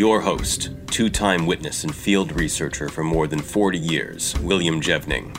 [0.00, 5.36] Your host, two time witness and field researcher for more than 40 years, William Jevning.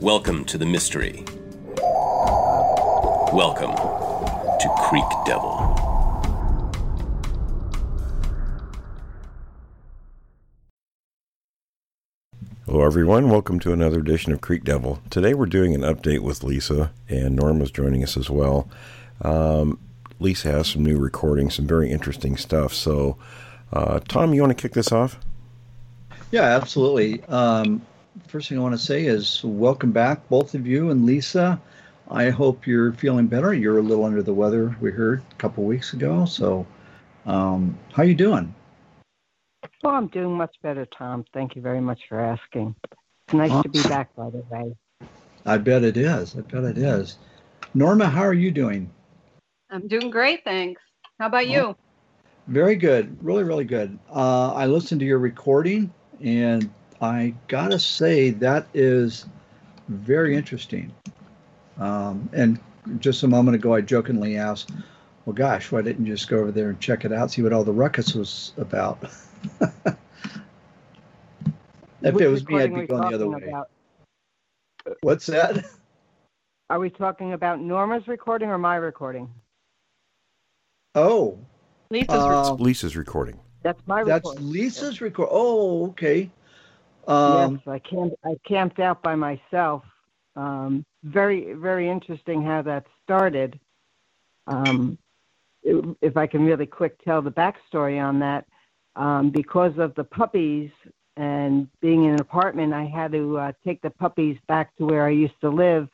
[0.00, 1.26] Welcome to the mystery.
[3.34, 5.58] Welcome to Creek Devil.
[12.64, 13.28] Hello, everyone.
[13.28, 15.00] Welcome to another edition of Creek Devil.
[15.10, 18.70] Today we're doing an update with Lisa, and Norma's joining us as well.
[19.20, 19.78] Um,
[20.18, 22.72] Lisa has some new recordings, some very interesting stuff.
[22.72, 23.18] So,
[23.72, 25.18] uh, Tom, you want to kick this off?
[26.30, 27.22] Yeah, absolutely.
[27.24, 27.82] Um,
[28.26, 31.60] first thing I want to say is welcome back, both of you and Lisa.
[32.10, 33.54] I hope you're feeling better.
[33.54, 34.76] You're a little under the weather.
[34.80, 36.24] We heard a couple weeks ago.
[36.26, 36.66] So,
[37.26, 38.54] um, how are you doing?
[39.82, 41.24] Well, I'm doing much better, Tom.
[41.32, 42.74] Thank you very much for asking.
[43.26, 43.72] It's nice awesome.
[43.72, 44.76] to be back, by the way.
[45.46, 46.36] I bet it is.
[46.36, 47.18] I bet it is.
[47.74, 48.90] Norma, how are you doing?
[49.70, 50.80] I'm doing great, thanks.
[51.18, 51.76] How about you?
[52.48, 53.16] Very good.
[53.22, 53.98] Really, really good.
[54.10, 56.68] Uh, I listened to your recording, and
[57.00, 59.26] I gotta say that is
[59.88, 60.92] very interesting.
[61.78, 62.58] Um, and
[62.98, 64.72] just a moment ago, I jokingly asked,
[65.24, 67.52] "Well, gosh, why didn't you just go over there and check it out, see what
[67.52, 69.02] all the ruckus was about?"
[69.60, 69.96] if
[72.00, 73.48] Which it was me, I'd be going the other way.
[73.48, 73.70] About?
[75.02, 75.64] What's that?
[76.70, 79.32] Are we talking about Norma's recording or my recording?
[80.94, 81.38] Oh,
[81.92, 83.38] Lisa's, uh, Lisa's recording.
[83.62, 84.02] That's my.
[84.02, 84.50] That's recording.
[84.50, 85.28] Lisa's record.
[85.30, 86.30] Oh, okay.
[87.06, 88.16] Um, yes, I camped.
[88.24, 89.84] I camped out by myself.
[90.34, 93.60] Um, very, very interesting how that started.
[94.46, 94.96] Um,
[95.62, 98.46] if I can really quick tell the backstory on that,
[98.96, 100.70] um, because of the puppies
[101.18, 105.04] and being in an apartment, I had to uh, take the puppies back to where
[105.04, 105.88] I used to live,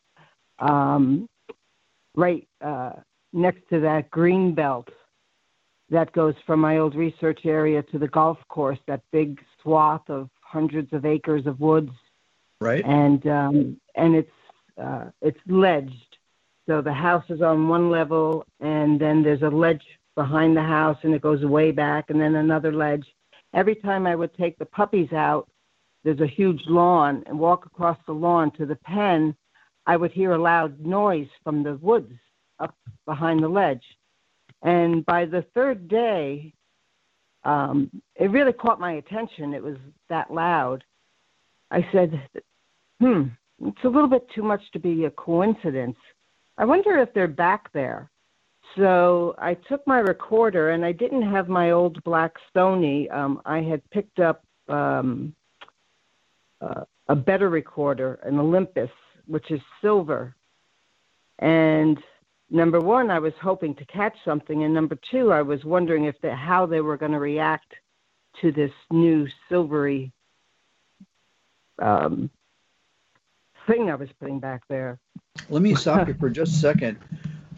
[0.60, 1.28] um,
[2.14, 2.92] right uh,
[3.32, 4.88] next to that green belt
[5.90, 10.28] that goes from my old research area to the golf course, that big swath of
[10.40, 11.92] hundreds of acres of woods.
[12.60, 12.84] Right.
[12.84, 14.30] And um, and it's
[14.80, 16.16] uh, it's ledged,
[16.66, 19.82] so the house is on one level, and then there's a ledge
[20.18, 23.06] behind the house and it goes way back and then another ledge.
[23.54, 25.48] Every time I would take the puppies out,
[26.02, 29.36] there's a huge lawn and walk across the lawn to the pen,
[29.86, 32.12] I would hear a loud noise from the woods
[32.58, 32.74] up
[33.06, 33.84] behind the ledge.
[34.62, 36.52] And by the third day,
[37.44, 39.54] um, it really caught my attention.
[39.54, 39.76] It was
[40.08, 40.84] that loud.
[41.70, 42.20] I said,
[43.00, 43.24] hmm,
[43.64, 45.96] it's a little bit too much to be a coincidence.
[46.56, 48.10] I wonder if they're back there.
[48.76, 53.10] So I took my recorder, and I didn't have my old black Sony.
[53.12, 55.34] Um, I had picked up um,
[56.60, 58.90] uh, a better recorder, an Olympus,
[59.26, 60.34] which is silver.
[61.38, 61.98] And
[62.50, 66.20] number one, I was hoping to catch something, and number two, I was wondering if
[66.20, 67.74] the, how they were going to react
[68.40, 70.12] to this new silvery
[71.80, 72.30] um,
[73.66, 74.98] thing I was putting back there.
[75.48, 76.98] Let me stop you for just a second.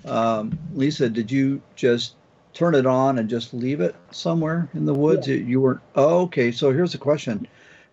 [0.04, 2.16] Um, Lisa, did you just
[2.52, 5.28] turn it on and just leave it somewhere in the woods?
[5.28, 5.36] Yeah.
[5.36, 5.80] You weren't.
[5.94, 6.52] Oh, okay.
[6.52, 7.46] So here's the question: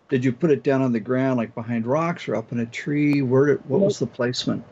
[0.08, 2.66] Did you put it down on the ground, like behind rocks, or up in a
[2.66, 3.22] tree?
[3.22, 3.46] Where?
[3.46, 4.64] Did, what was the placement?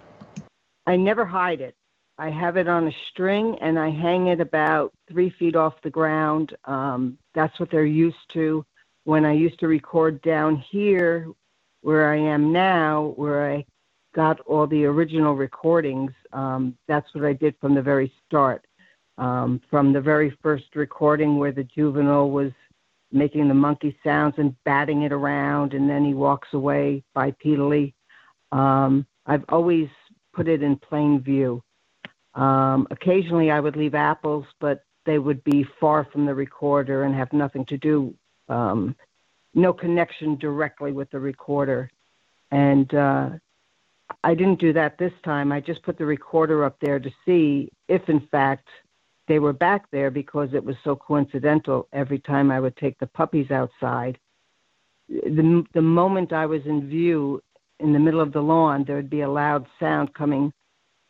[0.86, 1.75] I never hide it.
[2.18, 5.90] I have it on a string and I hang it about three feet off the
[5.90, 6.56] ground.
[6.64, 8.64] Um, that's what they're used to.
[9.04, 11.28] When I used to record down here,
[11.82, 13.64] where I am now, where I
[14.14, 16.10] got all the original recordings.
[16.32, 18.66] Um, that's what I did from the very start.
[19.18, 22.52] Um, from the very first recording where the juvenile was
[23.12, 27.94] making the monkey sounds and batting it around, and then he walks away bipedally.
[28.52, 29.88] Um, I've always
[30.34, 31.62] put it in plain view.
[32.36, 37.14] Um, occasionally, I would leave apples, but they would be far from the recorder and
[37.14, 38.14] have nothing to do,
[38.48, 38.94] um,
[39.54, 41.90] no connection directly with the recorder.
[42.50, 43.30] And uh,
[44.22, 45.50] I didn't do that this time.
[45.50, 48.68] I just put the recorder up there to see if, in fact,
[49.28, 53.08] they were back there because it was so coincidental every time I would take the
[53.08, 54.18] puppies outside.
[55.08, 57.42] The, the moment I was in view
[57.80, 60.52] in the middle of the lawn, there would be a loud sound coming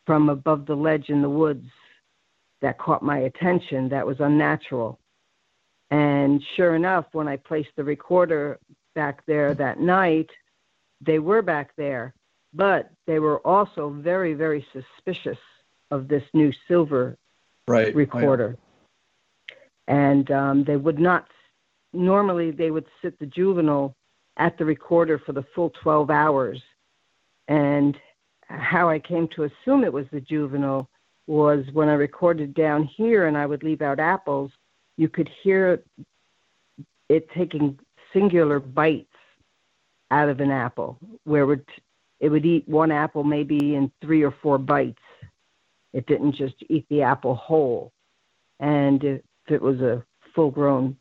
[0.07, 1.67] from above the ledge in the woods
[2.61, 4.99] that caught my attention that was unnatural.
[5.91, 8.57] And sure enough, when I placed the recorder
[8.95, 10.29] back there that night,
[11.01, 12.15] they were back there,
[12.53, 15.37] but they were also very, very suspicious
[15.91, 17.17] of this new silver
[17.67, 17.93] Right.
[17.93, 18.57] recorder.
[19.89, 21.27] And um, they would not,
[21.91, 23.93] normally, they would sit the juvenile
[24.37, 26.61] at the recorder for the full 12 hours.
[27.49, 27.97] And
[28.47, 30.89] how I came to assume it was the juvenile
[31.27, 34.51] was when I recorded down here and I would leave out apples,
[34.97, 35.83] you could hear
[37.09, 37.77] it taking
[38.13, 39.09] singular bites
[40.11, 41.65] out of an apple, where it would,
[42.19, 45.01] it would eat one apple maybe in three or four bites.
[45.93, 47.91] It didn't just eat the apple whole.
[48.59, 50.03] And if it was a
[50.33, 50.95] full grown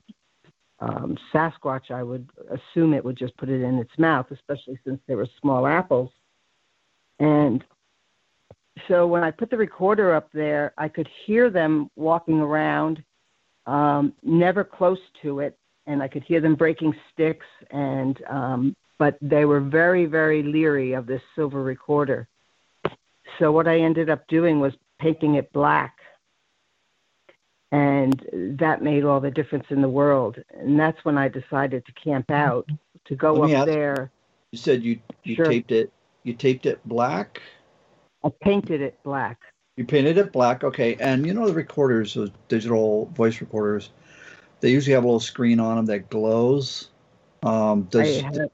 [0.81, 5.01] um, Sasquatch, I would assume it would just put it in its mouth, especially since
[5.07, 6.11] they were small apples.
[7.19, 7.65] And
[8.89, 13.03] so when I put the recorder up there, I could hear them walking around,
[13.67, 17.47] um, never close to it, and I could hear them breaking sticks.
[17.71, 22.29] And um, but they were very, very leery of this silver recorder.
[23.39, 25.97] So what I ended up doing was painting it black,
[27.73, 28.25] and
[28.59, 30.37] that made all the difference in the world.
[30.55, 32.69] And that's when I decided to camp out
[33.07, 34.11] to go Let up ask- there.
[34.53, 35.47] You said you you Sure.
[35.47, 35.93] taped it.
[36.27, 37.41] You taped it black.
[38.25, 39.39] I painted it black.
[39.77, 40.65] You painted it black.
[40.65, 40.97] Okay.
[40.97, 43.91] And you know the recorders, those digital voice recorders,
[44.59, 46.89] they usually have a little screen on them that glows.
[47.45, 48.51] Um, does I had,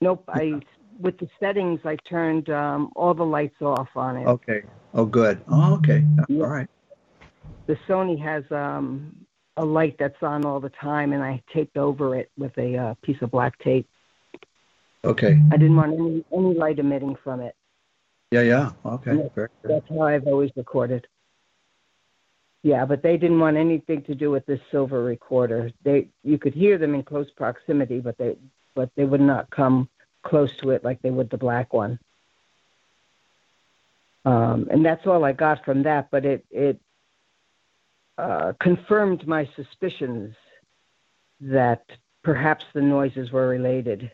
[0.00, 0.24] nope.
[0.28, 0.60] I
[0.98, 4.26] with the settings, I turned um, all the lights off on it.
[4.26, 4.62] okay.
[4.94, 5.40] Oh, good.
[5.46, 6.04] Oh, okay.
[6.28, 6.42] Yeah.
[6.42, 6.68] All right.
[7.66, 9.14] The Sony has um,
[9.56, 12.94] a light that's on all the time, and I taped over it with a uh,
[13.02, 13.88] piece of black tape.
[15.04, 15.40] Okay.
[15.52, 17.54] I didn't want any any light emitting from it.
[18.30, 18.42] Yeah.
[18.42, 18.70] Yeah.
[18.84, 19.14] Okay.
[19.16, 19.28] Yeah.
[19.34, 19.70] Very good.
[19.70, 21.06] That's how I've always recorded.
[22.62, 25.70] Yeah, but they didn't want anything to do with this silver recorder.
[25.84, 28.36] They you could hear them in close proximity, but they
[28.74, 29.88] but they would not come
[30.24, 31.98] close to it like they would the black one.
[34.24, 36.08] Um, and that's all I got from that.
[36.10, 36.80] But it it
[38.18, 40.34] uh, confirmed my suspicions
[41.40, 41.84] that
[42.24, 44.10] perhaps the noises were related,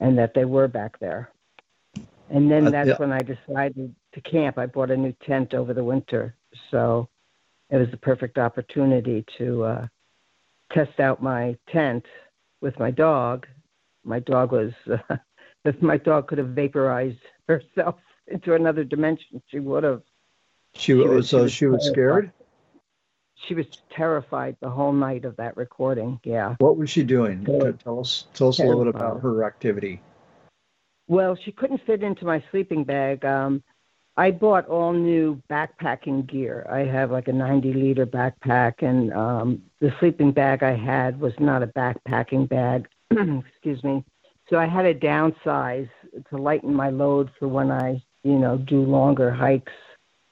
[0.00, 1.30] and that they were back there.
[2.30, 2.96] And then Uh, that's yeah.
[2.96, 4.58] when I decided to camp.
[4.58, 6.34] I bought a new tent over the winter,
[6.70, 7.08] so
[7.70, 9.86] it was the perfect opportunity to uh,
[10.72, 12.04] test out my tent
[12.60, 13.46] with my dog.
[14.04, 15.16] My dog was, uh,
[15.64, 17.96] if my dog could have vaporized herself
[18.26, 20.02] into another dimension, she would have.
[20.74, 22.32] She was, was- so she she was scared.
[23.46, 26.18] She was terrified the whole night of that recording.
[26.24, 26.56] Yeah.
[26.58, 27.44] What was she doing?
[27.44, 28.26] Tell us.
[28.34, 30.00] Tell us a little bit about her activity.
[31.08, 33.24] Well, she couldn't fit into my sleeping bag.
[33.24, 33.62] Um,
[34.16, 36.66] I bought all new backpacking gear.
[36.70, 41.34] I have like a 90 liter backpack, and um, the sleeping bag I had was
[41.38, 42.88] not a backpacking bag.
[43.10, 44.04] Excuse me.
[44.48, 45.90] So I had to downsize
[46.30, 49.72] to lighten my load for when I, you know, do longer hikes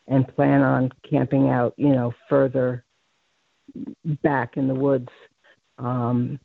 [0.06, 2.83] and plan on camping out, you know, further
[4.04, 5.10] back in the woods.
[5.78, 6.38] Um,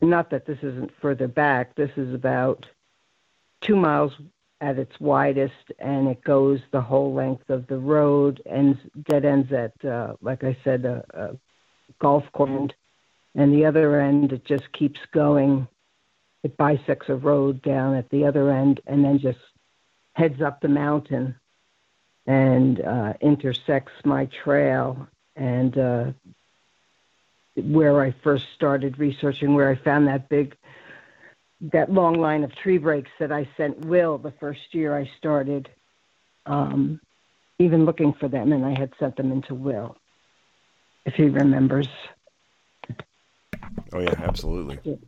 [0.00, 1.74] not that this isn't further back.
[1.74, 2.66] This is about
[3.60, 4.12] two miles
[4.60, 9.52] at its widest, and it goes the whole length of the road and dead ends
[9.52, 11.36] at, uh, like I said, a, a
[11.98, 12.72] golf course.
[13.34, 15.68] And the other end, it just keeps going.
[16.42, 19.38] It bisects a road down at the other end, and then just
[20.14, 21.36] heads up the mountain
[22.26, 25.06] and uh, intersects my trail
[25.36, 26.12] and uh,
[27.56, 30.56] where I first started researching, where I found that big
[31.60, 35.70] that long line of tree breaks that I sent Will the first year I started,
[36.44, 37.00] um,
[37.58, 39.96] even looking for them, and I had sent them into Will,
[41.06, 41.88] if he remembers.
[43.92, 44.98] Oh yeah, absolutely.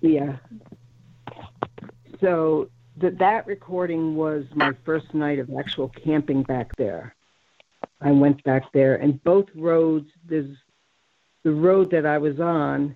[0.00, 0.36] Yeah.
[2.20, 7.14] So that that recording was my first night of actual camping back there.
[8.00, 10.10] I went back there, and both roads.
[10.26, 10.56] There's
[11.44, 12.94] the road that I was on,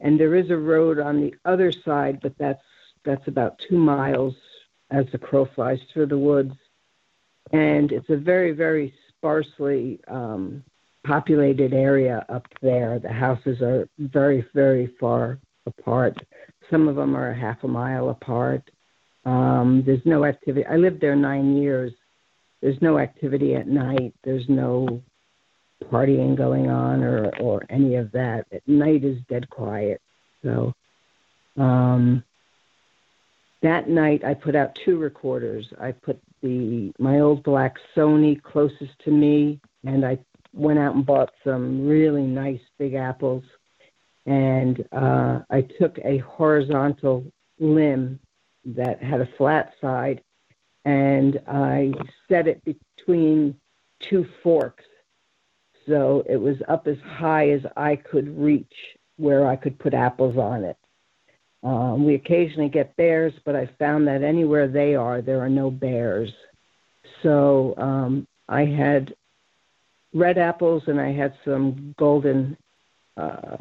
[0.00, 2.62] and there is a road on the other side, but that's
[3.04, 4.34] that's about two miles
[4.90, 6.54] as the crow flies through the woods,
[7.52, 10.64] and it's a very very sparsely um,
[11.04, 12.98] populated area up there.
[12.98, 16.16] The houses are very very far apart.
[16.70, 18.70] Some of them are a half a mile apart.
[19.24, 20.66] Um, there's no activity.
[20.66, 21.92] I lived there nine years.
[22.60, 24.14] There's no activity at night.
[24.22, 25.02] There's no
[25.84, 28.46] partying going on or or any of that.
[28.52, 30.00] At night is dead quiet.
[30.42, 30.74] So
[31.56, 32.24] um,
[33.62, 35.72] that night I put out two recorders.
[35.80, 40.18] I put the my old black Sony closest to me, and I
[40.52, 43.44] went out and bought some really nice big apples,
[44.26, 47.24] and uh, I took a horizontal
[47.58, 48.20] limb
[48.66, 50.22] that had a flat side,
[50.84, 51.92] and I
[52.28, 53.56] set it between
[54.00, 54.84] two forks,
[55.86, 58.74] so it was up as high as I could reach,
[59.16, 60.76] where I could put apples on it.
[61.62, 65.70] Um, we occasionally get bears, but I found that anywhere they are, there are no
[65.70, 66.30] bears.
[67.22, 69.14] So um, I had
[70.12, 72.56] red apples and I had some golden,
[73.16, 73.56] uh,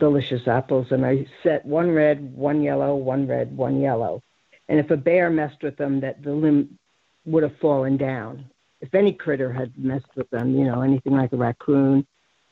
[0.00, 4.22] delicious apples, and I set one red, one yellow, one red, one yellow.
[4.68, 6.78] And if a bear messed with them, that the limb
[7.26, 8.46] would have fallen down.
[8.80, 12.06] If any critter had messed with them, you know, anything like a raccoon,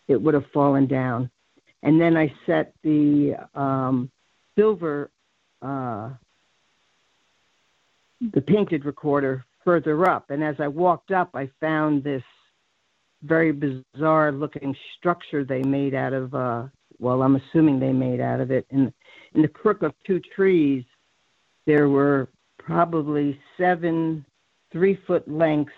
[0.08, 1.30] it would have fallen down.
[1.82, 4.10] And then I set the um,
[4.56, 5.10] silver,
[5.62, 6.10] uh,
[8.20, 10.30] the painted recorder further up.
[10.30, 12.22] And as I walked up, I found this
[13.22, 16.64] very bizarre looking structure they made out of, uh,
[16.98, 18.66] well, I'm assuming they made out of it.
[18.70, 18.92] In,
[19.34, 20.84] in the crook of two trees,
[21.66, 24.24] there were probably seven
[24.72, 25.72] three foot lengths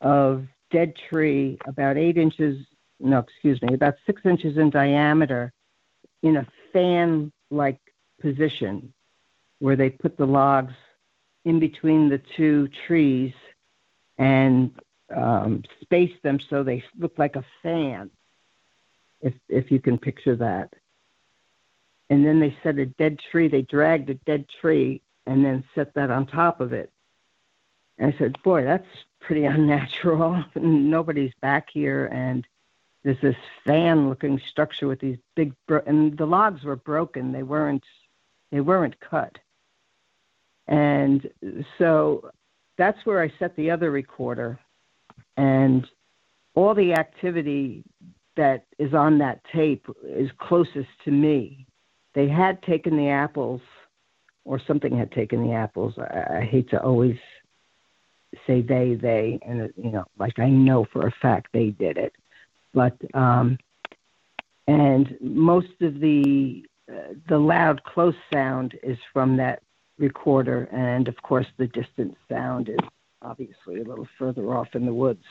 [0.00, 2.66] of dead tree, about eight inches,
[3.00, 5.52] no, excuse me, about six inches in diameter,
[6.22, 7.78] in a fan like
[8.20, 8.92] position
[9.58, 10.74] where they put the logs
[11.44, 13.32] in between the two trees
[14.18, 14.70] and
[15.14, 18.10] um, spaced them so they look like a fan,
[19.20, 20.72] if if you can picture that.
[22.10, 23.48] And then they set a dead tree.
[23.48, 26.90] They dragged a dead tree and then set that on top of it.
[27.98, 28.86] And I said, "Boy, that's
[29.20, 30.44] pretty unnatural.
[30.54, 32.46] Nobody's back here, and
[33.02, 33.36] there's this
[33.66, 37.32] fan-looking structure with these big bro- and the logs were broken.
[37.32, 37.84] They weren't
[38.50, 39.36] they weren't cut.
[40.66, 41.28] And
[41.76, 42.30] so
[42.78, 44.58] that's where I set the other recorder.
[45.36, 45.86] And
[46.54, 47.84] all the activity
[48.36, 51.66] that is on that tape is closest to me.
[52.14, 53.60] They had taken the apples,
[54.44, 55.94] or something had taken the apples.
[55.98, 57.18] I, I hate to always
[58.46, 62.14] say they, they, and you know, like I know for a fact they did it,
[62.72, 63.58] but um,
[64.66, 69.62] and most of the uh, the loud close sound is from that
[69.98, 72.88] recorder, and of course the distant sound is
[73.22, 75.24] obviously a little further off in the woods.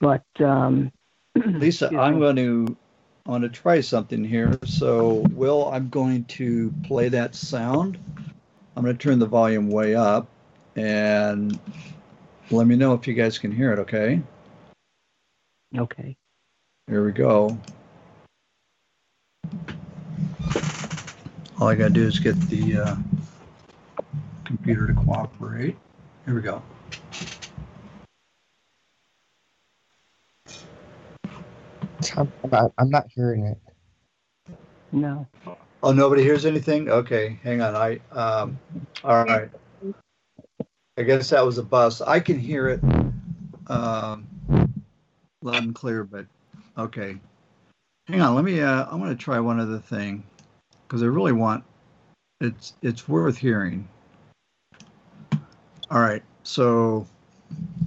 [0.00, 0.92] But um,
[1.34, 2.76] Lisa, I'm going to
[3.26, 4.58] I want to try something here.
[4.66, 7.98] So, Will, I'm going to play that sound.
[8.76, 10.28] I'm going to turn the volume way up,
[10.76, 11.58] and
[12.50, 13.78] let me know if you guys can hear it.
[13.78, 14.20] Okay.
[15.76, 16.16] Okay.
[16.88, 17.58] Here we go.
[21.58, 22.96] All I got to do is get the uh,
[24.44, 25.76] computer to cooperate.
[26.26, 26.62] Here we go.
[32.16, 33.58] I'm not, I'm not hearing it.
[34.92, 35.26] No.
[35.82, 36.88] Oh, nobody hears anything?
[36.88, 37.74] Okay, hang on.
[37.74, 38.58] I um
[39.02, 39.50] all right.
[40.96, 42.00] I guess that was a bus.
[42.00, 42.80] I can hear it
[43.66, 44.26] um
[45.42, 46.26] loud and clear, but
[46.78, 47.16] okay.
[48.06, 50.22] Hang on, let me uh I'm gonna try one other thing
[50.86, 51.64] because I really want
[52.40, 53.88] it's it's worth hearing.
[55.90, 57.06] All right, so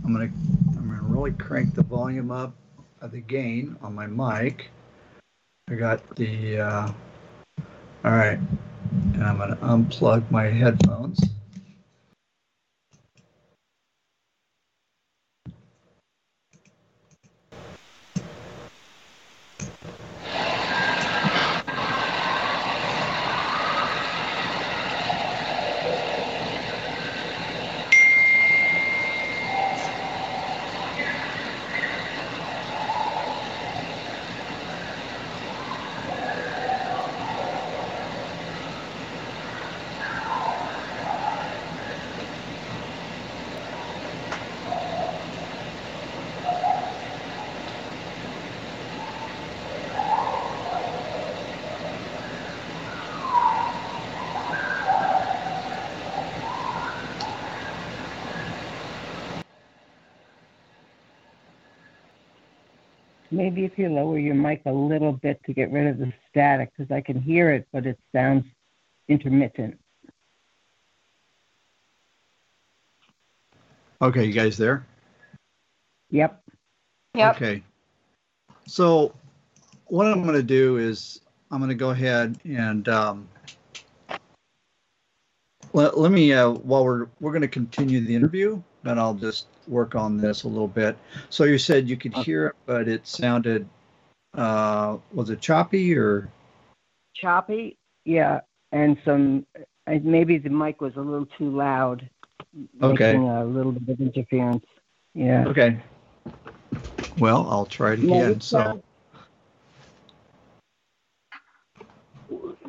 [0.04, 0.32] I'm gonna
[0.78, 2.54] I'm gonna really crank the volume up
[3.02, 4.70] of the gain on my mic.
[5.70, 6.92] I got the uh
[8.04, 8.40] all right,
[9.14, 11.20] and I'm gonna unplug my headphones.
[63.38, 66.72] Maybe if you lower your mic a little bit to get rid of the static,
[66.76, 68.46] because I can hear it, but it sounds
[69.08, 69.80] intermittent.
[74.02, 74.88] Okay, you guys there?
[76.10, 76.44] Yep.
[77.14, 77.36] Yep.
[77.36, 77.62] Okay.
[78.66, 79.14] So
[79.86, 83.30] what I'm going to do is I'm going to go ahead and um,
[85.74, 89.46] let, let me uh, while we're we're going to continue the interview, then I'll just
[89.68, 90.98] work on this a little bit.
[91.30, 93.68] So you said you could hear it, but it sounded,
[94.34, 96.30] uh, was it choppy or?
[97.16, 99.46] Choppy, yeah, and some
[99.88, 102.08] uh, maybe the mic was a little too loud,
[102.82, 103.14] Okay.
[103.14, 104.66] making a little bit of interference.
[105.14, 105.48] Yeah.
[105.48, 105.80] Okay.
[107.18, 108.32] Well, I'll try it again.
[108.32, 108.82] it So,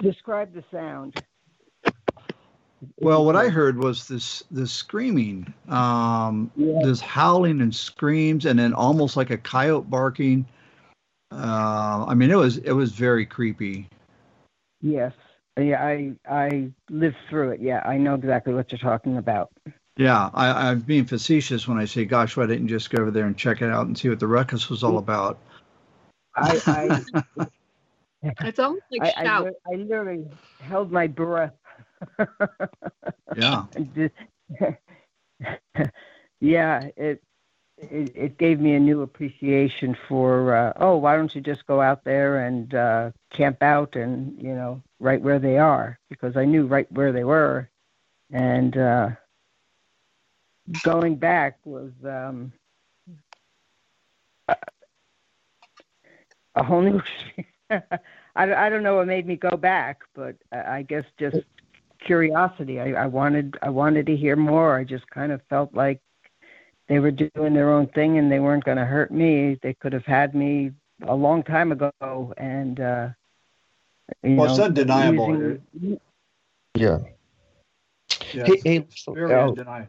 [0.01, 1.15] Describe the sound.
[3.01, 6.81] Well, what I heard was this this screaming, um, Yeah.
[6.83, 10.47] this howling and screams, and then almost like a coyote barking.
[11.33, 13.89] Uh, I mean, it was it was very creepy.
[14.81, 15.13] Yes.
[15.59, 17.61] Yeah, I I lived through it.
[17.61, 19.51] Yeah, I know exactly what you're talking about.
[19.97, 23.11] Yeah, I, I'm being facetious when I say, "Gosh, why didn't you just go over
[23.11, 25.39] there and check it out and see what the ruckus was all about?"
[26.37, 27.05] I I
[28.23, 29.47] It's almost like I, I, shout.
[29.47, 30.25] li- I literally
[30.61, 31.55] held my breath.
[33.37, 33.65] Yeah.
[36.41, 37.23] Yeah, it,
[37.79, 41.81] it it gave me a new appreciation for uh, oh, why don't you just go
[41.81, 46.45] out there and uh, camp out and you know right where they are because I
[46.45, 47.69] knew right where they were,
[48.33, 49.09] and uh,
[50.83, 52.53] going back was um,
[54.49, 54.57] a-
[56.55, 57.01] a whole new.
[57.71, 57.87] I,
[58.37, 61.39] I don't know what made me go back, but I I guess just
[62.01, 62.81] curiosity.
[62.81, 64.77] I, I wanted I wanted to hear more.
[64.77, 66.01] I just kind of felt like
[66.89, 69.59] they were doing their own thing and they weren't going to hurt me.
[69.63, 70.73] They could have had me
[71.07, 71.93] a long time ago,
[72.39, 73.09] and uh,
[74.23, 75.29] you Well, it's undeniable.
[75.29, 76.01] using-
[76.75, 76.99] Yeah.
[78.33, 78.47] Yeah.
[78.47, 79.89] Hey, hey, so, Very uh, undeniable.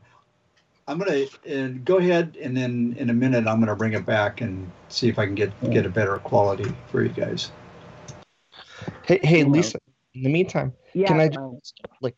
[0.87, 4.41] I'm gonna and go ahead and then in a minute I'm gonna bring it back
[4.41, 7.51] and see if I can get get a better quality for you guys.
[9.05, 9.43] hey, hey.
[9.43, 9.77] Lisa.
[10.15, 12.15] In the meantime, yeah, can I um, just like,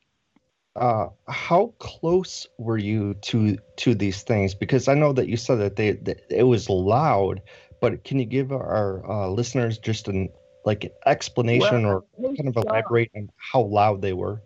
[0.75, 4.53] uh, how close were you to to these things?
[4.53, 7.41] Because I know that you said that they that it was loud,
[7.79, 10.29] but can you give our uh, listeners just an
[10.65, 14.41] like an explanation Well, or kind of elaborate on how loud they were?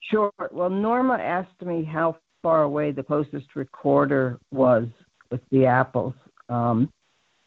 [0.00, 0.32] Sure.
[0.50, 4.86] Well, Norma asked me how far away the closest recorder was
[5.30, 6.14] with the apples,
[6.48, 6.92] um,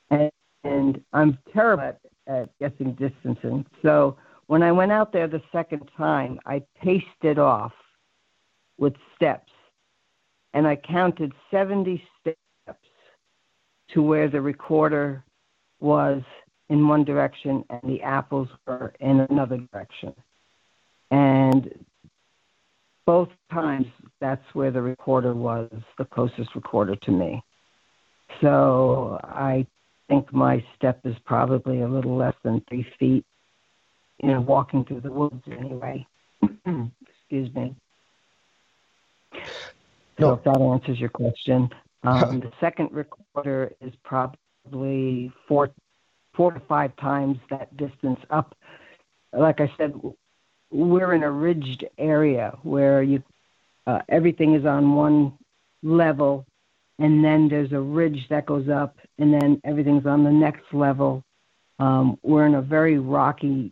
[0.10, 0.32] and,
[0.64, 3.66] and I'm terrible at, at guessing distancing.
[3.84, 7.74] So when I went out there the second time, I paced it off
[8.78, 9.52] with steps,
[10.54, 12.38] and I counted 70 steps
[13.94, 15.24] to where the recorder
[15.80, 16.22] was
[16.70, 20.14] in one direction and the apples were in another direction.
[21.12, 21.86] And
[23.06, 23.86] both times
[24.20, 27.42] that's where the recorder was the closest recorder to me.
[28.42, 29.66] So I
[30.10, 33.26] think my step is probably a little less than three feet,
[34.22, 36.06] you know, walking through the woods anyway.
[36.42, 37.76] Excuse me.
[39.34, 39.40] So
[40.20, 40.34] No.
[40.34, 41.70] if that answers your question.
[42.04, 45.72] Um, the second recorder is probably four,
[46.34, 48.56] four to five times that distance up.
[49.34, 50.00] Like I said,
[50.72, 53.24] we're in a ridged area where you
[53.88, 55.34] uh, everything is on one
[55.82, 56.46] level
[57.00, 61.24] and then there's a ridge that goes up and then everything's on the next level
[61.80, 63.72] um, we're in a very rocky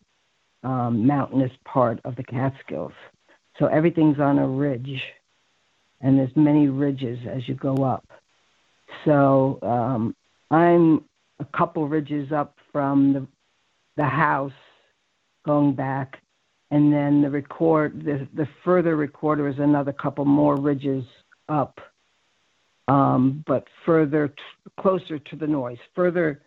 [0.65, 2.93] um, mountainous part of the catskills.
[3.57, 5.01] So everything's on a ridge
[6.01, 8.05] and there's many ridges as you go up.
[9.05, 10.15] So um,
[10.51, 11.03] i'm
[11.39, 13.27] a couple ridges up from the
[13.97, 14.51] the house
[15.45, 16.21] going back
[16.71, 21.03] and then the record the, the further recorder is another couple more ridges
[21.49, 21.79] up
[22.87, 24.35] um, but further t-
[24.79, 26.41] closer to the noise further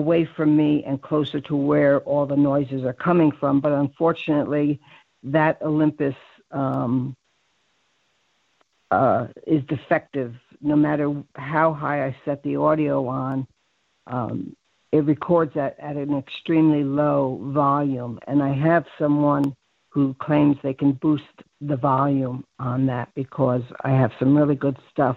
[0.00, 4.80] away from me and closer to where all the noises are coming from but unfortunately
[5.22, 6.14] that olympus
[6.50, 7.16] um,
[8.90, 13.46] uh, is defective no matter how high i set the audio on
[14.06, 14.56] um,
[14.92, 18.18] it records at, at an extremely low volume.
[18.26, 19.54] And I have someone
[19.90, 21.24] who claims they can boost
[21.60, 25.16] the volume on that because I have some really good stuff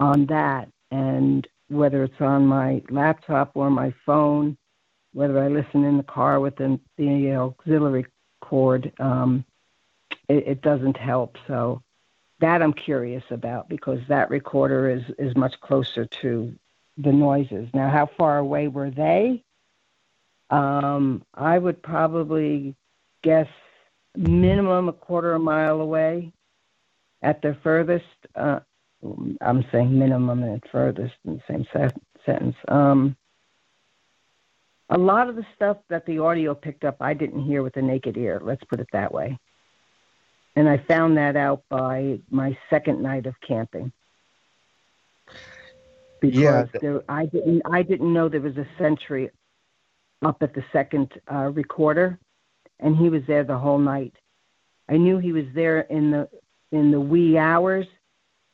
[0.00, 0.68] on that.
[0.90, 4.56] And whether it's on my laptop or my phone,
[5.12, 8.06] whether I listen in the car with the, the auxiliary
[8.40, 9.44] cord, um,
[10.28, 11.36] it, it doesn't help.
[11.46, 11.82] So
[12.40, 16.54] that I'm curious about because that recorder is, is much closer to
[16.98, 17.68] the noises.
[17.72, 19.42] Now, how far away were they?
[20.50, 22.74] Um, I would probably
[23.22, 23.48] guess
[24.16, 26.32] minimum a quarter of a mile away
[27.22, 28.04] at their furthest.
[28.34, 28.60] Uh,
[29.40, 32.56] I'm saying minimum and furthest in the same se- sentence.
[32.68, 33.16] Um,
[34.90, 37.82] a lot of the stuff that the audio picked up, I didn't hear with the
[37.82, 38.40] naked ear.
[38.42, 39.38] Let's put it that way.
[40.56, 43.92] And I found that out by my second night of camping.
[46.20, 46.80] because Yeah.
[46.80, 49.30] there, I didn't I didn't know there was a sentry
[50.22, 52.18] up at the second uh, recorder,
[52.80, 54.14] and he was there the whole night.
[54.88, 56.28] I knew he was there in the
[56.72, 57.86] in the wee hours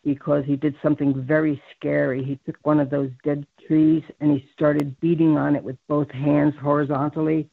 [0.05, 2.25] because he did something very scary.
[2.25, 6.11] He took one of those dead trees and he started beating on it with both
[6.11, 7.49] hands horizontally,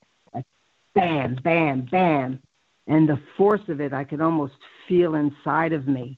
[0.94, 2.42] bam, bam, bam,
[2.88, 4.56] and the force of it I could almost
[4.88, 6.18] feel inside of me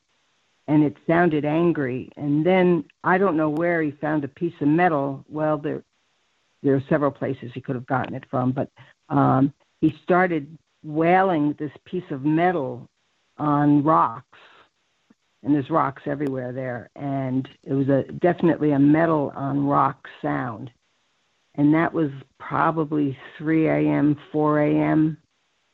[0.70, 2.12] and it sounded angry.
[2.16, 5.26] And then I don't know where he found a piece of metal.
[5.28, 5.84] Well, there
[6.62, 8.70] there are several places he could have gotten it from, but
[9.08, 12.88] um, he started wailing this piece of metal
[13.38, 14.38] on rocks,
[15.44, 16.90] and there's rocks everywhere there.
[16.96, 20.72] And it was a definitely a metal on rock sound,
[21.56, 25.18] and that was probably 3 a.m., 4 a.m.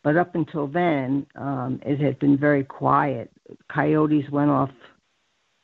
[0.04, 3.32] But up until then, um, it had been very quiet.
[3.72, 4.72] Coyotes went off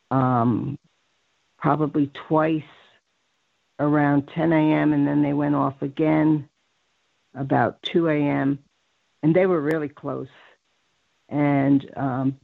[0.10, 0.78] um,
[1.60, 2.64] probably twice
[3.80, 4.94] around 10 a.m.
[4.94, 6.48] and then they went off again
[7.36, 8.60] about 2 a.m.
[9.24, 10.28] and they were really close.
[11.30, 12.38] And um,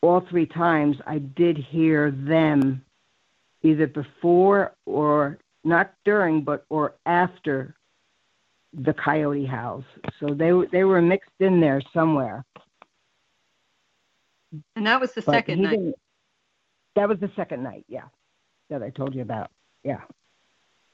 [0.00, 2.84] all three times I did hear them
[3.62, 7.74] either before or not during, but or after
[8.72, 9.84] the coyote howls.
[10.20, 12.44] So they were they were mixed in there somewhere.
[14.76, 15.94] And that was the But second night.
[16.94, 18.04] That was the second night, yeah,
[18.70, 19.50] that I told you about.
[19.84, 20.00] Yeah.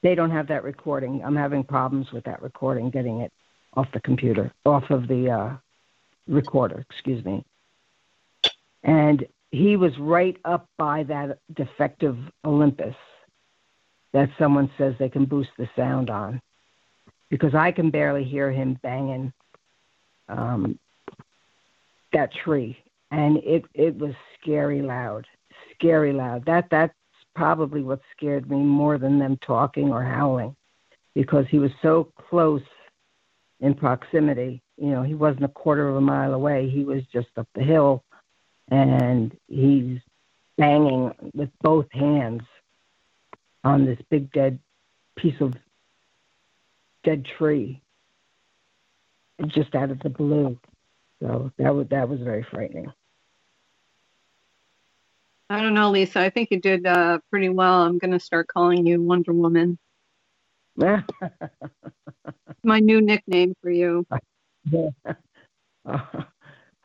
[0.03, 1.23] They don't have that recording.
[1.23, 3.33] I'm having problems with that recording, getting it
[3.73, 5.53] off the computer, off of the uh,
[6.27, 7.43] recorder, excuse me.
[8.85, 12.95] And he was right up by that defective Olympus
[14.13, 16.41] that someone says they can boost the sound on
[17.29, 19.33] because I can barely hear him banging
[20.29, 20.79] um,
[22.13, 22.77] that tree,
[23.11, 25.27] and it it was scary loud,
[25.73, 26.45] scary loud.
[26.45, 26.93] That that's
[27.35, 30.55] probably what scared me more than them talking or howling,
[31.13, 32.61] because he was so close
[33.59, 34.61] in proximity.
[34.77, 36.69] You know, he wasn't a quarter of a mile away.
[36.69, 38.04] He was just up the hill,
[38.69, 39.99] and he's
[40.57, 42.41] banging with both hands
[43.63, 44.59] on this big dead
[45.15, 45.53] piece of
[47.03, 47.81] dead tree
[49.47, 50.57] just out of the blue.
[51.21, 52.91] So that was that was very frightening.
[55.49, 56.19] I don't know, Lisa.
[56.19, 57.83] I think you did uh, pretty well.
[57.83, 59.77] I'm going to start calling you Wonder Woman.
[62.63, 64.07] My new nickname for you.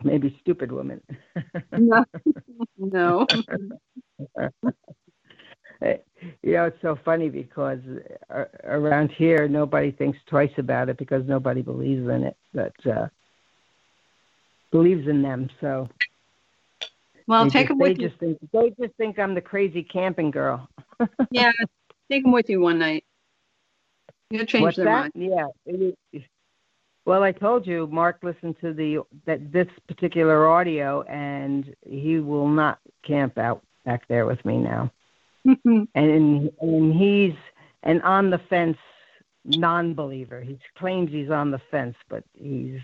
[0.03, 1.01] Maybe stupid woman.
[1.73, 2.05] No.
[2.77, 3.27] no.
[6.43, 7.79] you know, it's so funny because
[8.35, 13.07] uh, around here nobody thinks twice about it because nobody believes in it, but uh,
[14.71, 15.49] believes in them.
[15.61, 15.89] So
[17.27, 18.09] Well, they take just, them they with you.
[18.09, 20.69] just think they just think I'm the crazy camping girl.
[21.31, 21.53] Yeah,
[22.11, 23.05] take them with you one night.
[24.31, 25.15] You'll change What's their that?
[25.15, 25.33] mind.
[25.33, 25.47] Yeah.
[27.11, 32.47] Well, I told you, Mark listened to the that this particular audio, and he will
[32.47, 34.93] not camp out back there with me now.
[35.65, 37.35] and and he's
[37.83, 38.79] an on the fence
[39.45, 40.41] non-believer.
[40.41, 42.79] He claims he's on the fence, but he's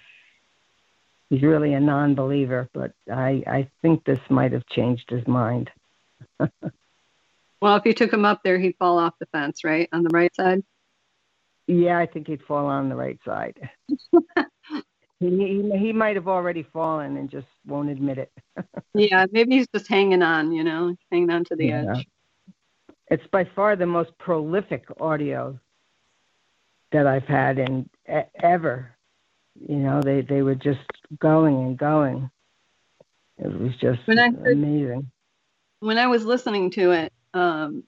[1.31, 2.69] he's really a non-believer.
[2.73, 5.71] But I I think this might have changed his mind.
[6.41, 9.89] well, if you took him up there, he'd fall off the fence, right?
[9.93, 10.65] On the right side?
[11.67, 13.59] Yeah, I think he'd fall on the right side.
[15.21, 18.33] he, he he might have already fallen and just won't admit it.
[18.99, 21.97] Yeah, maybe he's just hanging on, you know, hanging on to the Yeah.
[21.99, 22.07] edge.
[23.11, 25.61] It's by far the most prolific audio
[26.93, 28.97] that I've had in e- ever.
[29.61, 30.81] You know, they they were just
[31.19, 32.31] going and going.
[33.37, 35.11] It was just When heard- amazing.
[35.81, 37.85] when I was listening to it, um,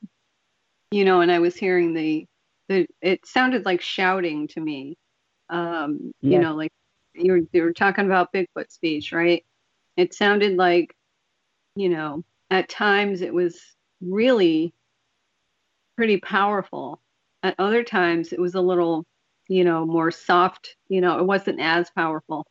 [0.91, 2.27] you know, and I was hearing the,
[2.69, 4.97] the, it sounded like shouting to me.
[5.51, 6.73] Um, You know, like
[7.15, 9.45] you were, you were talking about Bigfoot speech, right?
[9.97, 10.95] It sounded like,
[11.77, 13.61] you know, at times it was
[14.01, 14.75] really
[15.97, 17.01] pretty powerful.
[17.43, 19.05] At other times it was a little,
[19.49, 20.77] you know, more soft.
[20.89, 22.47] You know, it wasn't as powerful.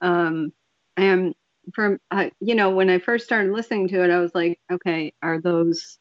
[0.00, 0.52] Um,
[0.96, 1.34] and
[1.74, 5.12] from uh, you know when i first started listening to it i was like okay
[5.22, 5.98] are those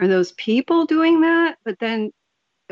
[0.00, 2.10] are those people doing that but then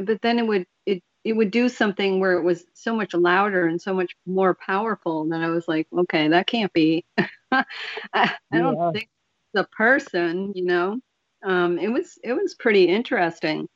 [0.00, 3.66] but then it would it it would do something where it was so much louder
[3.66, 7.04] and so much more powerful that i was like okay that can't be
[7.52, 7.64] i,
[8.14, 9.08] I don't think
[9.54, 10.98] the person you know
[11.44, 13.68] um it was it was pretty interesting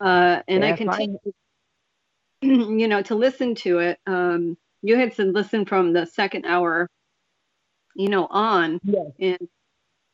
[0.00, 1.08] uh and i Yeah, fine.
[1.08, 1.20] continued
[2.42, 6.88] you know to listen to it um you had to listen from the second hour
[7.96, 9.12] you know on Yes.
[9.20, 9.38] and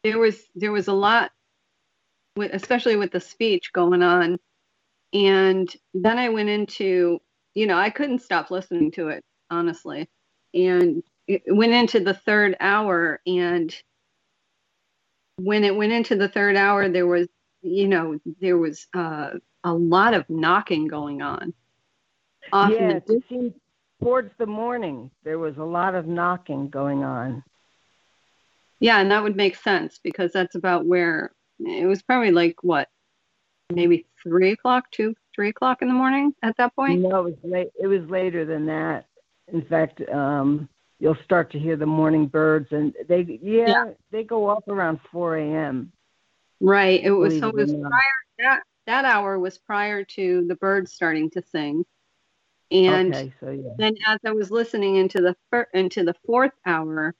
[0.04, 1.30] there was there was a lot
[2.36, 4.38] with, especially with the speech going on.
[5.12, 7.20] And then I went into,
[7.54, 10.08] you know, I couldn't stop listening to it, honestly.
[10.54, 13.20] And it went into the third hour.
[13.26, 13.74] And
[15.36, 17.28] when it went into the third hour, there was,
[17.62, 19.30] you know, there was uh,
[19.64, 21.54] a lot of knocking going on.
[22.52, 23.54] Off yeah, seemed
[24.00, 27.42] towards the morning, there was a lot of knocking going on.
[28.80, 32.88] Yeah, and that would make sense because that's about where it was probably like what,
[33.70, 37.00] maybe three o'clock, two, three o'clock in the morning at that point.
[37.00, 37.70] No, it was late.
[37.80, 39.06] It was later than that.
[39.52, 43.84] In fact, um, you'll start to hear the morning birds, and they yeah, yeah.
[44.10, 45.92] they go up around four a.m.
[46.60, 47.02] Right.
[47.02, 51.30] It was so it was prior that that hour was prior to the birds starting
[51.30, 51.84] to sing.
[52.70, 53.70] And okay, so yeah.
[53.78, 57.14] then as I was listening into the fir- into the fourth hour,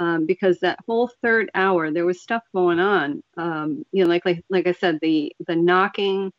[0.00, 3.22] um, because that whole third hour there was stuff going on.
[3.36, 6.32] Um, you know, like like like I said, the the knocking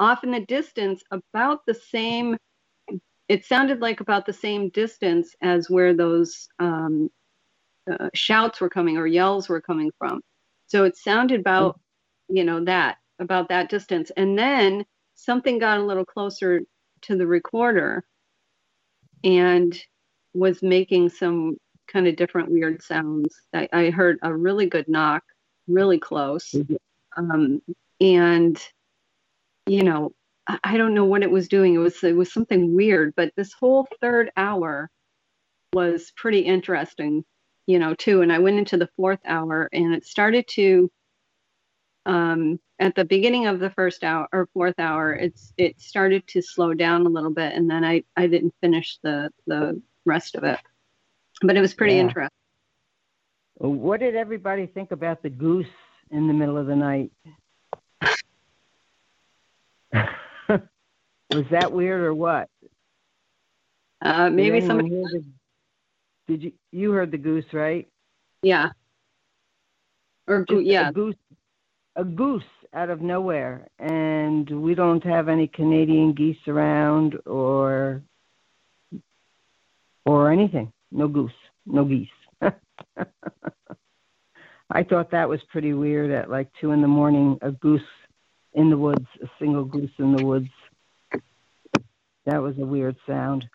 [0.00, 2.36] off in the distance about the same.
[3.28, 7.08] It sounded like about the same distance as where those um,
[7.90, 10.20] uh, shouts were coming or yells were coming from.
[10.66, 11.80] So it sounded about
[12.28, 16.62] you know that about that distance, and then something got a little closer
[17.02, 18.04] to the recorder
[19.24, 19.78] and
[20.34, 23.40] was making some kind of different weird sounds.
[23.52, 25.24] I, I heard a really good knock,
[25.66, 26.50] really close.
[26.50, 26.76] Mm-hmm.
[27.16, 27.62] Um,
[28.00, 28.60] and,
[29.66, 30.12] you know,
[30.46, 31.74] I, I don't know what it was doing.
[31.74, 34.90] It was it was something weird, but this whole third hour
[35.72, 37.24] was pretty interesting,
[37.66, 38.22] you know, too.
[38.22, 40.90] And I went into the fourth hour and it started to
[42.06, 46.42] um, at the beginning of the first hour or fourth hour, it's it started to
[46.42, 50.44] slow down a little bit, and then I I didn't finish the the rest of
[50.44, 50.58] it,
[51.42, 52.00] but it was pretty yeah.
[52.00, 52.30] interesting.
[53.56, 55.66] What did everybody think about the goose
[56.10, 57.12] in the middle of the night?
[59.92, 62.48] was that weird or what?
[64.00, 64.90] Uh, maybe somebody.
[64.90, 65.24] The,
[66.26, 67.88] did you you heard the goose right?
[68.42, 68.70] Yeah.
[70.26, 71.14] Or yeah, goose
[71.96, 72.42] a goose
[72.74, 78.02] out of nowhere, and we don't have any Canadian geese around or
[80.04, 80.72] or anything.
[80.92, 81.32] No goose,
[81.66, 82.08] no geese.
[84.70, 87.80] I thought that was pretty weird at like two in the morning, a goose
[88.54, 90.48] in the woods, a single goose in the woods.
[92.26, 93.46] That was a weird sound.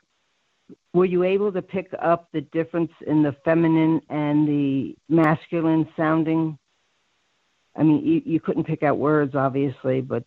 [0.93, 6.57] Were you able to pick up the difference in the feminine and the masculine sounding
[7.77, 10.23] I mean, you, you couldn't pick out words, obviously, but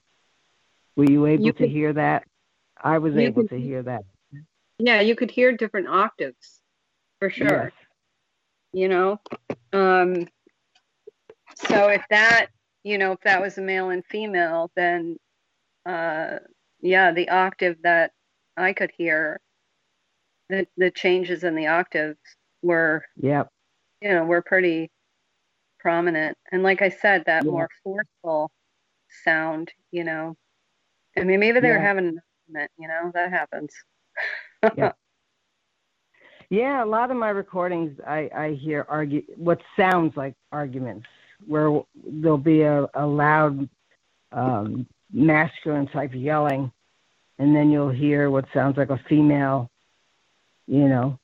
[0.94, 2.24] were you able you to could, hear that?
[2.80, 4.04] I was able could, to hear that.
[4.78, 6.59] Yeah, you could hear different octaves,
[7.20, 7.64] for sure.
[7.64, 7.72] Yes.
[8.72, 9.20] You know,
[9.72, 10.26] um,
[11.54, 12.46] so if that,
[12.84, 15.16] you know, if that was a male and female, then,
[15.84, 16.36] uh,
[16.80, 18.12] yeah, the octave that
[18.56, 19.40] I could hear,
[20.48, 22.18] the the changes in the octaves
[22.62, 23.48] were, yep,
[24.00, 24.90] you know, were pretty
[25.80, 26.36] prominent.
[26.52, 27.50] And like I said, that yeah.
[27.50, 28.50] more forceful
[29.24, 30.36] sound, you know.
[31.18, 31.74] I mean, maybe they yeah.
[31.74, 33.74] were having an argument, you know, that happens.
[34.76, 34.92] yeah.
[36.50, 41.06] Yeah, a lot of my recordings, I, I hear argue what sounds like arguments,
[41.46, 43.68] where there'll be a, a loud
[44.32, 46.72] um, masculine type yelling,
[47.38, 49.70] and then you'll hear what sounds like a female,
[50.66, 51.18] you know.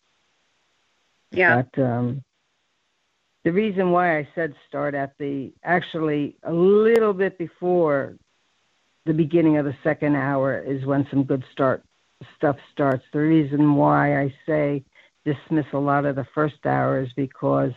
[1.33, 1.62] Yeah.
[1.62, 2.23] But um,
[3.43, 8.17] the reason why I said start at the actually a little bit before
[9.07, 11.83] the beginning of the second hour is when some good start
[12.37, 13.05] stuff starts.
[13.12, 14.85] The reason why I say
[15.27, 17.73] dismiss a lot of the first hours because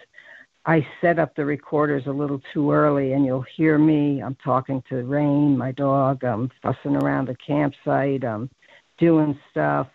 [0.66, 4.22] I set up the recorders a little too early, and you'll hear me.
[4.22, 6.24] I'm talking to Rain, my dog.
[6.24, 8.24] I'm fussing around the campsite.
[8.24, 8.52] I'm
[9.00, 9.88] doing stuff,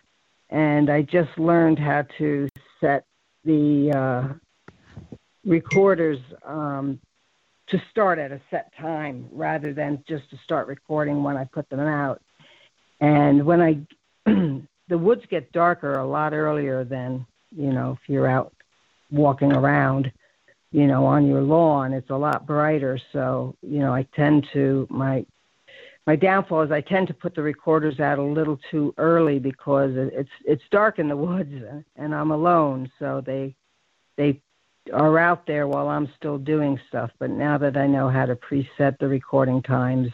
[0.49, 2.49] and I just learned how to
[2.81, 3.05] set
[3.45, 4.33] the uh,
[5.45, 6.99] recorders um,
[7.69, 11.69] to start at a set time rather than just to start recording when I put
[11.69, 12.21] them out.
[12.99, 13.79] And when I,
[14.25, 17.25] the woods get darker a lot earlier than,
[17.57, 18.53] you know, if you're out
[19.11, 20.11] walking around,
[20.71, 22.99] you know, on your lawn, it's a lot brighter.
[23.13, 25.25] So, you know, I tend to, my,
[26.07, 29.91] my downfall is I tend to put the recorders out a little too early because
[29.95, 31.51] it's it's dark in the woods
[31.95, 33.55] and I'm alone, so they
[34.17, 34.41] they
[34.93, 37.09] are out there while I'm still doing stuff.
[37.17, 40.09] But now that I know how to preset the recording times,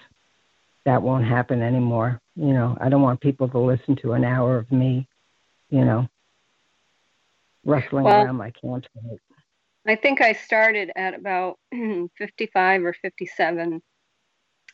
[0.85, 2.21] that won't happen anymore.
[2.35, 5.07] You know, I don't want people to listen to an hour of me,
[5.69, 6.07] you know,
[7.65, 9.19] rustling well, around my campsite.
[9.87, 11.57] I think I started at about
[12.17, 13.81] 55 or 57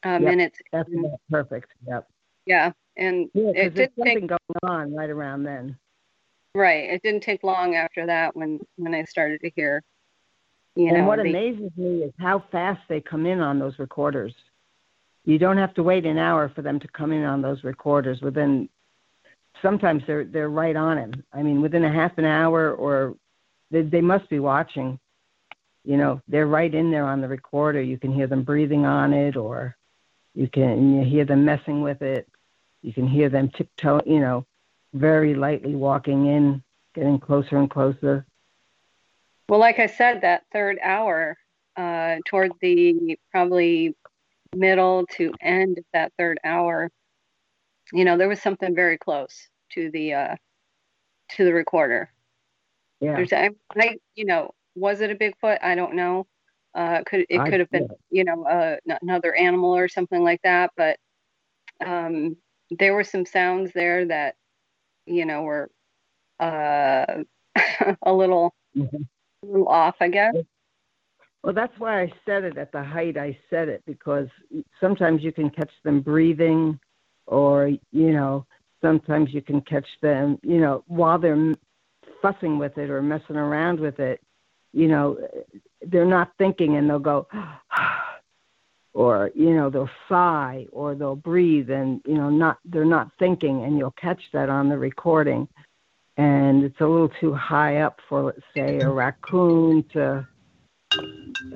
[0.03, 0.59] uh, Yep, minutes.
[0.71, 0.89] That's
[1.29, 1.71] perfect.
[1.87, 2.07] Yep.
[2.45, 5.77] Yeah, and Yeah, it there's didn't take something going on right around then.
[6.55, 6.89] right.
[6.89, 9.83] It didn't take long after that when when I started to hear.
[10.75, 13.79] You and know, what the- amazes me is how fast they come in on those
[13.79, 14.33] recorders.
[15.25, 18.21] You don't have to wait an hour for them to come in on those recorders.
[18.21, 18.69] Within
[19.61, 21.23] sometimes they're they're right on him.
[21.33, 23.15] I mean, within a half an hour, or
[23.71, 24.99] they, they must be watching.
[25.83, 27.81] You know, they're right in there on the recorder.
[27.81, 29.75] You can hear them breathing on it, or
[30.33, 32.27] you can you hear them messing with it.
[32.81, 34.01] You can hear them tiptoe.
[34.05, 34.45] You know,
[34.93, 38.25] very lightly walking in, getting closer and closer.
[39.49, 41.37] Well, like I said, that third hour,
[41.77, 43.95] uh, toward the probably
[44.55, 46.89] middle to end of that third hour,
[47.93, 50.35] you know, there was something very close to the uh,
[51.31, 52.11] to the recorder.
[52.99, 53.15] Yeah.
[53.15, 55.59] There's, I, I, you know, was it a Bigfoot?
[55.61, 56.27] I don't know.
[56.73, 60.71] Uh, could it could have been, you know, uh, another animal or something like that.
[60.77, 60.97] But
[61.85, 62.37] um,
[62.71, 64.35] there were some sounds there that,
[65.05, 65.71] you know, were
[66.39, 67.23] uh,
[68.01, 69.07] a little, Mhm.
[69.43, 70.35] a little off, I guess.
[71.43, 74.27] Well, that's why I said it at the height I said it because
[74.79, 76.79] sometimes you can catch them breathing,
[77.27, 78.45] or you know,
[78.81, 81.53] sometimes you can catch them, you know, while they're
[82.21, 84.21] fussing with it or messing around with it.
[84.73, 85.17] You know,
[85.81, 87.27] they're not thinking, and they'll go,
[88.93, 93.63] or you know, they'll sigh or they'll breathe, and you know, not they're not thinking,
[93.63, 95.47] and you'll catch that on the recording.
[96.17, 100.27] And it's a little too high up for, let's say, a raccoon to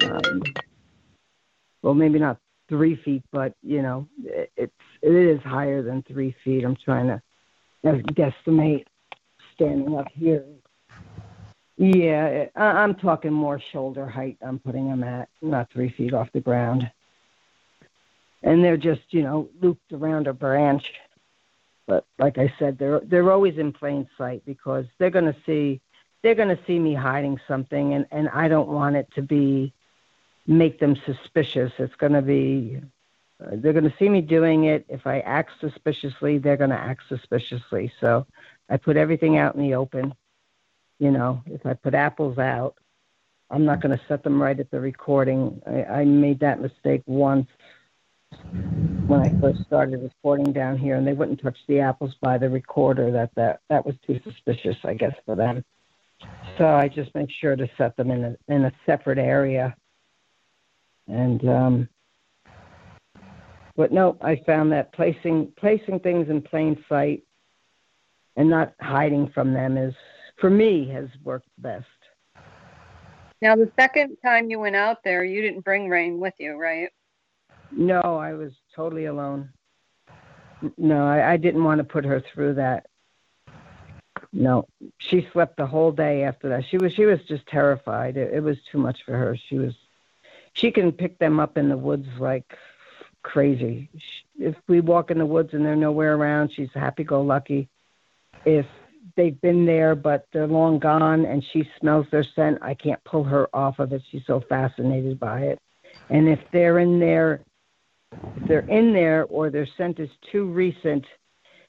[0.04, 0.44] um,
[1.82, 2.38] well, maybe not
[2.72, 6.64] three feet, but you know, it, it's it is higher than three feet.
[6.64, 7.22] I'm trying to
[7.86, 8.86] uh, guesstimate
[9.54, 10.46] standing up here.
[11.76, 14.38] Yeah, it, I, I'm talking more shoulder height.
[14.42, 16.90] I'm putting them at not three feet off the ground,
[18.42, 20.84] and they're just you know looped around a branch.
[21.88, 25.82] But like I said, they're they're always in plain sight because they're going to see
[26.24, 29.74] they're going to see me hiding something and and I don't want it to be
[30.52, 31.72] make them suspicious.
[31.80, 32.82] It's going to be
[33.42, 34.86] uh, they're going to see me doing it.
[34.90, 37.92] If I act suspiciously they're going to act suspiciously.
[38.00, 38.26] So
[38.70, 40.14] I put everything out in the open.
[41.00, 42.76] You know if I put apples out
[43.52, 45.62] I'm not going to set them right at the recording.
[45.68, 47.48] I, I made that mistake once
[49.08, 52.50] when I first started recording down here and they wouldn't touch the apples by the
[52.50, 53.12] recorder.
[53.12, 55.66] That that that was too suspicious I guess for them.
[56.58, 59.76] So I just make sure to set them in a in a separate area.
[61.12, 61.90] And um,
[63.76, 67.24] but no, I found that placing placing things in plain sight
[68.38, 69.94] and not hiding from them is
[70.40, 71.86] for me has worked best.
[73.42, 76.90] Now, the second time you went out there, you didn't bring Rain with you, right?
[77.72, 79.50] No, I was totally alone.
[80.78, 82.86] No, I, I didn't want to put her through that.
[84.32, 84.66] No,
[85.00, 86.64] she slept the whole day after that.
[86.70, 88.16] She was she was just terrified.
[88.16, 89.36] It, it was too much for her.
[89.50, 89.74] She was
[90.54, 92.58] she can pick them up in the woods like
[93.24, 93.90] crazy.
[94.40, 97.70] If we walk in the woods and they're nowhere around, she's happy go lucky.
[98.46, 98.66] If
[99.16, 103.24] they've been there but they're long gone and she smells their scent, I can't pull
[103.26, 104.02] her off of it.
[104.10, 105.60] She's so fascinated by it.
[106.10, 107.42] And if they're in there
[108.12, 111.06] if they're in there or their scent is too recent,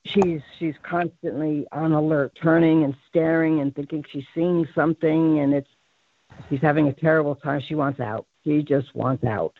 [0.04, 5.70] she's she's constantly on alert, turning and staring and thinking she's seeing something, and it's
[6.48, 7.60] she's having a terrible time.
[7.60, 8.26] She wants out.
[8.44, 9.54] She just wants out.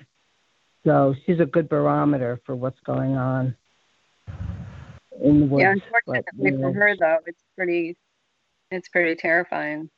[0.85, 3.55] So she's a good barometer for what's going on
[5.23, 5.63] in the woods.
[5.63, 5.75] yeah,
[6.07, 7.97] but, unfortunately you for her though, it's pretty,
[8.71, 9.89] it's pretty terrifying.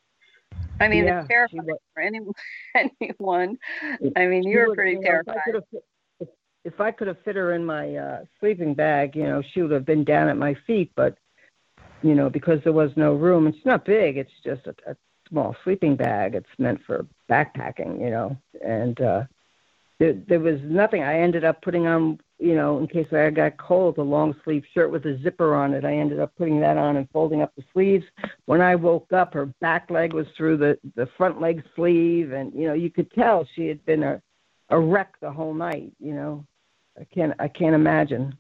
[0.81, 2.21] I mean, Yeah, it's terrifying wa- for any,
[3.01, 3.57] anyone.
[4.17, 5.43] I mean, you were pretty you know, if I terrified.
[5.45, 5.85] could have fit-
[6.21, 6.29] If,
[6.65, 9.71] if I could have fit her in my uh, sleeping bag, you know, she would
[9.71, 10.93] have been down at my feet.
[10.97, 11.17] But
[12.03, 14.19] you know, because there was no room, it's not big.
[14.19, 14.97] It's just a, a
[15.35, 16.37] small sleeping bag.
[16.37, 19.25] It's meant for backpacking, you know, and uh,
[19.99, 21.03] there, there was nothing.
[21.03, 24.63] I ended up putting on, you know, in case I got cold, a long sleeve
[24.73, 25.85] shirt with a zipper on it.
[25.85, 28.05] I ended up putting that on and folding up the sleeves.
[28.47, 32.53] When I woke up, her back leg was through the the front leg sleeve, and
[32.55, 34.23] you know, you could tell she had been a
[34.71, 35.91] a wreck the whole night.
[35.99, 36.47] You know,
[36.99, 38.39] I can't I can't imagine.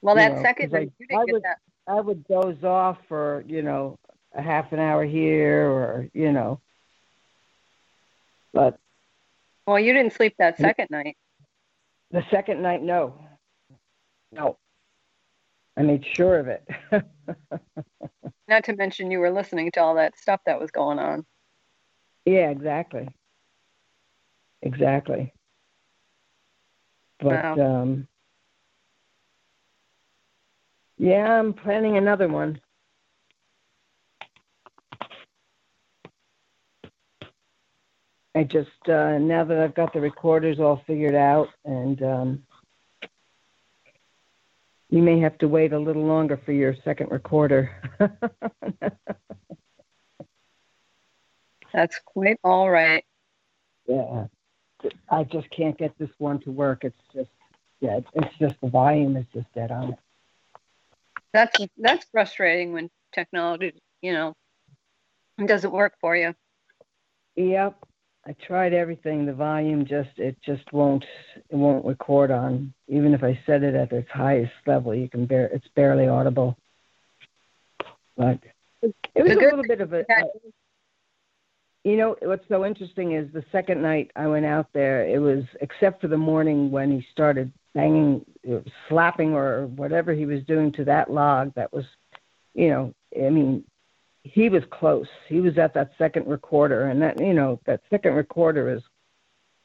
[0.00, 1.58] Well, you that know, second I- you I would- that.
[1.88, 3.98] I would doze off for you know
[4.34, 6.60] a half an hour here or you know,
[8.52, 8.78] but
[9.66, 11.16] Well, you didn't sleep that second night.
[12.10, 13.14] the second night, no,
[14.32, 14.58] no.
[15.76, 16.66] I made sure of it.
[18.48, 21.24] Not to mention you were listening to all that stuff that was going on.
[22.26, 23.08] yeah, exactly.
[24.62, 25.32] Exactly.
[27.20, 27.82] But Wow.
[27.82, 28.08] um,
[30.98, 32.60] yeah, I'm planning another one.
[38.34, 42.42] I just uh, now that I've got the recorders all figured out, and um,
[44.88, 47.74] you may have to wait a little longer for your second recorder.
[51.72, 53.04] That's quite all right.
[53.86, 54.26] yeah,
[55.08, 56.84] I just can't get this one to work.
[56.84, 57.30] It's just
[57.80, 59.90] yeah, it's just the volume is just dead on.
[59.90, 59.98] it.
[61.32, 64.34] That's that's frustrating when technology, you know,
[65.44, 66.34] doesn't work for you.
[67.36, 67.76] Yep.
[68.30, 69.26] I tried everything.
[69.26, 71.04] The volume just it just won't
[71.48, 72.72] it won't record on.
[72.86, 76.56] Even if I set it at its highest level, you can bear it's barely audible.
[78.16, 78.38] But
[78.82, 80.04] it was a little bit of a,
[81.82, 85.42] you know what's so interesting is the second night I went out there, it was
[85.60, 88.24] except for the morning when he started banging,
[88.88, 91.52] slapping or whatever he was doing to that log.
[91.54, 91.84] That was,
[92.54, 93.64] you know, I mean,
[94.22, 95.08] he was close.
[95.28, 98.82] He was at that second recorder, and that you know that second recorder is,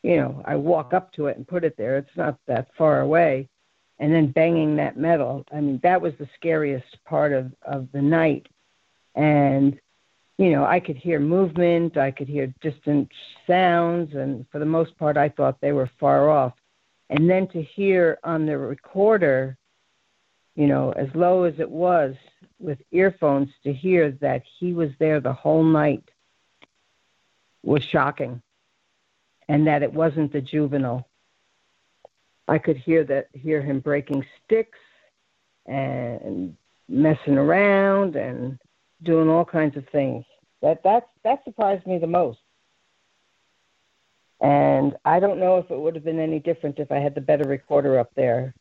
[0.04, 1.98] you know, I walk up to it and put it there.
[1.98, 3.50] It's not that far away,
[4.00, 5.46] and then banging that metal.
[5.52, 8.48] I mean, that was the scariest part of of the night,
[9.16, 9.80] and
[10.38, 13.10] you know, I could hear movement, I could hear distant
[13.48, 16.54] sounds, and for the most part, I thought they were far off.
[17.10, 19.58] And then to hear on the recorder,
[20.56, 22.16] you know, as low as it was
[22.60, 26.04] with earphones, to hear that he was there the whole night
[27.64, 28.42] was shocking.
[29.48, 31.08] And that it wasn't the juvenile.
[32.48, 34.80] I could hear that hear him breaking sticks
[35.66, 36.56] and
[36.88, 38.60] messing around and
[39.04, 40.26] doing all kinds of things.
[40.62, 42.40] That that that surprised me the most.
[44.42, 47.22] And I don't know if it would have been any different if I had the
[47.22, 48.54] better recorder up there.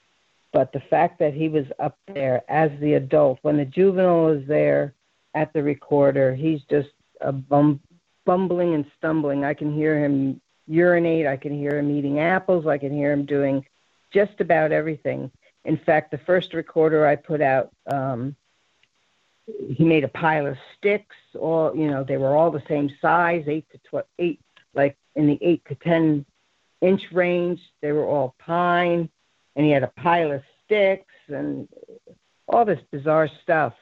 [0.55, 4.47] But the fact that he was up there as the adult, when the juvenile is
[4.47, 4.95] there
[5.35, 6.91] at the recorder, he's just
[7.21, 7.81] a bum,
[8.25, 9.45] bumbling and stumbling.
[9.45, 11.27] I can hear him urinate.
[11.27, 12.69] I can hear him eating apples.
[12.69, 13.67] I can hear him doing
[14.13, 15.33] just about everything.
[15.65, 18.37] In fact, the first recorder I put out, um,
[19.69, 21.17] he made a pile of sticks.
[21.37, 24.41] All you know, they were all the same size, eight to twelve, eight
[24.73, 26.25] like in the eight to ten
[26.81, 27.61] inch range.
[27.83, 29.09] They were all pine,
[29.57, 31.69] and he had a pile of sticks and
[32.49, 33.75] all this bizarre stuff.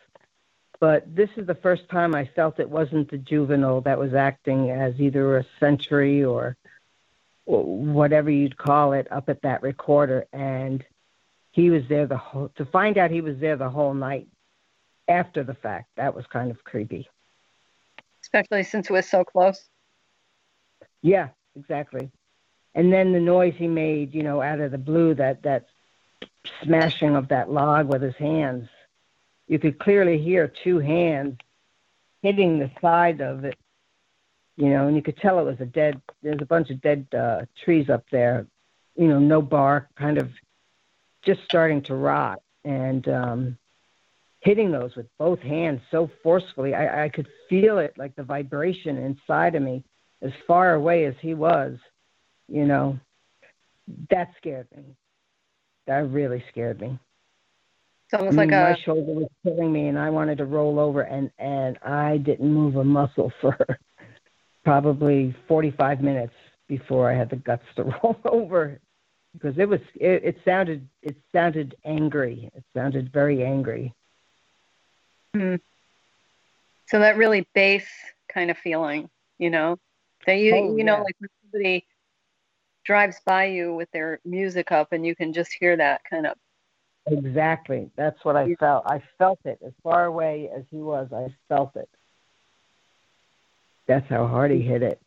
[0.80, 4.70] But this is the first time I felt it wasn't the juvenile that was acting
[4.70, 6.56] as either a sentry or
[7.44, 10.84] whatever you'd call it up at that recorder, and
[11.52, 12.50] he was there the whole.
[12.56, 14.28] To find out he was there the whole night
[15.08, 17.08] after the fact, that was kind of creepy.
[18.22, 19.68] especially since it was so close.
[21.02, 22.10] Yeah, exactly.
[22.74, 25.66] And then the noise he made, you know, out of the blue, that that
[26.62, 28.68] smashing of that log with his hands.
[29.46, 31.36] You could clearly hear two hands
[32.22, 33.58] hitting the side of it,
[34.56, 36.00] you know, and you could tell it was a dead.
[36.22, 38.46] There's a bunch of dead uh, trees up there,
[38.96, 40.30] you know, no bark, kind of
[41.22, 43.58] just starting to rot, and um,
[44.40, 46.74] hitting those with both hands so forcefully.
[46.74, 49.84] I, I could feel it, like the vibration inside of me,
[50.20, 51.78] as far away as he was.
[52.52, 53.00] You know,
[54.10, 54.96] that scared me.
[55.86, 56.98] That really scared me.
[58.06, 60.46] It's almost I like mean, my a shoulder was killing me, and I wanted to
[60.46, 63.56] roll over, and and I didn't move a muscle for
[64.64, 66.34] probably 45 minutes
[66.68, 68.80] before I had the guts to roll over,
[69.34, 72.50] because it was it, it sounded it sounded angry.
[72.54, 73.94] It sounded very angry.
[75.34, 75.56] hmm.
[76.86, 77.86] so that really bass
[78.32, 79.78] kind of feeling, you know,
[80.26, 81.02] that you Oh, you know yeah.
[81.02, 81.86] like somebody
[82.84, 86.36] drives by you with their music up and you can just hear that kind of
[87.06, 87.90] Exactly.
[87.96, 88.84] That's what I felt.
[88.86, 91.08] I felt it as far away as he was.
[91.12, 91.88] I felt it.
[93.86, 95.00] That's how hard he hit it.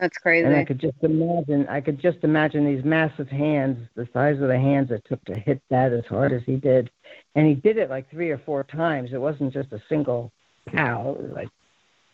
[0.00, 0.46] that's crazy.
[0.46, 4.48] And I could just imagine, I could just imagine these massive hands, the size of
[4.48, 6.90] the hands it took to hit that as hard as he did.
[7.36, 9.10] And he did it like three or four times.
[9.12, 10.32] It wasn't just a single
[10.66, 11.48] pow, it was like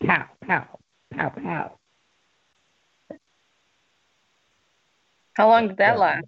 [0.05, 0.79] pow, pow,
[1.15, 1.79] pow, pow.
[5.37, 6.25] How long did that last?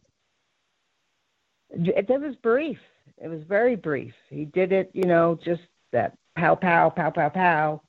[1.70, 2.78] It, it was brief.
[3.16, 4.12] It was very brief.
[4.28, 7.82] He did it, you know, just that pow, pow, pow, pow, pow.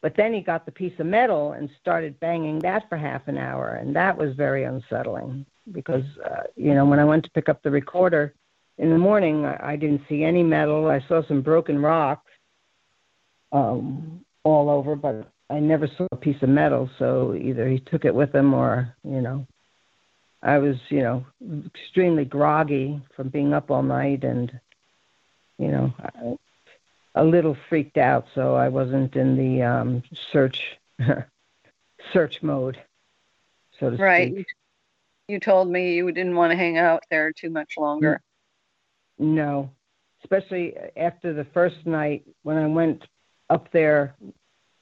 [0.00, 3.36] But then he got the piece of metal and started banging that for half an
[3.36, 7.48] hour, and that was very unsettling because, uh, you know, when I went to pick
[7.48, 8.32] up the recorder
[8.78, 10.88] in the morning, I, I didn't see any metal.
[10.88, 12.30] I saw some broken rocks
[13.50, 16.88] um, all over, but I never saw a piece of metal.
[16.98, 19.46] So either he took it with him, or you know,
[20.42, 21.26] I was, you know,
[21.66, 24.58] extremely groggy from being up all night and,
[25.58, 26.38] you know,
[27.14, 28.26] a little freaked out.
[28.34, 30.78] So I wasn't in the um, search
[32.12, 32.78] search mode,
[33.78, 34.32] so to right.
[34.32, 34.46] speak.
[35.28, 38.20] You told me you didn't want to hang out there too much longer.
[39.18, 39.70] No,
[40.24, 43.04] especially after the first night when I went
[43.48, 44.16] up there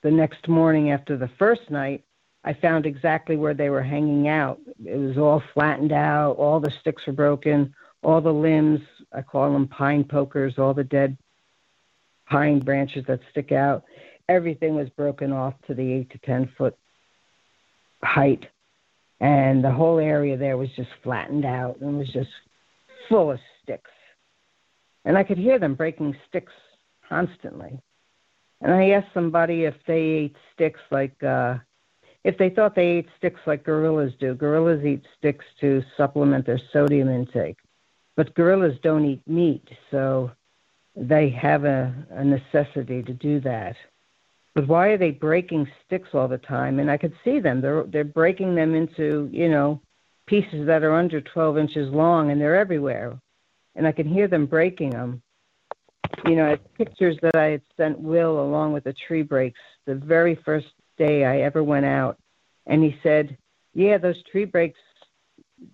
[0.02, 2.04] the next morning after the first night,
[2.44, 4.58] I found exactly where they were hanging out.
[4.84, 8.80] It was all flattened out, all the sticks were broken, all the limbs,
[9.12, 11.16] I call them pine pokers, all the dead
[12.28, 13.84] pine branches that stick out,
[14.28, 16.76] everything was broken off to the 8 to 10 foot
[18.02, 18.46] height.
[19.20, 22.30] And the whole area there was just flattened out and was just
[23.08, 23.90] full of sticks.
[25.04, 26.52] And I could hear them breaking sticks
[27.08, 27.80] constantly.
[28.60, 31.56] And I asked somebody if they ate sticks like uh,
[32.28, 34.34] if they thought they ate sticks like gorillas do.
[34.34, 37.56] Gorillas eat sticks to supplement their sodium intake,
[38.16, 40.30] but gorillas don't eat meat, so
[40.94, 43.76] they have a, a necessity to do that.
[44.54, 46.80] But why are they breaking sticks all the time?
[46.80, 47.62] And I could see them.
[47.62, 49.80] They're they're breaking them into you know
[50.26, 53.18] pieces that are under 12 inches long, and they're everywhere.
[53.74, 55.22] And I can hear them breaking them.
[56.26, 60.34] You know, pictures that I had sent Will along with the tree breaks the very
[60.44, 60.66] first
[60.98, 62.18] day I ever went out,
[62.66, 63.38] and he said,
[63.74, 64.80] "Yeah, those tree breaks,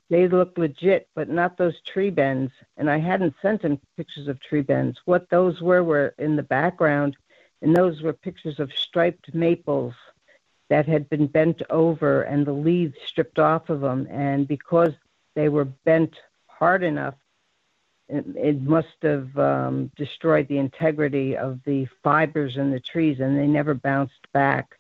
[0.09, 4.41] they look legit, but not those tree bends." And I hadn't sent him pictures of
[4.41, 5.01] tree bends.
[5.05, 7.17] What those were were in the background,
[7.63, 9.95] and those were pictures of striped maples
[10.69, 14.07] that had been bent over and the leaves stripped off of them.
[14.11, 14.93] And because
[15.35, 16.15] they were bent
[16.47, 17.15] hard enough,
[18.09, 23.47] it, must have um, destroyed the integrity of the fibers in the trees, and they
[23.47, 24.79] never bounced back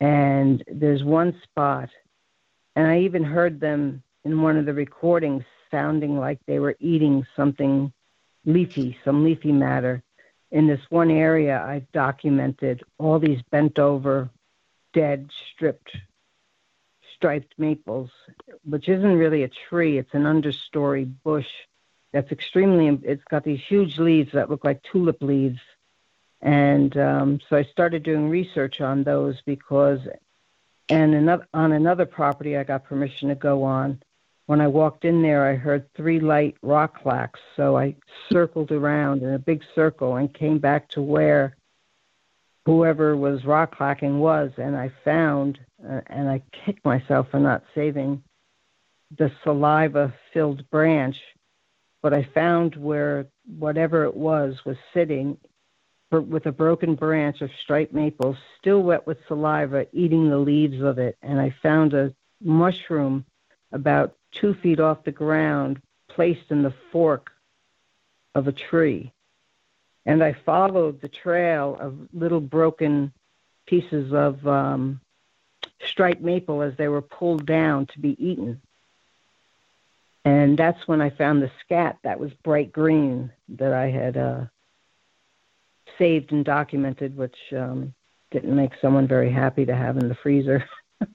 [0.00, 1.90] and there's one spot,
[2.74, 7.26] and I even heard them in one of the recordings sounding like they were eating
[7.36, 7.92] something
[8.44, 10.02] leafy, some leafy matter.
[10.50, 14.30] In this one area, I've documented all these bent over,
[14.92, 15.96] dead, stripped,
[17.14, 18.10] striped maples,
[18.64, 21.46] which isn't really a tree, it's an understory bush
[22.12, 25.60] that's extremely, it's got these huge leaves that look like tulip leaves
[26.42, 30.00] and um, so I started doing research on those because,
[30.88, 34.02] and another, on another property I got permission to go on.
[34.46, 37.38] When I walked in there, I heard three light rock clacks.
[37.56, 37.94] So I
[38.32, 41.56] circled around in a big circle and came back to where
[42.66, 47.62] whoever was rock clacking was, and I found, uh, and I kicked myself for not
[47.74, 48.22] saving
[49.16, 51.16] the saliva filled branch,
[52.02, 53.26] but I found where
[53.58, 55.38] whatever it was was sitting
[56.10, 60.98] with a broken branch of striped maple, still wet with saliva, eating the leaves of
[60.98, 61.16] it.
[61.22, 63.24] And I found a mushroom
[63.72, 67.30] about two feet off the ground placed in the fork
[68.34, 69.12] of a tree.
[70.04, 73.12] And I followed the trail of little broken
[73.66, 75.00] pieces of um,
[75.84, 78.60] striped maple as they were pulled down to be eaten.
[80.24, 84.44] And that's when I found the scat that was bright green that I had uh,
[86.00, 87.94] saved and documented, which um,
[88.30, 90.64] didn't make someone very happy to have in the freezer.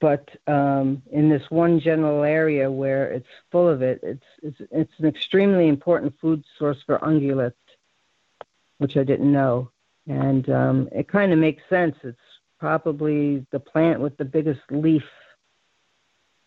[0.00, 4.92] but um, in this one general area where it's full of it, it's it's it's
[4.98, 7.52] an extremely important food source for ungulates,
[8.78, 9.70] which I didn't know,
[10.06, 11.96] and um, it kind of makes sense.
[12.04, 12.18] It's
[12.60, 15.04] probably the plant with the biggest leaf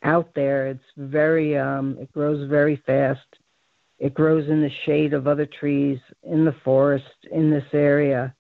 [0.01, 0.67] out there.
[0.67, 3.27] It's very um, it grows very fast
[3.99, 8.33] it grows in the shade of other trees in the forest in this area.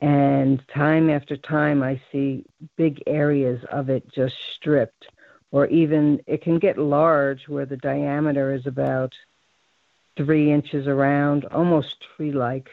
[0.00, 2.44] And time after time, I see
[2.76, 5.06] big areas of it just stripped,
[5.50, 9.14] or even it can get large where the diameter is about
[10.16, 12.68] three inches around, almost tree like.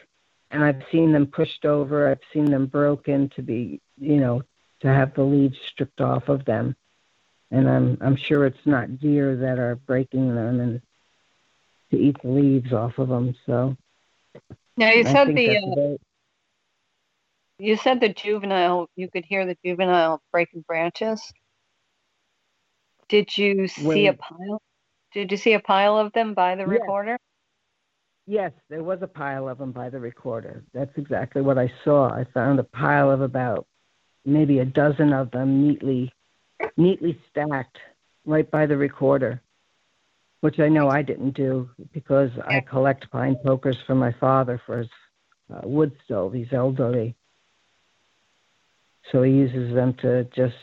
[0.50, 4.42] And I've seen them pushed over, I've seen them broken to be, you know,
[4.80, 6.74] to have the leaves stripped off of them.
[7.52, 10.82] And I'm I'm sure it's not deer that are breaking them and
[11.90, 13.34] to eat the leaves off of them.
[13.46, 13.76] So
[14.76, 15.96] now you I said the uh,
[17.58, 18.88] you said the juvenile.
[18.96, 21.32] You could hear the juvenile breaking branches.
[23.08, 24.62] Did you see a pile?
[25.12, 26.80] Did you see a pile of them by the Yes.
[26.80, 27.18] recorder?
[28.26, 30.64] Yes, there was a pile of them by the recorder.
[30.72, 32.08] That's exactly what I saw.
[32.10, 33.66] I found a pile of about
[34.24, 36.12] maybe a dozen of them neatly
[36.76, 37.78] neatly stacked
[38.26, 39.40] right by the recorder,
[40.40, 44.78] which I know I didn't do because I collect pine pokers for my father for
[44.78, 44.88] his
[45.52, 46.32] uh, wood stove.
[46.32, 47.16] He's elderly.
[49.12, 50.54] So he uses them to just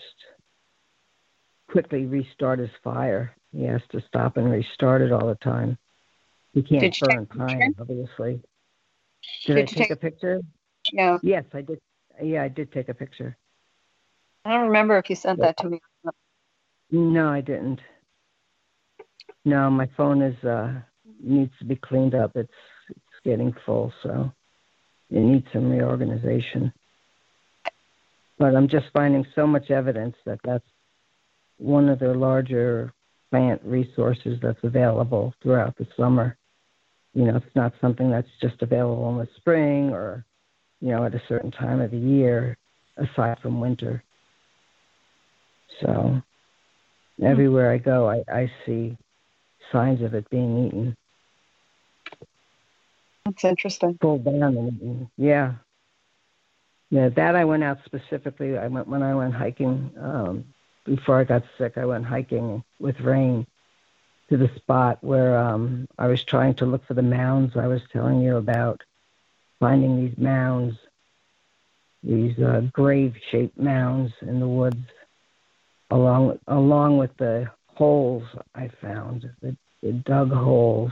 [1.70, 3.36] quickly restart his fire.
[3.52, 5.78] He has to stop and restart it all the time.
[6.54, 8.42] He can't burn pine, obviously.
[9.46, 10.42] Did Did, I you take, take- a picture?
[10.92, 11.18] Yeah.
[11.22, 11.80] Yes, I did.
[12.22, 13.38] Yeah, I did take a picture.
[14.46, 15.82] I don't remember if you sent that to me.
[16.90, 17.82] No, I didn't.
[19.46, 20.74] No, my phone is uh
[21.22, 22.36] needs to be cleaned up.
[22.36, 22.52] It's
[22.90, 24.32] it's getting full, so
[25.10, 26.74] it needs some reorganization.
[28.40, 30.68] But I'm just finding so much evidence that that's
[31.58, 32.94] one of the larger
[33.32, 36.38] plant resources that's available throughout the summer.
[37.14, 40.24] You know, it's not something that's just available in the spring or,
[40.82, 42.58] you know, at a certain time of the year,
[42.98, 44.04] aside from winter.
[45.82, 46.22] So
[47.24, 48.98] everywhere I go, I, I see
[49.72, 50.97] signs of it being eaten,
[53.26, 53.97] That's interesting.
[53.97, 55.09] pulled down.
[55.18, 55.53] Yeah.
[56.89, 58.57] Yeah, that I went out specifically.
[58.57, 60.45] I went when I went hiking um,
[60.86, 61.78] before I got sick.
[61.78, 63.45] I went hiking with Rain
[64.30, 67.82] to the spot where um, I was trying to look for the mounds I was
[67.91, 68.82] telling you about.
[69.59, 70.78] Finding these mounds,
[72.03, 74.86] these uh, grave-shaped mounds in the woods,
[75.89, 78.24] along along with the holes
[78.56, 80.92] I found, the, the dug holes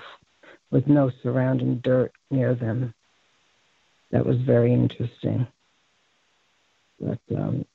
[0.69, 2.93] with no surrounding dirt near them.
[4.11, 5.47] That was very interesting.
[6.99, 7.65] But um,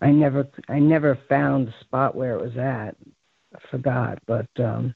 [0.00, 2.96] I never I never found the spot where it was at.
[3.54, 4.94] I forgot, but um,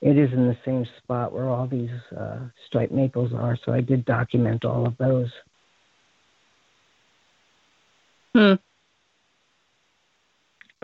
[0.00, 3.58] it is in the same spot where all these uh, striped maples are.
[3.64, 5.30] So I did document all of those.
[8.34, 8.54] Hmm.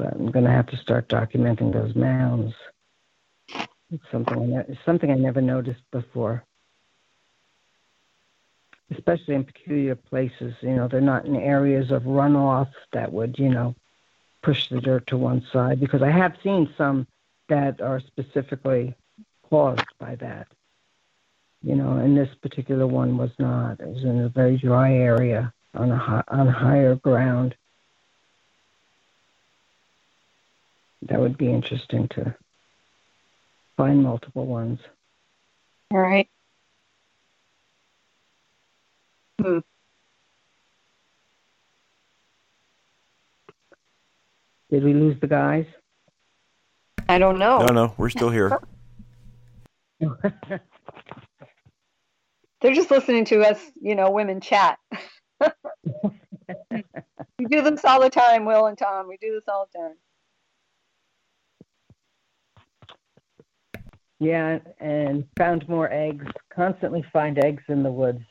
[0.02, 2.54] But I'm going to have to start documenting those mounds.
[3.92, 6.42] It's something I something I never noticed before.
[8.90, 13.48] Especially in peculiar places, you know, they're not in areas of runoff that would, you
[13.48, 13.76] know,
[14.42, 15.78] push the dirt to one side.
[15.78, 17.06] Because I have seen some
[17.48, 18.96] that are specifically
[19.48, 20.48] caused by that.
[21.62, 23.78] You know, and this particular one was not.
[23.78, 27.54] It was in a very dry area on a hi- on higher ground.
[31.08, 32.36] That would be interesting to
[33.76, 34.78] find multiple ones.
[35.90, 36.28] All right.
[39.40, 39.58] Hmm.
[44.70, 45.66] Did we lose the guys?
[47.08, 47.58] I don't know.
[47.58, 48.58] No, no, we're still here.
[52.60, 54.78] They're just listening to us, you know, women chat.
[55.40, 55.50] we
[57.50, 59.08] do this all the time, Will and Tom.
[59.08, 59.96] We do this all the time.
[64.22, 66.24] Yeah, and found more eggs.
[66.54, 68.22] Constantly find eggs in the woods.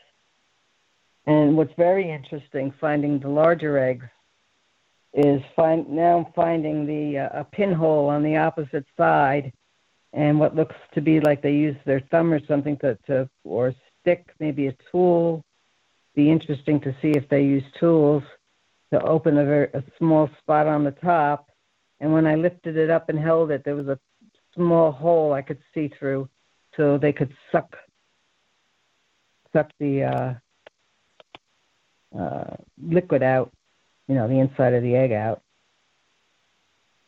[1.26, 4.06] And what's very interesting, finding the larger eggs,
[5.14, 9.52] is find now finding the uh, a pinhole on the opposite side,
[10.14, 13.76] and what looks to be like they use their thumb or something to, to or
[14.00, 15.44] stick, maybe a tool.
[16.16, 18.24] Be interesting to see if they use tools
[18.94, 21.50] to open a, very, a small spot on the top.
[22.00, 24.00] And when I lifted it up and held it, there was a
[24.56, 26.30] small hole I could see through,
[26.78, 27.76] so they could suck
[29.54, 30.34] suck the uh,
[32.18, 33.52] uh, liquid out,
[34.08, 35.42] you know, the inside of the egg out.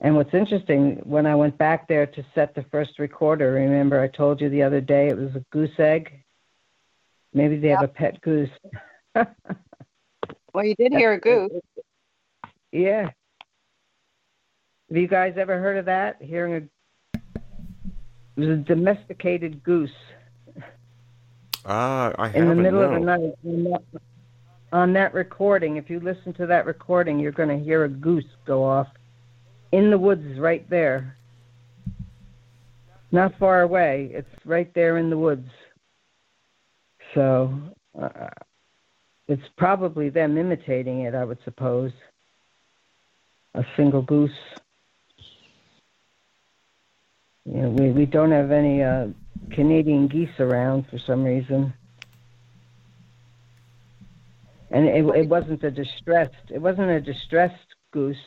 [0.01, 4.09] And what's interesting, when I went back there to set the first recorder, remember I
[4.09, 6.11] told you the other day it was a goose egg?
[7.33, 8.49] Maybe they have a pet goose.
[10.53, 11.51] Well, you did hear a goose.
[12.71, 13.09] Yeah.
[14.89, 16.21] Have you guys ever heard of that?
[16.21, 16.61] Hearing a
[18.35, 19.89] it was a domesticated goose
[21.65, 22.93] Ah, I in the middle no.
[22.93, 23.33] of the night.
[23.43, 24.01] And that-
[24.73, 28.25] On that recording, if you listen to that recording, you're going to hear a goose
[28.45, 28.87] go off
[29.71, 31.15] in the woods right there.
[33.11, 34.09] Not far away.
[34.11, 35.47] It's right there in the woods.
[37.13, 37.53] So
[38.01, 38.29] uh,
[39.27, 41.91] it's probably them imitating it, I would suppose.
[43.53, 44.31] A single goose.
[47.45, 49.07] You know, we, we don't have any uh,
[49.51, 51.73] Canadian geese around for some reason.
[54.71, 58.17] And it, it wasn't a distressed, it wasn't a distressed goose.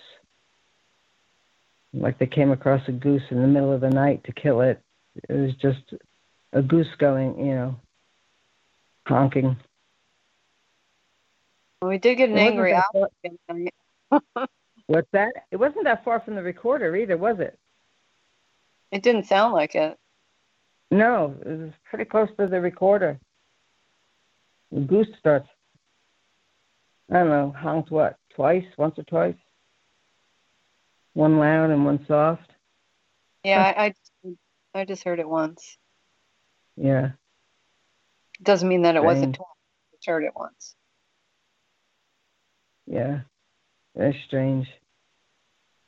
[1.93, 4.81] Like they came across a goose in the middle of the night to kill it.
[5.29, 5.95] It was just
[6.53, 7.77] a goose going, you know,
[9.07, 9.57] honking.
[11.81, 12.83] Well, we did get an angry owl.
[12.93, 14.49] far- the other night.
[14.87, 15.33] What's that?
[15.51, 17.59] It wasn't that far from the recorder either, was it?
[18.93, 19.99] It didn't sound like it.
[20.91, 23.19] No, it was pretty close to the recorder.
[24.71, 25.49] The goose starts,
[27.11, 29.37] I don't know, honked what, twice, once or twice?
[31.17, 32.53] one loud and one soft.
[33.43, 33.95] Yeah, I, I
[34.75, 35.79] I just heard it once.
[36.77, 37.13] Yeah.
[38.43, 39.47] Doesn't mean that it wasn't twice.
[39.49, 40.77] I just heard it once.
[42.87, 43.21] Yeah.
[43.95, 44.69] That's strange.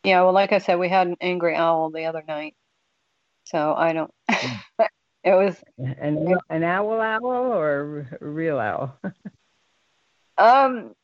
[0.02, 2.56] Yeah, well, like I said, we had an angry owl the other night,
[3.50, 4.10] so I don't.
[5.24, 8.98] it was An an owl owl or a real owl?
[10.38, 10.94] um,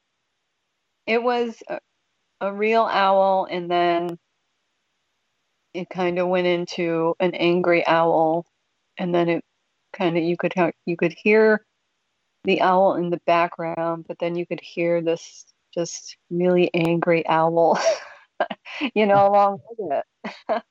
[1.07, 1.79] it was a,
[2.41, 4.19] a real owl, and then
[5.73, 8.47] it kind of went into an angry owl,
[8.99, 9.45] and then it
[9.93, 10.53] kind of you could
[10.85, 11.65] you could hear
[12.45, 17.81] the owl in the background, but then you could hear this just really angry owl,
[18.95, 20.03] you know, along with
[20.49, 20.63] it.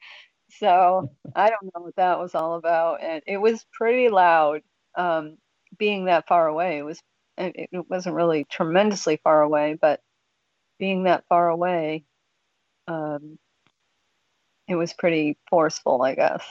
[0.59, 4.61] So I don't know what that was all about, and it was pretty loud.
[4.95, 5.37] Um,
[5.77, 7.01] being that far away, it was
[7.37, 10.01] it, it wasn't really tremendously far away, but
[10.79, 12.03] being that far away,
[12.87, 13.37] um,
[14.67, 16.43] it was pretty forceful, I guess.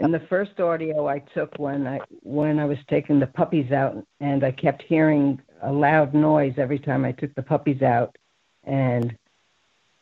[0.00, 4.04] And the first audio I took when I when I was taking the puppies out,
[4.20, 8.16] and I kept hearing a loud noise every time I took the puppies out,
[8.64, 9.16] and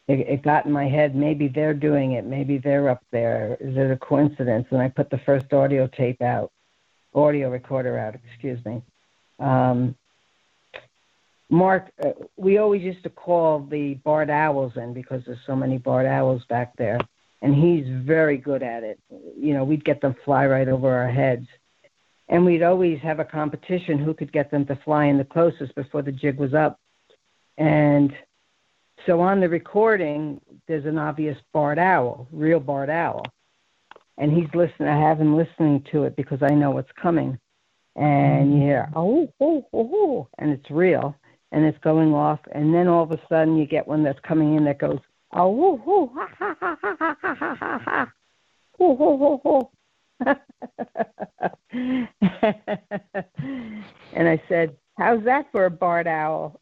[0.09, 1.15] it, it got in my head.
[1.15, 2.25] Maybe they're doing it.
[2.25, 3.57] Maybe they're up there.
[3.61, 4.67] Is it a coincidence?
[4.71, 6.53] And I put the first audio tape out,
[7.15, 8.15] audio recorder out.
[8.15, 8.83] Excuse me.
[9.39, 9.97] Um,
[11.51, 15.79] Mark, uh, we always used to call the barred owls in because there's so many
[15.79, 16.99] barred owls back there
[17.43, 19.01] and he's very good at it.
[19.37, 21.47] You know, we'd get them fly right over our heads.
[22.29, 25.75] And we'd always have a competition who could get them to fly in the closest
[25.75, 26.79] before the jig was up.
[27.59, 28.15] And
[29.07, 33.25] so on the recording, there's an obvious barred owl, real barred owl.
[34.19, 34.89] And he's listening.
[34.89, 37.39] I have him listening to it because I know what's coming.
[37.97, 41.17] And you hear, oh, oh, oh, oh, and it's real.
[41.51, 42.41] And it's going off.
[42.53, 44.99] And then all of a sudden, you get one that's coming in that goes,
[45.35, 48.13] Oh, woo, woo, ha, ha, ha, ha, ha, ha, ha, ha, ha.
[48.79, 49.69] Woo.
[54.13, 56.61] and I said, How's that for a barred owl?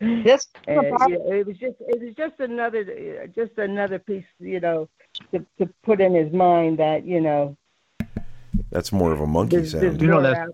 [0.00, 4.60] This And, you know, it was just it was just another just another piece, you
[4.60, 4.88] know,
[5.32, 7.56] to, to put in his mind that you know
[8.70, 10.02] That's more of a monkey there's, there's sound.
[10.02, 10.48] You know that-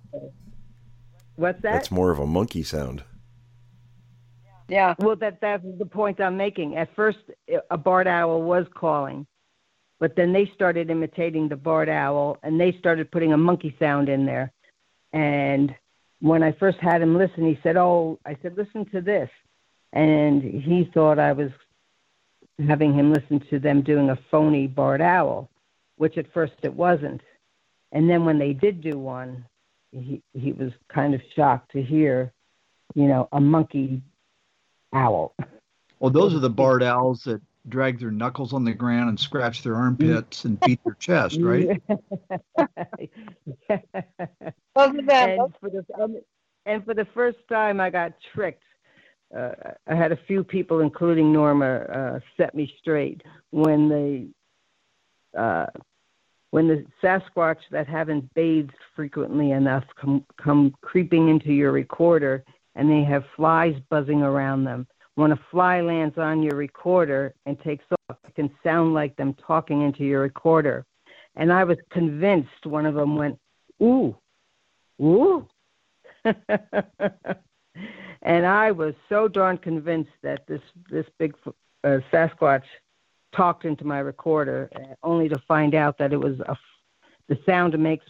[1.37, 1.73] What's that?
[1.73, 3.03] That's more of a monkey sound.
[4.69, 6.77] yeah, Well, that that's the point I'm making.
[6.77, 7.19] At first,
[7.71, 9.27] a barred owl was calling,
[9.99, 14.09] but then they started imitating the barred owl, and they started putting a monkey sound
[14.09, 14.53] in there.
[15.13, 15.75] And
[16.21, 19.31] when I first had him listen, he said, "Oh," I said, "Listen to this,"
[19.93, 21.51] and he thought I was
[22.67, 25.51] having him listen to them doing a phony barred owl,
[25.97, 27.21] which at first it wasn't.
[27.93, 29.45] And then when they did do one,
[29.93, 32.33] he he was kind of shocked to hear,
[32.95, 34.03] you know, a monkey
[34.93, 35.35] owl.
[36.01, 39.63] Well, those are the barred owls that drag their knuckles on the ground and scratch
[39.63, 41.81] their armpits and beat their chest, right?
[44.75, 45.31] both of them.
[45.31, 46.21] and for the um,
[46.67, 48.63] and for the first time, I got tricked.
[49.37, 49.53] Uh,
[49.87, 55.67] I had a few people, including Norma, uh, set me straight when the uh,
[56.51, 62.45] when the Sasquatch that haven't bathed frequently enough come come creeping into your recorder,
[62.75, 64.87] and they have flies buzzing around them.
[65.17, 69.35] When a fly lands on your recorder and takes off, it can sound like them
[69.35, 70.85] talking into your recorder.
[71.37, 73.39] And I was convinced one of them went,
[73.83, 74.17] "Ooh,
[75.01, 75.49] ooh,"
[76.25, 76.37] and
[78.47, 81.35] I was so darn convinced that this this big
[81.85, 82.65] uh, Sasquatch
[83.35, 86.57] talked into my recorder, uh, only to find out that it was a
[87.29, 88.05] the sound it makes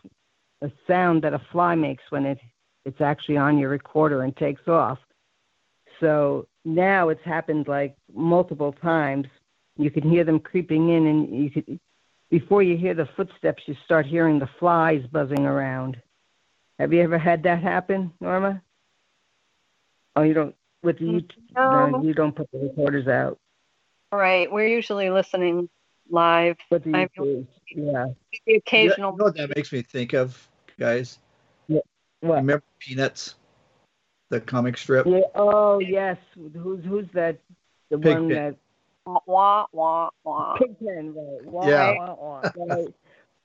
[0.63, 2.39] a sound that a fly makes when it
[2.85, 4.99] it's actually on your recorder and takes off.
[6.01, 9.27] So now it's happened like multiple times.
[9.77, 11.81] You can hear them creeping in, and you could
[12.31, 16.01] before you hear the footsteps, you start hearing the flies buzzing around.
[16.79, 18.62] Have you ever had that happen, Norma?
[20.17, 21.23] Oh, you don't with you,
[21.55, 21.87] No.
[21.91, 23.39] no, you don't put the recorders out.
[24.12, 25.69] Right, we're usually listening
[26.09, 26.57] live.
[26.71, 28.07] But the I've- YouTube, yeah.
[28.47, 29.12] The occasional.
[29.12, 30.49] You know what that makes me think of,
[30.79, 31.19] guys?
[31.69, 31.81] Yeah.
[32.21, 32.37] What?
[32.37, 33.35] Remember Peanuts,
[34.35, 35.07] the comic strip?
[35.07, 35.20] Yeah.
[35.35, 36.16] Oh yes.
[36.35, 37.39] Who's who's that?
[37.91, 38.28] The one Pigpen.
[38.30, 38.57] that
[39.07, 40.57] Wah, wah, wah, wah.
[40.59, 41.45] Pigpen, right?
[41.45, 41.95] Wah, Yeah.
[41.99, 42.95] wah, wah, right.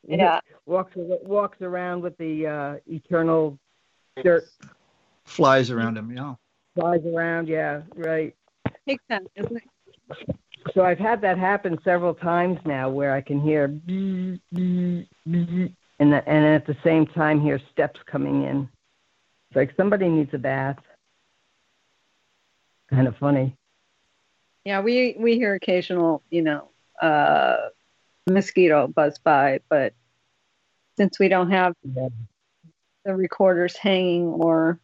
[0.07, 0.39] Yeah.
[0.65, 3.59] Walks walks around with the uh, eternal
[4.23, 4.45] dirt
[5.25, 6.33] Flies around him, yeah.
[6.73, 7.47] flies around.
[7.47, 8.35] Yeah, right.
[8.87, 10.35] Makes sense, isn't it?
[10.73, 15.75] So I've had that happen several times now, where I can hear bee, bee, bee,
[15.99, 18.67] and that, and at the same time hear steps coming in.
[19.49, 20.77] It's like somebody needs a bath.
[22.89, 23.55] Kind of funny.
[24.63, 26.69] Yeah, we we hear occasional, you know,
[27.01, 27.69] uh,
[28.27, 29.93] mosquito buzz by, but
[30.97, 34.79] since we don't have the recorders hanging or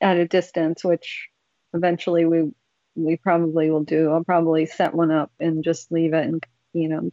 [0.00, 1.28] at a distance, which
[1.74, 2.52] eventually we
[2.94, 4.10] we probably will do.
[4.10, 6.42] I'll probably set one up and just leave it and
[6.72, 7.10] you know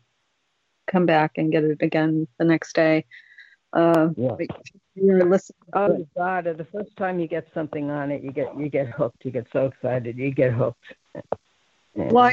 [0.88, 3.06] come back and get it again the next day.
[3.78, 4.36] Uh, Yeah.
[4.95, 5.57] You're listening.
[5.73, 6.45] Oh God!
[6.45, 9.23] The first time you get something on it, you get you get hooked.
[9.23, 10.95] You get so excited, you get hooked.
[11.93, 12.32] And Well,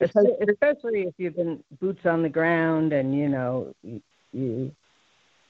[0.00, 4.72] especially, especially if you've been boots on the ground and you know you, you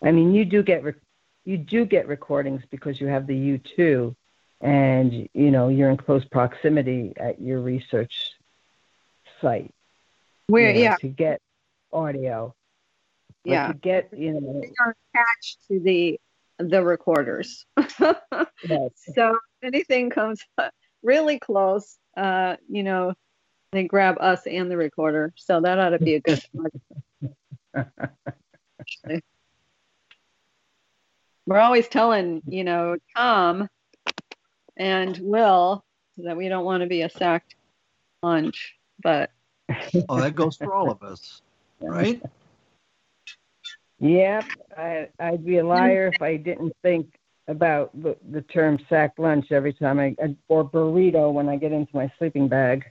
[0.03, 1.07] I mean, you do get rec-
[1.47, 4.15] you do get recordings because you have the U two,
[4.61, 8.33] and you know you're in close proximity at your research
[9.41, 9.73] site.
[10.51, 11.41] We're you know, yeah to get
[11.95, 12.55] audio.
[13.45, 16.21] But yeah To get you know we are attached to the
[16.59, 17.65] the recorders.
[18.01, 18.91] yes.
[19.15, 20.45] so anything comes
[21.03, 23.15] really close, uh, you know,
[23.73, 25.33] they grab us and the recorder.
[25.37, 26.71] So that ought to be a good one.
[31.47, 33.69] We're always telling, you know, Tom
[34.77, 35.85] and Will
[36.19, 37.55] that we don't want to be a sacked
[38.23, 39.31] lunch, but
[40.09, 41.43] Oh, that goes for all of us,
[41.81, 42.21] right?
[44.01, 44.45] Yep,
[44.77, 47.15] I, I'd be a liar if I didn't think
[47.49, 50.15] about the, the term sack lunch every time I
[50.49, 52.85] or burrito when I get into my sleeping bag.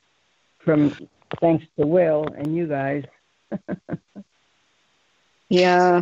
[0.60, 0.94] From
[1.40, 3.06] thanks to Will and you guys.
[5.50, 6.02] yeah,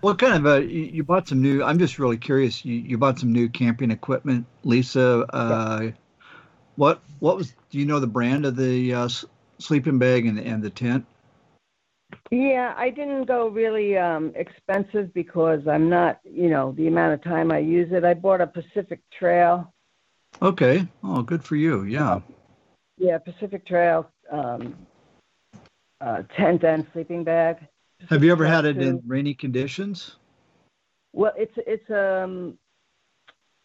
[0.00, 1.62] What kind of a you, you bought some new?
[1.62, 2.64] I'm just really curious.
[2.64, 5.26] You, you bought some new camping equipment, Lisa.
[5.32, 5.90] Uh,
[6.76, 7.52] What what was?
[7.70, 9.08] Do you know the brand of the uh,
[9.58, 11.06] sleeping bag and and the tent?
[12.32, 17.22] Yeah, I didn't go really um expensive because I'm not, you know, the amount of
[17.22, 18.04] time I use it.
[18.06, 19.70] I bought a Pacific Trail.
[20.40, 20.88] Okay.
[21.04, 21.84] Oh, good for you.
[21.84, 22.20] Yeah.
[22.96, 24.74] Yeah, Pacific Trail um
[26.00, 27.58] uh tent and sleeping bag.
[28.08, 30.16] Have you ever had it in rainy conditions?
[31.12, 32.56] Well, it's it's um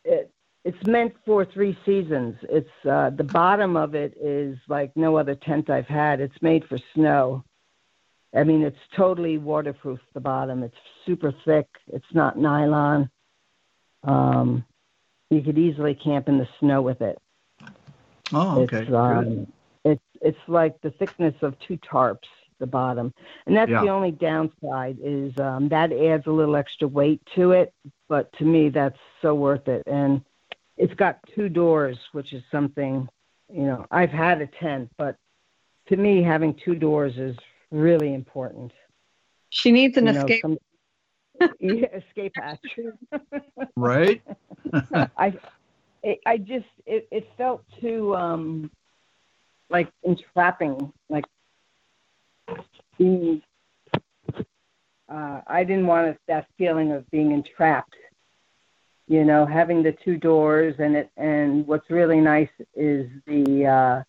[0.03, 0.29] it
[0.65, 2.35] it's meant for three seasons.
[2.49, 6.19] It's uh the bottom of it is like no other tent I've had.
[6.19, 7.45] It's made for snow.
[8.35, 10.63] I mean, it's totally waterproof the bottom.
[10.63, 10.75] It's
[11.05, 11.67] super thick.
[11.91, 13.09] It's not nylon.
[14.03, 14.65] Um
[15.29, 17.17] you could easily camp in the snow with it.
[18.33, 18.83] Oh, okay.
[18.83, 19.47] It's um,
[19.83, 22.27] it's it's like the thickness of two tarps,
[22.59, 23.13] the bottom,
[23.45, 23.81] and that's Yeah.
[23.81, 27.73] the only downside is um, that adds a little extra weight to it.
[28.09, 30.21] But to me, that's so worth it, and
[30.77, 33.07] it's got two doors, which is something,
[33.49, 35.15] you know, I've had a tent, but
[35.87, 37.35] to me, having two doors is
[37.71, 38.71] really important.
[39.49, 40.41] she needs an You know, escape.
[40.41, 40.57] some-
[41.59, 42.79] yeah, escape hatch.
[43.75, 44.21] Right?
[45.17, 45.33] I,
[46.03, 48.71] it, I just it, it felt too um,
[49.69, 51.25] like entrapping, like
[52.97, 53.41] being.
[55.09, 57.95] Uh, I didn't want that feeling of being entrapped.
[59.07, 64.03] You know, having the two doors and it, and what's really nice is the, uh,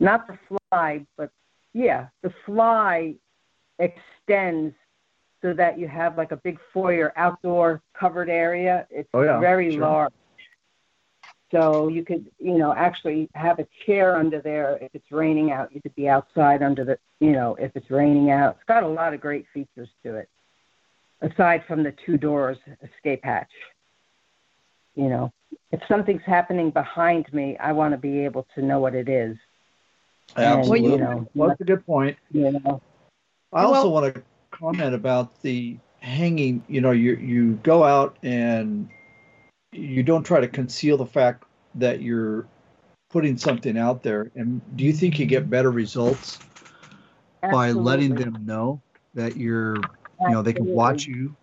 [0.00, 0.38] not the
[0.70, 1.30] fly, but
[1.76, 3.14] yeah, the fly
[3.78, 4.74] extends
[5.42, 8.86] so that you have like a big foyer outdoor covered area.
[8.88, 9.82] It's Oh, yeah, very sure.
[9.82, 10.12] large.
[11.52, 15.70] So you could, you know, actually have a chair under there if it's raining out.
[15.70, 18.56] You could be outside under the, you know, if it's raining out.
[18.56, 20.30] It's got a lot of great features to it,
[21.20, 23.52] aside from the two doors escape hatch.
[24.94, 25.32] You know,
[25.72, 29.36] if something's happening behind me, I want to be able to know what it is.
[30.36, 30.90] Absolutely.
[30.92, 32.16] you know, that's a good point.
[32.32, 32.80] You know,
[33.52, 36.62] I also Well- want to comment about the hanging.
[36.68, 38.88] You know, you you go out and
[39.72, 42.46] you don't try to conceal the fact that you're
[43.10, 44.30] putting something out there.
[44.34, 46.38] And do you think you get better results
[47.42, 48.80] by letting them know
[49.14, 51.34] that you're, you know, they can watch you?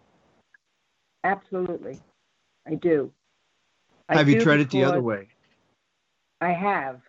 [1.24, 2.00] Absolutely,
[2.68, 3.12] I do.
[4.10, 5.30] I Have you do tried it the other way?
[6.42, 7.02] I have.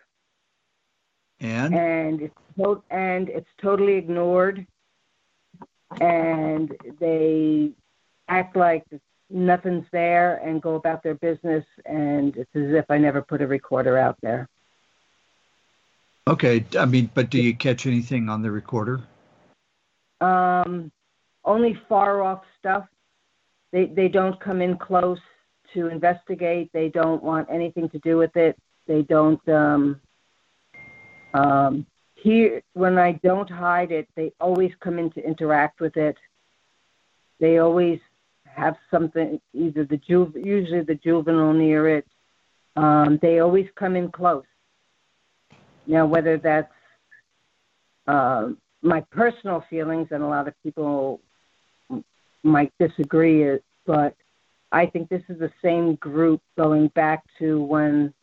[1.41, 4.67] And and it's to- and it's totally ignored
[6.01, 7.73] and they
[8.29, 8.85] act like
[9.31, 13.47] nothing's there and go about their business and it's as if I never put a
[13.47, 14.49] recorder out there.
[16.27, 19.01] okay, I mean, but do you catch anything on the recorder?
[20.21, 20.91] Um
[21.45, 22.87] only far off stuff.
[23.73, 25.19] They they don't come in close
[25.75, 26.71] to investigate.
[26.73, 28.57] They don't want anything to do with it.
[28.87, 30.01] They don't um
[31.35, 36.17] um here when I don't hide it, they always come in to interact with it.
[37.39, 38.01] They always
[38.47, 42.07] have something, either the ju- usually the juvenile near it.
[42.77, 44.45] Um, they always come in close.
[45.87, 46.73] Now, whether that's
[48.07, 48.49] uh,
[48.81, 51.21] my personal feelings, and a lot of people
[52.43, 54.15] might disagree, but
[54.73, 58.15] I think this is the same group going back to when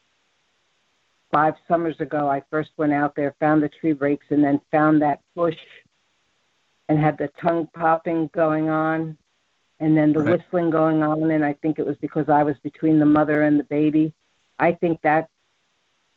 [1.32, 5.02] five summers ago I first went out there, found the tree breaks, and then found
[5.02, 5.58] that bush
[6.90, 9.18] and had the tongue popping going on
[9.80, 10.38] and then the right.
[10.38, 13.60] whistling going on and I think it was because I was between the mother and
[13.60, 14.14] the baby.
[14.60, 15.32] I think that's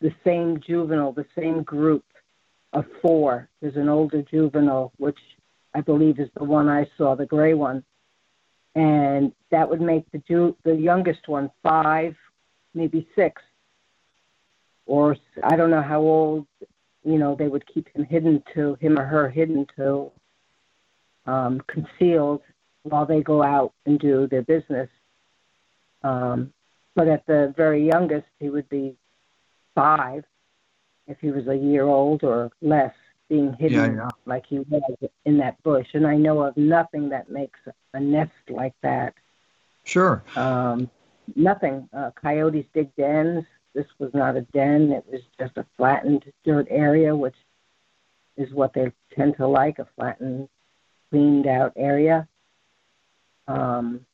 [0.00, 2.04] the same juvenile, the same group
[2.72, 3.48] of four.
[3.60, 5.18] There's an older juvenile, which
[5.74, 7.84] I believe is the one I saw, the gray one.
[8.74, 12.16] And that would make the ju- the youngest one five,
[12.74, 13.40] maybe six,
[14.86, 16.46] or I don't know how old.
[17.06, 20.10] You know, they would keep him hidden to him or her hidden to
[21.26, 22.40] um, concealed
[22.82, 24.88] while they go out and do their business.
[26.02, 26.52] Um,
[26.94, 28.96] but at the very youngest, he would be
[29.74, 30.24] five
[31.06, 32.94] if he was a year old or less,
[33.28, 34.08] being hidden yeah, yeah.
[34.26, 34.82] like he was
[35.24, 35.88] in that bush.
[35.94, 37.58] And I know of nothing that makes
[37.94, 39.14] a nest like that.
[39.84, 40.22] Sure.
[40.36, 40.90] Um,
[41.34, 41.88] nothing.
[41.92, 43.44] Uh, coyotes dig dens.
[43.74, 44.92] This was not a den.
[44.92, 47.34] It was just a flattened dirt area, which
[48.36, 50.48] is what they tend to like, a flattened
[51.10, 52.28] cleaned out area.
[53.46, 54.06] Um,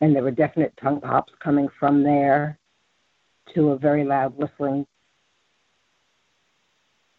[0.00, 2.58] and there were definite tongue pops coming from there
[3.54, 4.86] to a very loud whistling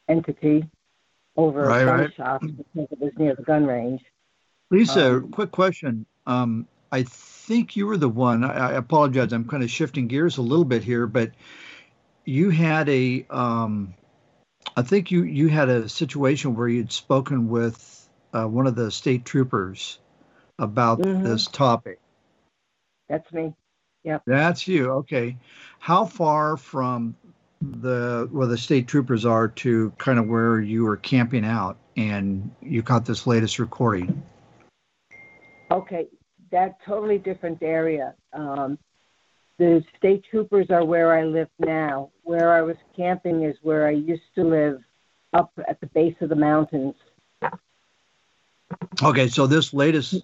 [0.07, 0.67] entity
[1.35, 2.57] over right, a gunshot right.
[2.57, 4.01] because it was near the gun range.
[4.69, 6.05] Lisa, um, quick question.
[6.27, 8.43] Um, I think you were the one.
[8.43, 9.33] I, I, apologize.
[9.33, 11.31] I'm kind of shifting gears a little bit here, but
[12.25, 13.93] you had a um,
[14.75, 18.91] I think you you had a situation where you'd spoken with uh, one of the
[18.91, 19.99] state troopers
[20.57, 21.23] about mm-hmm.
[21.23, 21.99] this topic.
[23.07, 23.53] That's me.
[24.03, 24.23] Yep.
[24.25, 24.91] That's you.
[24.91, 25.37] Okay.
[25.79, 27.15] How far from
[27.61, 32.51] the where the state troopers are to kind of where you were camping out and
[32.61, 34.23] you got this latest recording?
[35.71, 36.07] Okay,
[36.51, 38.15] that totally different area.
[38.33, 38.77] Um,
[39.57, 42.11] the state troopers are where I live now.
[42.23, 44.81] Where I was camping is where I used to live
[45.33, 46.95] up at the base of the mountains.
[49.01, 50.21] Okay, so this latest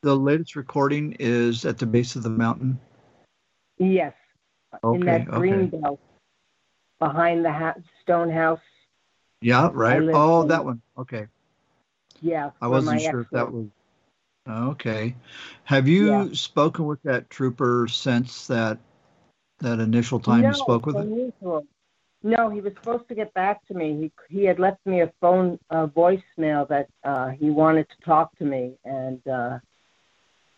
[0.00, 2.78] the latest recording is at the base of the mountain?
[3.78, 4.12] Yes.
[4.82, 5.76] Okay, in that green okay.
[5.76, 6.00] belt
[6.98, 8.60] behind the ha- stone house.
[9.40, 10.02] Yeah, right.
[10.12, 10.48] Oh, in.
[10.48, 10.82] that one.
[10.98, 11.26] Okay.
[12.20, 12.50] Yeah.
[12.60, 13.66] I wasn't sure if that was
[14.48, 15.14] Okay.
[15.64, 16.28] Have you yeah.
[16.32, 18.78] spoken with that trooper since that
[19.60, 21.32] that initial time no, you spoke with him?
[22.24, 24.12] No, he was supposed to get back to me.
[24.28, 28.36] He he had left me a phone a voicemail that uh, he wanted to talk
[28.38, 29.58] to me, and uh,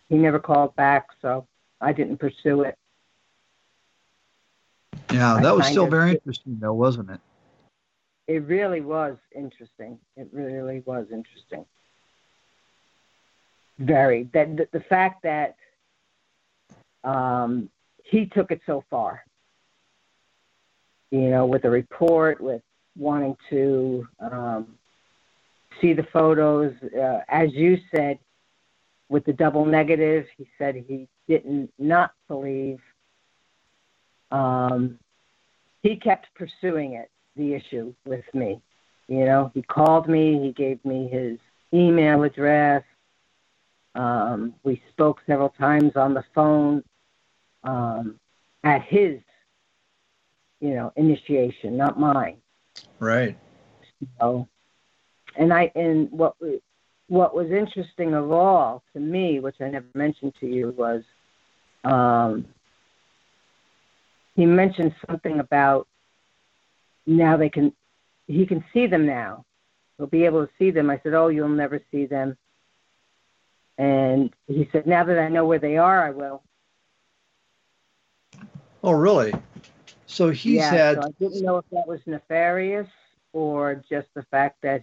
[0.09, 1.47] he never called back, so
[1.81, 2.77] I didn't pursue it.
[5.13, 7.21] Yeah, that I was still very interesting, though, wasn't it?
[8.27, 9.99] It really was interesting.
[10.17, 11.67] It really was interesting
[13.79, 15.57] very that the, the fact that
[17.03, 17.69] um,
[18.05, 19.25] he took it so far.
[21.11, 22.63] You know, with the report, with
[22.97, 24.79] wanting to um,
[25.81, 28.19] see the photos, uh, as you said,
[29.09, 32.81] with the double negative, he said he didn't not believe.
[34.31, 34.99] Um,
[35.83, 38.61] he kept pursuing it, the issue with me.
[39.07, 41.39] You know, he called me, he gave me his
[41.73, 42.83] email address,
[43.95, 46.83] um, we spoke several times on the phone
[47.63, 48.19] um,
[48.63, 49.21] at his,
[50.61, 52.39] you know, initiation, not mine.
[52.99, 53.39] Right.
[54.21, 54.49] So,
[55.37, 56.35] and I and what
[57.09, 61.03] what was interesting of all to me, which I never mentioned to you, was
[61.85, 62.47] um,
[64.35, 65.87] he mentioned something about
[67.07, 67.73] now they can
[68.27, 69.45] he can see them now.
[69.97, 70.91] He'll be able to see them.
[70.91, 72.37] I said, "Oh, you'll never see them."
[73.79, 76.43] And he said, Now that I know where they are, I will.
[78.83, 79.33] Oh, really?
[80.07, 81.03] So he yeah, said.
[81.03, 82.89] So I didn't know if that was nefarious
[83.33, 84.83] or just the fact that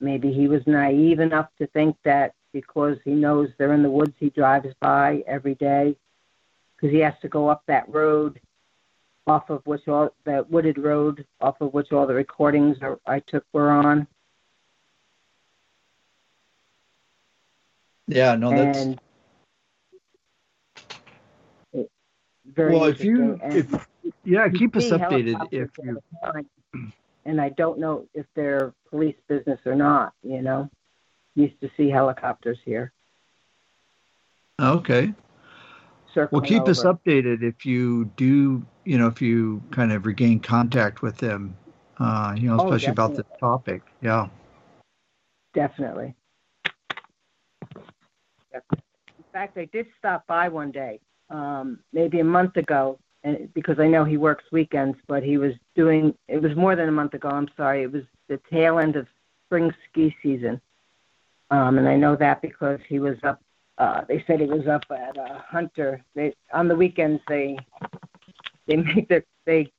[0.00, 4.14] maybe he was naive enough to think that because he knows they're in the woods
[4.18, 5.96] he drives by every day,
[6.76, 8.40] because he has to go up that road
[9.26, 13.20] off of which all that wooded road off of which all the recordings are, I
[13.20, 14.06] took were on.
[18.08, 18.96] Yeah, no, that's.
[22.54, 23.86] Very well, if you, if
[24.24, 26.00] yeah, keep us updated if you.
[27.26, 30.14] And I don't know if they're police business or not.
[30.22, 30.70] You know,
[31.34, 32.92] used to see helicopters here.
[34.60, 35.12] Okay.
[36.14, 36.70] Circling well, keep over.
[36.70, 41.54] us updated if you do, you know, if you kind of regain contact with them,
[41.98, 43.82] uh, you know, Oh, especially about the topic.
[44.00, 44.28] Yeah.
[45.54, 46.14] Definitely.
[48.72, 51.00] In fact, I did stop by one day,
[51.30, 55.52] um, maybe a month ago, and because I know he works weekends, but he was
[55.74, 56.14] doing.
[56.28, 57.28] It was more than a month ago.
[57.28, 57.82] I'm sorry.
[57.82, 59.06] It was the tail end of
[59.46, 60.60] spring ski season,
[61.50, 63.40] um, and I know that because he was up.
[63.76, 66.02] Uh, they said he was up at uh, Hunter.
[66.14, 67.56] They on the weekends they
[68.66, 69.72] they make their they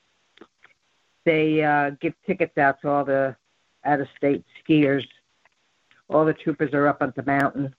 [1.25, 3.35] they uh, give tickets out to all the
[3.85, 5.05] out of state skiers.
[6.09, 7.73] All the troopers are up on the mountain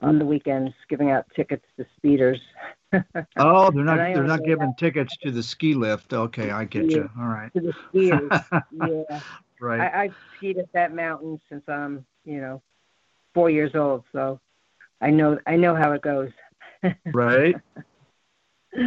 [0.00, 2.40] on the weekends giving out tickets to speeders.
[3.36, 6.14] Oh, they're not they're not also giving tickets to the ski lift.
[6.14, 7.10] Okay, I get you.
[7.20, 7.52] All right.
[7.52, 8.62] to the skiers.
[9.10, 9.20] yeah.
[9.60, 9.80] Right.
[9.80, 12.62] I, I've skied at that mountain since I'm, you know,
[13.34, 14.40] four years old, so
[15.02, 16.30] I know I know how it goes.
[17.12, 17.56] right.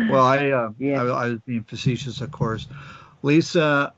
[0.09, 1.03] Well, I, uh, Yeah.
[1.03, 2.67] I, I was being facetious, of course.
[3.21, 3.93] Lisa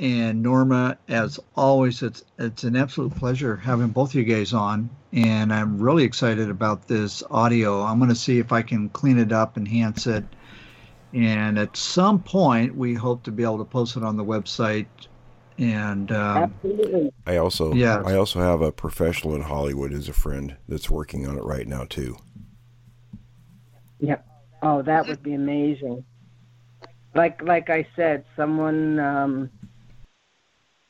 [0.00, 4.90] and Norma, as always, it's it's an absolute pleasure having both of you guys on,
[5.12, 7.82] and I'm really excited about this audio.
[7.82, 10.24] I'm going to see if I can clean it up, enhance it,
[11.12, 14.86] and at some point, we hope to be able to post it on the website.
[15.56, 17.12] And um, Absolutely.
[17.26, 18.02] I also Yeah.
[18.04, 21.68] I also have a professional in Hollywood as a friend that's working on it right
[21.68, 22.16] now too.
[24.00, 24.26] Yep.
[24.62, 26.04] Oh, that would be amazing.
[27.14, 29.50] Like like I said, someone um,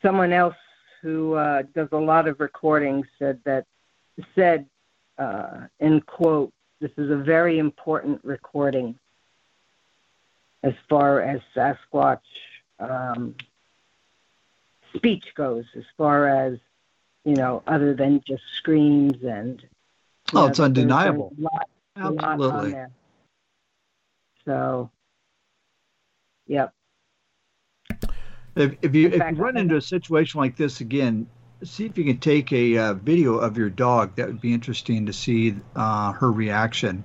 [0.04, 0.56] someone else
[1.02, 3.66] who uh, does a lot of recordings said that
[4.34, 4.66] said
[5.18, 8.98] uh, in quote, "This is a very important recording
[10.62, 12.20] as far as Sasquatch
[12.78, 13.34] um,
[14.94, 16.58] speech goes, as far as
[17.24, 19.62] you know, other than just screams and.
[20.32, 21.32] Oh, know, it's undeniable.
[21.38, 22.86] lot- a lot on absolutely.
[24.44, 24.90] So,
[26.46, 26.74] yep.
[28.56, 31.26] If, if you if you run into a situation like this again,
[31.62, 34.16] see if you can take a uh, video of your dog.
[34.16, 37.04] That would be interesting to see uh, her reaction.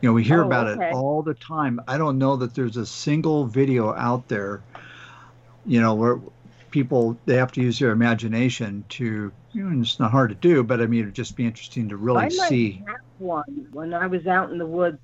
[0.00, 0.90] You know, we hear Oh, about okay.
[0.90, 1.80] it all the time.
[1.88, 4.62] I don't know that there's a single video out there,
[5.66, 6.20] you know, where
[6.70, 9.32] people they have to use their imagination to.
[9.52, 11.96] You know, it's not hard to do, but I mean, it'd just be interesting to
[11.96, 12.84] really I see.
[12.86, 14.98] have one when I was out in the woods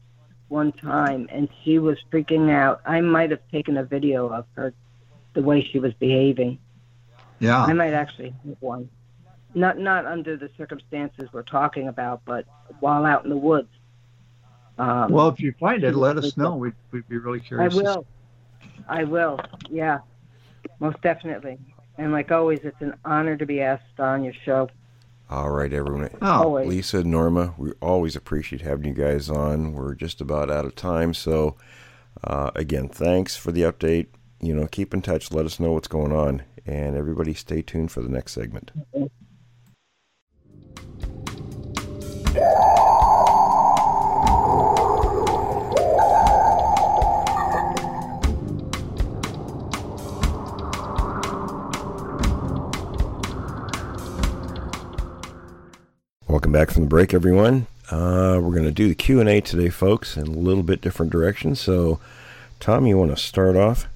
[0.49, 2.81] one time, and she was freaking out.
[2.85, 4.75] I might have taken a video of her,
[5.35, 6.59] the way she was behaving.
[7.41, 7.63] Yeah.
[7.63, 8.89] I might actually have one.
[9.55, 12.47] Not not under the circumstances we're talking about, but
[12.81, 13.69] while out in the woods.
[14.79, 16.57] Um, Well, if you find it, let us know.
[16.57, 17.75] We'd, we'd be really curious.
[17.77, 18.07] I will.
[18.89, 19.39] I will.
[19.71, 19.99] Yeah,
[20.81, 21.59] most definitely.
[21.99, 24.69] And like always, it's an honor to be asked on your show.
[25.31, 26.11] All right, everyone.
[26.21, 29.73] Oh, Lisa, Norma, we always appreciate having you guys on.
[29.73, 31.57] We're just about out of time, so
[32.25, 34.09] uh, again, thanks for the update.
[34.41, 35.33] You know, keep in touch.
[35.33, 38.71] Let us know what's going on, and everybody, stay tuned for the next segment.
[56.27, 57.67] Welcome back from the break, everyone.
[57.91, 60.81] Uh, we're going to do the Q and A today, folks, in a little bit
[60.81, 61.55] different direction.
[61.55, 62.01] So,
[62.61, 63.87] Tom, you want to start off?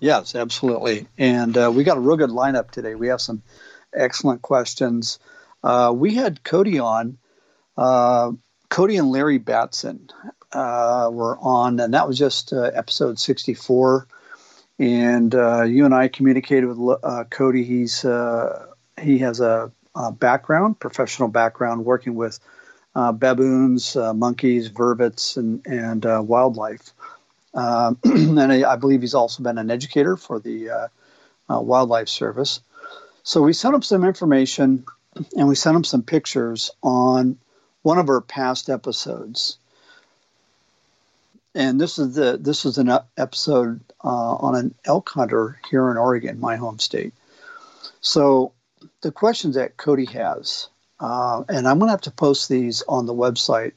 [0.00, 1.06] Yes, absolutely.
[1.18, 2.94] And uh, we got a real good lineup today.
[2.94, 3.42] We have some
[3.94, 5.18] excellent questions.
[5.62, 7.18] Uh, we had Cody on.
[7.76, 8.32] Uh,
[8.68, 10.08] Cody and Larry Batson
[10.52, 14.06] uh, were on, and that was just uh, episode 64.
[14.78, 17.00] And uh, you and I communicated with
[17.30, 17.64] Cody.
[17.64, 22.38] He's he has a, a background, professional background, working with
[22.94, 26.92] baboons, monkeys, vervets, and and wildlife.
[27.56, 30.88] Um, and I, I believe he's also been an educator for the uh,
[31.50, 32.60] uh, Wildlife Service.
[33.22, 34.84] So we sent him some information
[35.36, 37.38] and we sent him some pictures on
[37.82, 39.56] one of our past episodes.
[41.54, 45.96] And this is the this is an episode uh, on an elk hunter here in
[45.96, 47.14] Oregon, my home state.
[48.02, 48.52] So
[49.00, 50.68] the questions that Cody has,
[51.00, 53.72] uh, and I'm going to have to post these on the website,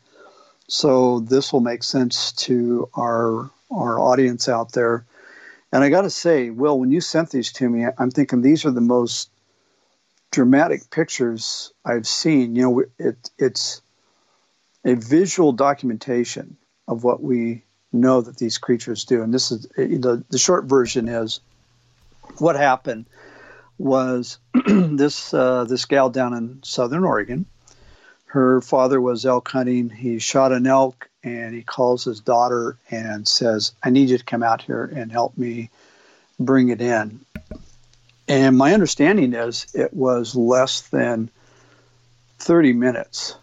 [0.68, 5.06] so this will make sense to our our audience out there.
[5.72, 8.66] And I got to say, Will, when you sent these to me, I'm thinking these
[8.66, 9.30] are the most
[10.32, 12.56] dramatic pictures I've seen.
[12.56, 13.82] You know, it, it's
[14.84, 19.22] a visual documentation of what we know that these creatures do.
[19.22, 21.40] And this is the, the short version is
[22.38, 23.06] what happened
[23.78, 27.46] was this uh, this gal down in Southern Oregon
[28.30, 29.90] her father was elk hunting.
[29.90, 34.24] He shot an elk and he calls his daughter and says, I need you to
[34.24, 35.72] come out here and help me
[36.40, 37.22] bring it in.
[38.28, 41.32] And my understanding is it was less than
[42.38, 43.36] 30 minutes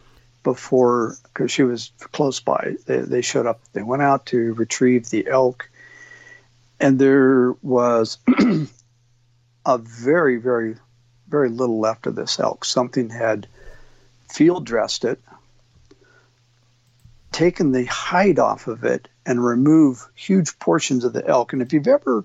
[0.44, 3.60] before, because she was close by, they, they showed up.
[3.72, 5.68] They went out to retrieve the elk,
[6.78, 8.18] and there was
[9.66, 10.76] a very, very,
[11.28, 12.64] very little left of this elk.
[12.64, 13.48] Something had
[14.28, 15.20] field dressed it,
[17.32, 21.53] taken the hide off of it, and remove huge portions of the elk.
[21.53, 22.24] And if you've ever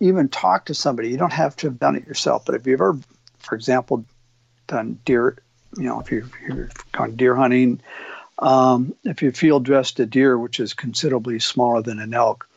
[0.00, 2.80] even talked to somebody, you don't have to have done it yourself, but if you've
[2.80, 2.98] ever,
[3.38, 4.04] for example,
[4.66, 5.38] done deer,
[5.76, 6.32] you know, if you've,
[6.92, 7.80] gone deer hunting,
[8.38, 12.48] um, if you field dressed a deer, which is considerably smaller than an elk,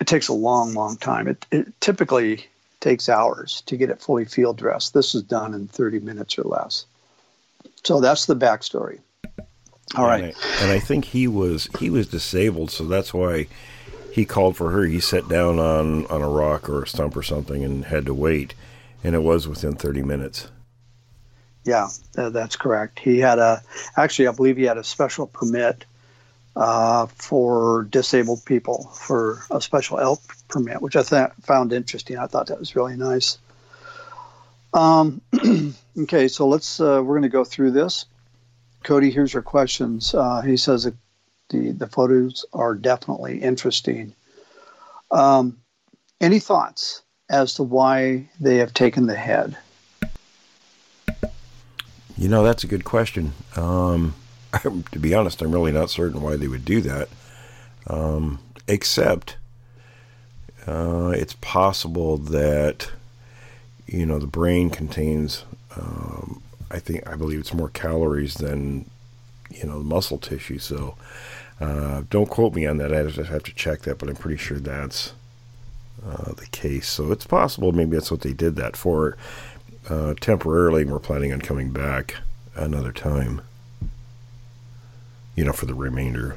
[0.00, 1.28] it takes a long, long time.
[1.28, 2.46] It, it typically
[2.80, 4.94] takes hours to get it fully field dressed.
[4.94, 6.86] This is done in 30 minutes or less.
[7.84, 9.00] So that's the backstory.
[9.96, 10.24] All right.
[10.24, 13.48] And I, and I think he was he was disabled, so that's why
[14.12, 14.84] he called for her.
[14.84, 18.14] He sat down on on a rock or a stump or something and had to
[18.14, 18.54] wait,
[19.02, 20.48] and it was within 30 minutes.
[21.64, 22.98] Yeah, uh, that's correct.
[22.98, 23.62] He had a
[23.96, 25.84] actually, I believe he had a special permit
[26.56, 32.18] uh, for disabled people for a special elk permit, which I th- found interesting.
[32.18, 33.38] I thought that was really nice.
[34.72, 35.20] Um,
[35.98, 38.06] okay, so let's uh, we're going to go through this.
[38.82, 40.14] Cody, here's your questions.
[40.14, 40.94] Uh, he says that
[41.48, 44.14] the the photos are definitely interesting.
[45.10, 45.58] Um,
[46.20, 49.56] any thoughts as to why they have taken the head?
[52.16, 53.32] You know, that's a good question.
[53.56, 54.14] Um,
[54.62, 57.08] to be honest, I'm really not certain why they would do that.
[57.86, 59.36] Um, except,
[60.66, 62.90] uh, it's possible that
[63.90, 65.44] you know the brain contains
[65.76, 68.88] um, I think I believe it's more calories than
[69.50, 70.58] you know muscle tissue.
[70.58, 70.96] So
[71.60, 72.94] uh, don't quote me on that.
[72.94, 75.12] I just have to check that, but I'm pretty sure that's
[76.06, 76.88] uh, the case.
[76.88, 79.16] So it's possible maybe that's what they did that for
[79.88, 82.16] uh, temporarily, and we're planning on coming back
[82.54, 83.42] another time.
[85.34, 86.36] You know, for the remainder.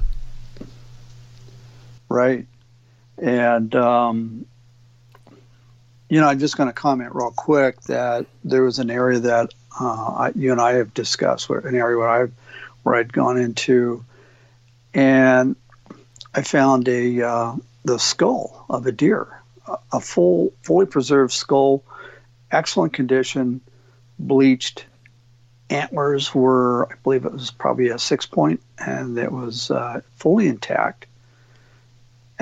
[2.09, 2.45] Right,
[3.17, 4.45] and um,
[6.13, 9.51] you know, I'm just going to comment real quick that there was an area that
[9.79, 12.27] uh, I, you and I have discussed, where, an area where I
[12.83, 14.05] where I'd gone into,
[14.93, 15.55] and
[16.31, 19.41] I found a uh, the skull of a deer,
[19.91, 21.83] a full, fully preserved skull,
[22.51, 23.61] excellent condition,
[24.19, 24.85] bleached.
[25.71, 30.47] Antlers were, I believe it was probably a six point, and it was uh, fully
[30.47, 31.07] intact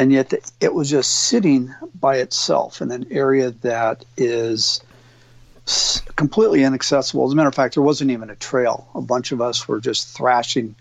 [0.01, 4.81] and yet it was just sitting by itself in an area that is
[6.15, 7.27] completely inaccessible.
[7.27, 8.89] As a matter of fact, there wasn't even a trail.
[8.95, 10.73] A bunch of us were just thrashing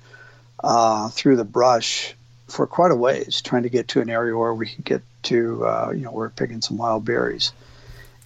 [0.64, 2.14] uh, through the brush
[2.48, 5.66] for quite a ways, trying to get to an area where we could get to,
[5.66, 7.52] uh, you know, we're picking some wild berries.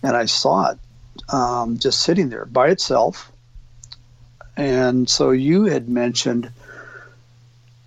[0.00, 0.78] And I saw it
[1.28, 3.32] um, just sitting there by itself.
[4.56, 6.52] And so you had mentioned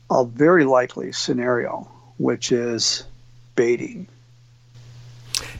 [0.09, 3.03] a very likely scenario which is
[3.55, 4.07] baiting.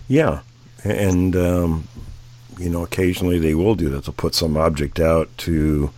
[0.07, 0.41] Yeah,
[0.83, 1.87] and um,
[2.57, 4.05] you know, occasionally they will do that.
[4.05, 5.91] They'll put some object out to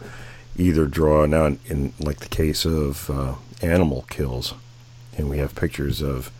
[0.57, 4.53] either draw now in, in like the case of uh, animal kills,
[5.17, 6.31] and we have pictures of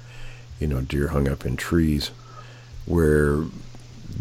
[0.60, 2.12] you know deer hung up in trees
[2.86, 3.44] where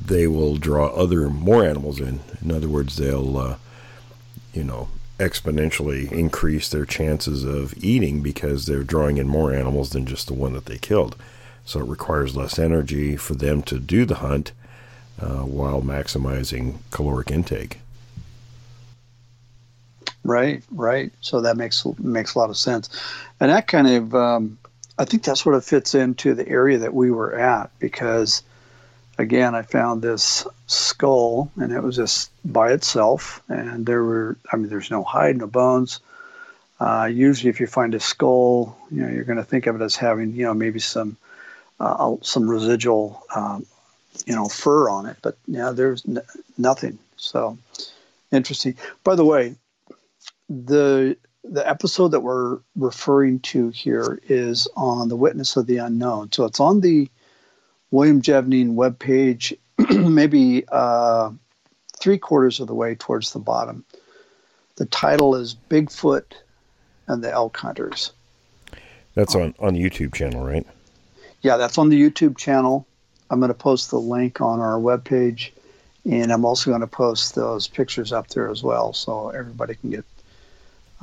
[0.05, 2.21] they will draw other more animals in.
[2.43, 3.57] In other words, they'll uh,
[4.53, 4.89] you know
[5.19, 10.35] exponentially increase their chances of eating because they're drawing in more animals than just the
[10.35, 11.17] one that they killed.
[11.65, 14.53] So it requires less energy for them to do the hunt
[15.21, 17.81] uh, while maximizing caloric intake.
[20.25, 21.13] Right, right.
[21.21, 22.89] So that makes makes a lot of sense,
[23.41, 24.59] and that kind of um,
[24.99, 28.43] I think that sort of fits into the area that we were at because
[29.19, 33.43] again, I found this skull, and it was just by itself.
[33.49, 36.01] And there were, I mean, there's no hide, no bones.
[36.81, 39.85] Uh, usually, if you find a skull, you know, you're going to think of it
[39.85, 41.17] as having, you know, maybe some
[41.81, 43.67] uh, some residual, um,
[44.27, 45.17] you know, fur on it.
[45.21, 46.23] But yeah, there's n-
[46.57, 46.99] nothing.
[47.17, 47.59] So
[48.31, 48.77] interesting.
[49.03, 49.57] By the way,
[50.49, 56.31] the the episode that we're referring to here is on the Witness of the Unknown.
[56.31, 57.09] So it's on the
[57.91, 59.57] William Jevning webpage,
[60.11, 61.31] maybe uh,
[61.99, 63.85] three quarters of the way towards the bottom.
[64.77, 66.25] The title is Bigfoot
[67.07, 68.13] and the Elk Hunters.
[69.15, 70.67] That's on, on the YouTube channel, right?
[71.43, 72.87] Yeah, that's on the YouTube channel.
[73.31, 75.51] I'm going to post the link on our webpage
[76.05, 79.91] And I'm also going to post those pictures up there as well, so everybody can
[79.91, 80.05] get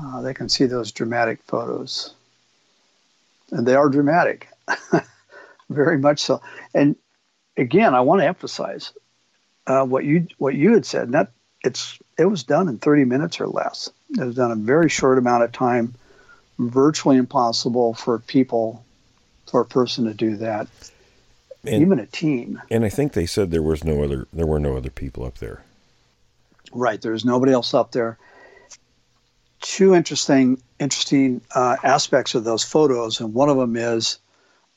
[0.01, 2.13] uh, they can see those dramatic photos,
[3.51, 4.49] and they are dramatic,
[5.69, 6.41] very much so.
[6.73, 6.95] And
[7.57, 8.91] again, I want to emphasize
[9.67, 11.11] uh, what you what you had said.
[11.11, 11.31] That
[11.63, 13.91] it's it was done in 30 minutes or less.
[14.11, 15.95] It was done in a very short amount of time.
[16.57, 18.85] Virtually impossible for people,
[19.47, 20.67] for a person to do that.
[21.65, 22.61] And, even a team.
[22.69, 25.39] And I think they said there was no other there were no other people up
[25.39, 25.63] there.
[26.71, 28.17] Right, there's nobody else up there.
[29.61, 34.19] Two interesting interesting uh, aspects of those photos, and one of them is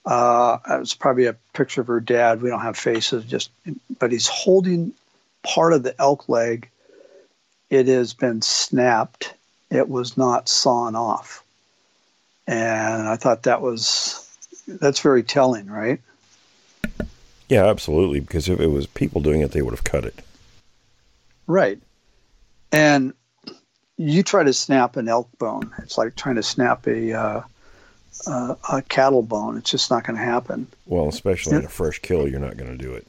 [0.08, 2.40] uh, it's probably a picture of her dad.
[2.40, 3.50] We don't have faces, just
[3.98, 4.94] but he's holding
[5.42, 6.70] part of the elk leg.
[7.68, 9.34] It has been snapped.
[9.70, 11.44] It was not sawn off,
[12.46, 14.26] and I thought that was
[14.66, 16.00] that's very telling, right?
[17.50, 18.20] Yeah, absolutely.
[18.20, 20.14] Because if it was people doing it, they would have cut it.
[21.46, 21.78] Right.
[22.72, 23.12] And
[23.98, 25.70] you try to snap an elk bone.
[25.82, 27.42] It's like trying to snap a uh,
[28.26, 29.56] uh, a cattle bone.
[29.56, 30.66] It's just not going to happen.
[30.86, 33.06] Well, especially in a fresh kill, you're not going to do it.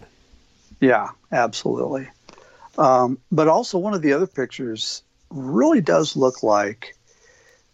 [0.79, 2.07] Yeah, absolutely.
[2.77, 6.95] Um, but also, one of the other pictures really does look like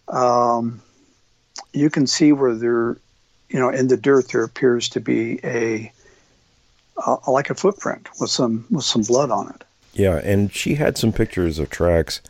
[0.08, 0.82] um,
[1.74, 2.98] you can see where there,
[3.50, 5.92] you know, in the dirt there appears to be a
[7.06, 9.64] uh, like a footprint with some with some blood on it.
[9.94, 12.22] Yeah, and she had some pictures of tracks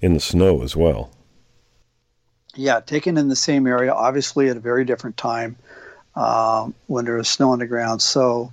[0.00, 1.10] in the snow as well.
[2.56, 5.56] Yeah, taken in the same area, obviously at a very different time
[6.14, 8.00] um, when there was snow on the ground.
[8.00, 8.52] So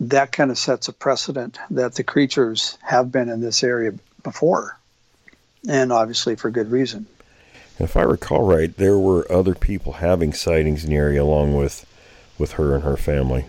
[0.00, 3.92] that kind of sets a precedent that the creatures have been in this area
[4.22, 4.78] before,
[5.68, 7.06] and obviously for good reason.
[7.78, 11.86] If I recall right, there were other people having sightings in the area along with
[12.38, 13.44] with her and her family.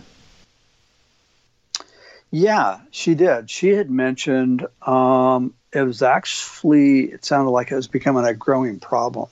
[2.30, 3.50] Yeah, she did.
[3.50, 8.80] She had mentioned um, it was actually, it sounded like it was becoming a growing
[8.80, 9.30] problem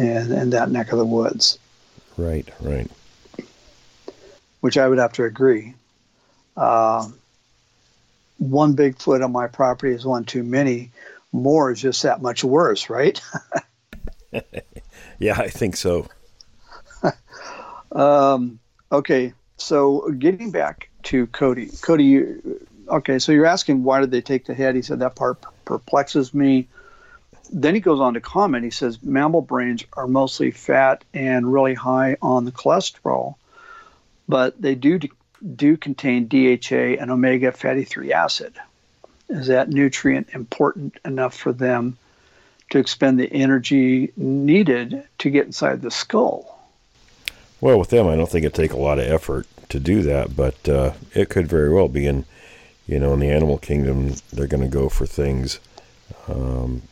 [0.00, 1.58] in, in that neck of the woods.
[2.16, 2.90] Right, right.
[4.60, 5.74] Which I would have to agree.
[6.56, 7.08] Uh,
[8.38, 10.90] one Bigfoot on my property is one too many.
[11.32, 13.20] More is just that much worse, right?
[15.18, 16.08] yeah, I think so.
[17.92, 18.58] um,
[18.90, 21.70] okay, so getting back to Cody.
[21.80, 24.74] Cody, you, okay, so you're asking why did they take the head?
[24.74, 26.68] He said that part perplexes me.
[27.52, 28.64] Then he goes on to comment.
[28.64, 33.34] He says mammal brains are mostly fat and really high on the cholesterol,
[34.28, 35.00] but they do
[35.56, 38.54] do contain DHA and omega fatty 3 acid.
[39.28, 41.96] Is that nutrient important enough for them
[42.70, 46.58] to expend the energy needed to get inside the skull?
[47.60, 50.36] Well, with them, I don't think it'd take a lot of effort to do that,
[50.36, 52.06] but uh, it could very well be.
[52.06, 52.24] In
[52.86, 55.60] you know, in the animal kingdom, they're going to go for things
[56.26, 56.82] um,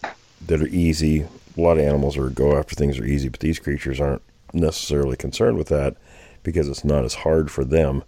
[0.46, 1.26] that are easy.
[1.56, 4.22] A lot of animals are go after things that are easy, but these creatures aren't
[4.52, 5.96] necessarily concerned with that
[6.42, 8.04] because it's not as hard for them.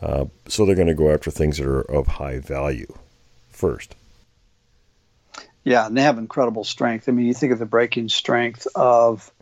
[0.00, 2.92] Uh, so they're going to go after things that are of high value
[3.50, 3.94] first.
[5.64, 7.08] Yeah, and they have incredible strength.
[7.08, 9.32] I mean, you think of the breaking strength of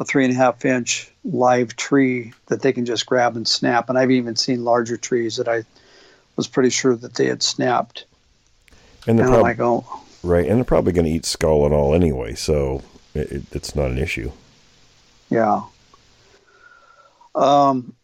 [0.00, 3.90] a three and a half inch live tree that they can just grab and snap.
[3.90, 5.64] And I've even seen larger trees that I
[6.36, 8.06] was pretty sure that they had snapped.
[9.06, 9.84] And they're and prob- like, oh.
[10.22, 12.82] Right, and they're probably going to eat skull and all anyway, so
[13.14, 14.30] it, it, it's not an issue.
[15.30, 15.62] Yeah.
[17.34, 17.94] Um,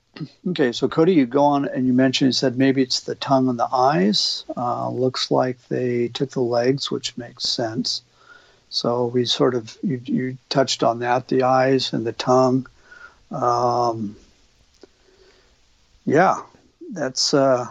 [0.49, 3.49] okay, so Cody, you go on and you mentioned you said maybe it's the tongue
[3.49, 4.45] and the eyes.
[4.57, 8.03] Uh, looks like they took the legs, which makes sense.
[8.69, 12.67] So we sort of you, you touched on that, the eyes and the tongue.
[13.31, 14.17] Um,
[16.05, 16.43] yeah,
[16.93, 17.35] that's.
[17.35, 17.69] Uh,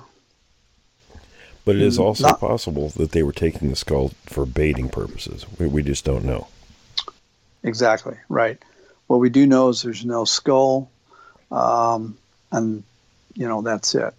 [1.66, 4.90] but it is Mm, also not- possible that they were taking the skull for baiting
[4.90, 5.46] purposes.
[5.60, 6.48] We, we just don't know.
[7.64, 8.58] Exactly right.
[9.08, 10.90] What we do know is there's no skull,
[11.52, 12.18] um,
[12.52, 12.84] and
[13.36, 14.14] you know that's it.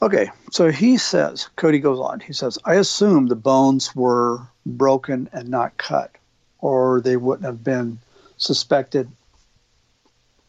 [0.00, 2.20] Okay, so he says, Cody goes on.
[2.20, 6.12] He says, I assume the bones were broken and not cut,
[6.60, 7.98] or they wouldn't have been
[8.36, 9.10] suspected,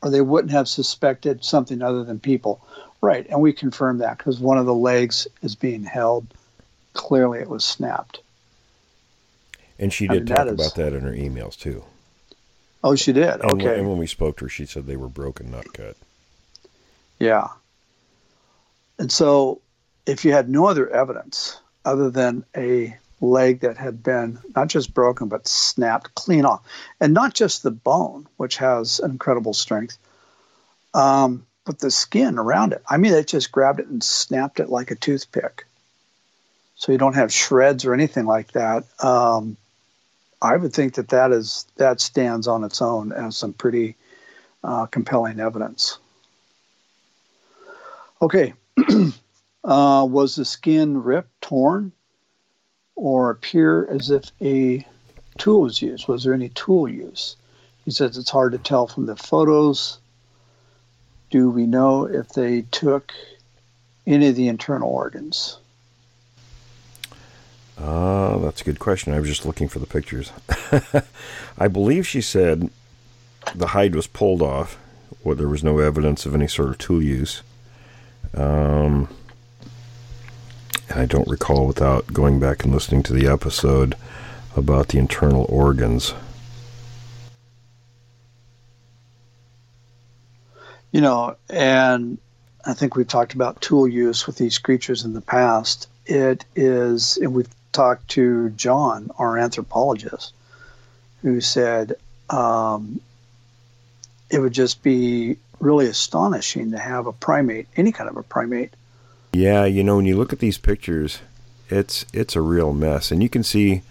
[0.04, 2.62] or they wouldn't have suspected something other than people.
[3.02, 6.28] Right, and we confirmed that because one of the legs is being held.
[6.94, 8.20] Clearly, it was snapped.
[9.78, 11.84] And she I did mean, talk that is- about that in her emails too.
[12.84, 13.30] Oh, she did.
[13.42, 13.80] And, when- Okay.
[13.80, 15.96] and when we spoke to her, she said they were broken, not cut.
[17.20, 17.50] Yeah.
[18.98, 19.62] And so,
[20.06, 24.94] if you had no other evidence other than a leg that had been not just
[24.94, 26.62] broken, but snapped clean off,
[27.00, 29.98] and not just the bone, which has incredible strength,
[30.94, 32.84] um, but the skin around it.
[32.90, 35.66] I mean, it just grabbed it and snapped it like a toothpick.
[36.76, 38.86] so you don't have shreds or anything like that.
[39.04, 39.58] Um,
[40.42, 43.96] I would think that that is that stands on its own as some pretty
[44.64, 46.00] uh, compelling evidence.
[48.22, 48.54] Okay,
[49.64, 51.92] uh, was the skin ripped, torn,
[52.96, 54.86] or appear as if a
[55.38, 56.08] tool was used?
[56.08, 57.36] Was there any tool use?
[57.86, 60.00] He says it's hard to tell from the photos.
[61.30, 63.14] Do we know if they took
[64.08, 65.58] any of the internal organs?
[67.78, 69.14] Uh, that's a good question.
[69.14, 70.32] I was just looking for the pictures.
[71.58, 72.70] I believe she said
[73.56, 74.78] the hide was pulled off.
[75.24, 77.42] Well, there was no evidence of any sort of tool use.
[78.36, 79.08] Um,
[80.94, 83.96] I don't recall without going back and listening to the episode
[84.56, 86.14] about the internal organs.
[90.92, 92.18] You know, and
[92.66, 95.88] I think we've talked about tool use with these creatures in the past.
[96.06, 100.34] It is, and we've talked to John, our anthropologist,
[101.22, 101.96] who said
[102.30, 103.00] um,
[104.30, 108.74] it would just be really astonishing to have a primate, any kind of a primate.
[109.34, 111.20] Yeah, you know, when you look at these pictures,
[111.70, 113.84] it's it's a real mess, and you can see,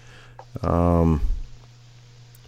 [0.62, 1.20] um,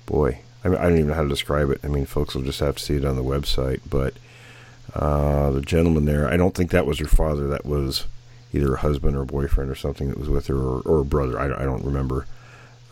[0.06, 1.80] boy, I, I don't even know how to describe it.
[1.84, 4.14] I mean, folks will just have to see it on the website, but
[4.94, 7.46] uh, the gentleman there, I don't think that was her father.
[7.48, 8.06] That was
[8.52, 11.38] either a husband or boyfriend or something that was with her, or, or a brother.
[11.38, 12.26] I, I don't remember.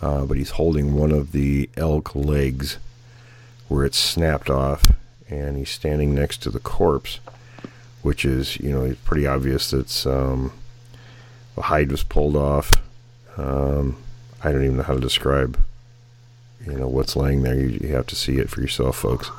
[0.01, 2.79] Uh, but he's holding one of the elk legs
[3.66, 4.85] where it's snapped off,
[5.29, 7.19] and he's standing next to the corpse,
[8.03, 10.53] which is, you know, it's pretty obvious that um,
[11.57, 12.70] the hide was pulled off.
[13.37, 13.97] Um,
[14.43, 15.59] I don't even know how to describe,
[16.65, 17.57] you know, what's laying there.
[17.57, 19.33] You, you have to see it for yourself, folks.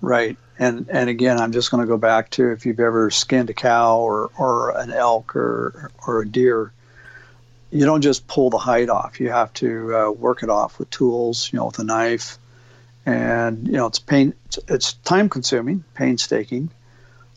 [0.00, 3.50] Right and and again, I'm just going to go back to if you've ever skinned
[3.50, 6.72] a cow or or an elk or or a deer,
[7.70, 9.20] you don't just pull the hide off.
[9.20, 12.38] You have to uh, work it off with tools, you know, with a knife,
[13.04, 14.34] and you know it's pain.
[14.46, 16.70] It's, it's time consuming, painstaking,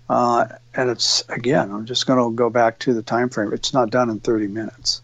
[0.10, 1.72] uh, and it's again.
[1.72, 3.52] I'm just going to go back to the time frame.
[3.52, 5.02] It's not done in 30 minutes.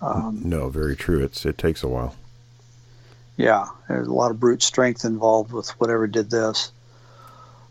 [0.00, 1.22] Um, no, very true.
[1.22, 2.16] It's it takes a while.
[3.36, 6.72] Yeah, there's a lot of brute strength involved with whatever did this.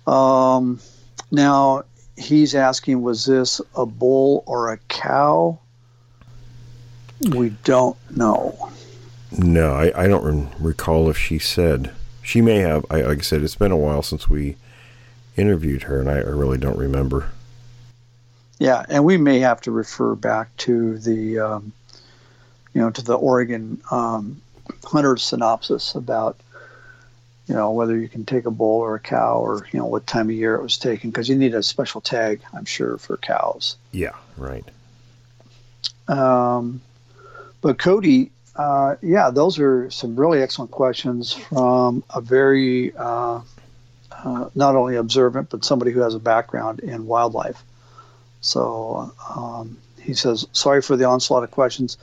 [0.08, 0.80] Um,
[1.30, 1.84] now
[2.16, 5.60] he's asking, was this a bull or a cow?
[7.30, 8.72] We don't know.
[9.38, 11.92] No, I, I don't recall if she said.
[12.22, 12.86] She may have.
[12.90, 14.56] I, like I said, it's been a while since we
[15.36, 17.32] interviewed her, and I, I really don't remember.
[18.60, 21.74] Yeah, and we may have to refer back to the, um,
[22.74, 24.42] you know, to the Oregon um,
[24.84, 26.38] hunter synopsis about
[27.48, 30.06] you know, whether you can take a bull or a cow or, you know, what
[30.06, 33.18] time of year it was taken, because you need a special tag, I'm sure, for
[33.18, 33.78] cows.
[33.92, 34.66] Yeah, right.
[36.08, 36.82] Um,
[37.62, 43.42] but Cody, uh, yeah, those are some really excellent questions from a very, uh,
[44.12, 47.64] uh, not only observant, but somebody who has a background in wildlife.
[48.42, 51.98] So um, he says, sorry for the onslaught of questions.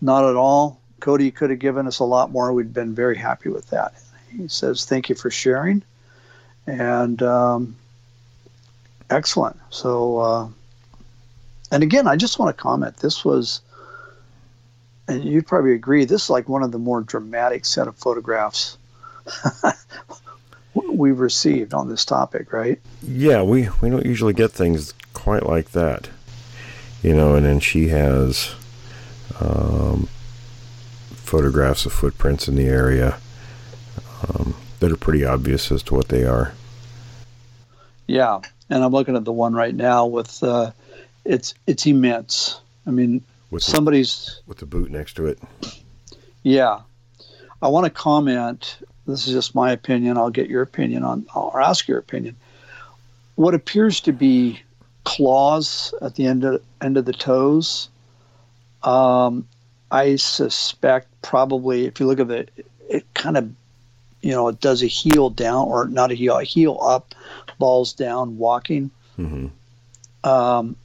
[0.00, 0.80] Not at all.
[1.00, 2.52] Cody could have given us a lot more.
[2.52, 3.94] We'd been very happy with that.
[4.36, 5.82] He says, Thank you for sharing.
[6.66, 7.76] And um,
[9.10, 9.58] excellent.
[9.70, 10.48] So, uh,
[11.70, 13.60] and again, I just want to comment this was,
[15.08, 18.78] and you'd probably agree, this is like one of the more dramatic set of photographs
[20.74, 22.80] we've received on this topic, right?
[23.02, 26.08] Yeah, we, we don't usually get things quite like that.
[27.02, 28.54] You know, and then she has
[29.40, 30.08] um,
[31.10, 33.18] photographs of footprints in the area
[34.28, 36.52] um, that are pretty obvious as to what they are.
[38.06, 40.72] Yeah, and I'm looking at the one right now with uh,
[41.24, 42.60] it's it's immense.
[42.86, 45.38] I mean, with somebody's the, with the boot next to it.
[46.42, 46.80] Yeah,
[47.60, 48.78] I want to comment.
[49.06, 50.16] This is just my opinion.
[50.16, 52.36] I'll get your opinion on, or ask your opinion.
[53.34, 54.60] What appears to be
[55.04, 57.88] claws at the end of end of the toes.
[58.82, 59.46] Um,
[59.90, 62.48] I suspect probably if you look at the,
[62.88, 63.50] it kind of
[64.22, 67.14] you know, it does a heel down or not a heel, a heel up,
[67.58, 68.90] balls down, walking.
[69.18, 69.48] Mm-hmm.
[70.28, 70.76] Um,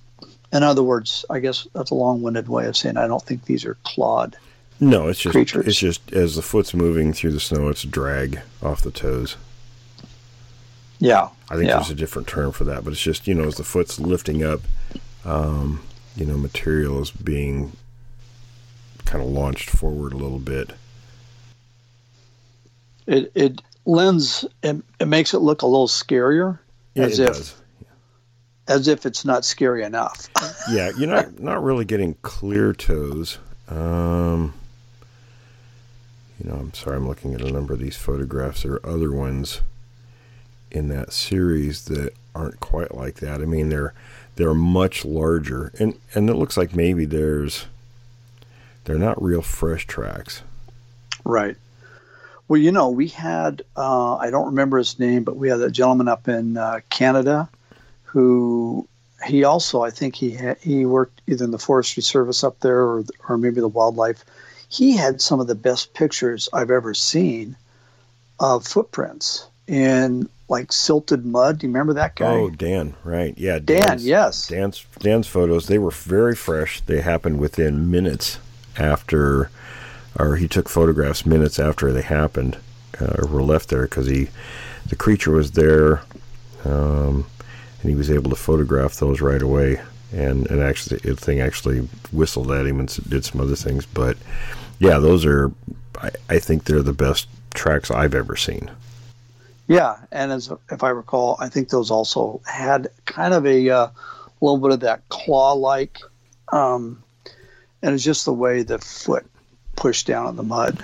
[0.52, 3.64] in other words, I guess that's a long-winded way of saying I don't think these
[3.66, 4.36] are clawed.
[4.80, 5.68] No, it's just creatures.
[5.68, 9.38] it's just as the foot's moving through the snow, it's drag off the toes.
[11.00, 11.76] Yeah, I think yeah.
[11.76, 14.44] there's a different term for that, but it's just you know as the foot's lifting
[14.44, 14.62] up,
[15.26, 15.82] um,
[16.16, 17.74] you know, material is being
[19.06, 20.74] kind of launched forward a little bit
[23.08, 26.60] it it lends it, it makes it look a little scarier
[26.94, 27.56] yeah, as if does.
[28.68, 30.30] as if it's not scary enough.
[30.72, 33.40] yeah, you're not not really getting clear toes.
[33.70, 34.54] Um,
[36.40, 38.64] you know, I'm sorry, I'm looking at a number of these photographs.
[38.64, 39.62] There are other ones
[40.70, 43.42] in that series that aren't quite like that.
[43.42, 43.94] I mean, they're
[44.36, 47.66] they're much larger, and and it looks like maybe there's
[48.86, 50.44] they're not real fresh tracks.
[51.26, 51.58] Right.
[52.48, 55.70] Well, you know, we had uh, I don't remember his name, but we had a
[55.70, 57.50] gentleman up in uh, Canada
[58.04, 58.88] who
[59.26, 62.80] he also I think he had, he worked either in the forestry service up there
[62.80, 64.24] or or maybe the wildlife.
[64.70, 67.56] He had some of the best pictures I've ever seen
[68.40, 71.60] of footprints in like silted mud.
[71.60, 72.34] Do you remember that guy?
[72.34, 73.38] Oh, Dan, right?
[73.38, 73.82] Yeah, Dan.
[73.82, 75.68] Dan's, yes, Dan's Dan's photos.
[75.68, 76.82] They were very fresh.
[76.82, 78.40] They happened within minutes
[78.78, 79.50] after,
[80.20, 82.58] or he took photographs minutes after they happened,
[83.00, 84.28] uh, or were left there because he,
[84.88, 86.02] the creature was there,
[86.66, 87.26] um,
[87.82, 89.82] and he was able to photograph those right away.
[90.14, 91.80] And and actually, the thing actually
[92.12, 93.86] whistled at him and did some other things.
[93.86, 94.18] But
[94.80, 95.52] yeah, those are.
[96.02, 98.72] I, I think they're the best tracks I've ever seen.
[99.68, 103.90] Yeah, and as if I recall, I think those also had kind of a uh,
[104.40, 106.00] little bit of that claw-like,
[106.54, 107.04] um,
[107.82, 109.26] and it's just the way the foot
[109.78, 110.84] pushed down in the mud.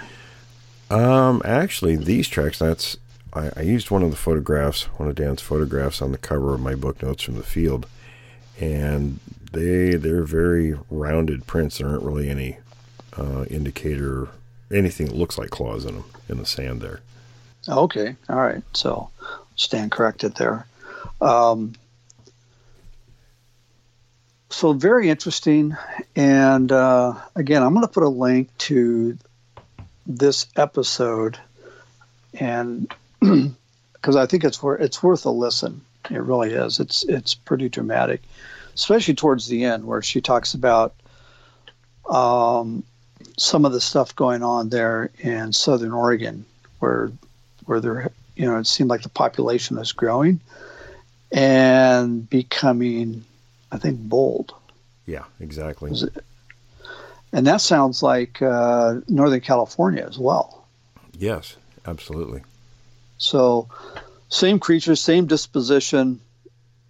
[0.90, 2.60] Um, actually, these tracks.
[2.60, 2.96] That's
[3.34, 6.62] I, I used one of the photographs, one of Dan's photographs, on the cover of
[6.62, 7.88] my book notes from the field,
[8.60, 9.20] and
[9.52, 11.80] they they're very rounded prints.
[11.80, 12.58] There aren't really any
[13.18, 14.30] uh, indicator
[14.72, 17.02] anything that looks like claws in them in the sand there.
[17.68, 18.64] Okay, all right.
[18.74, 19.10] So
[19.56, 20.66] stand corrected there.
[21.22, 21.74] Um,
[24.54, 25.76] so very interesting.
[26.16, 29.18] And uh, again, I'm going to put a link to
[30.06, 31.38] this episode,
[32.34, 35.82] and because I think it's worth it's worth a listen.
[36.10, 36.80] It really is.
[36.80, 38.22] It's it's pretty dramatic,
[38.76, 40.94] especially towards the end where she talks about
[42.10, 42.84] um,
[43.38, 46.46] some of the stuff going on there in Southern Oregon,
[46.80, 47.12] where
[47.66, 50.42] where there you know it seemed like the population was growing
[51.34, 53.26] and becoming,
[53.74, 54.54] I think, bold.
[55.06, 55.92] Yeah, exactly.
[57.34, 60.66] And that sounds like uh, Northern California as well.
[61.18, 61.56] Yes,
[61.86, 62.44] absolutely.
[63.18, 63.68] So,
[64.30, 66.20] same creatures, same disposition.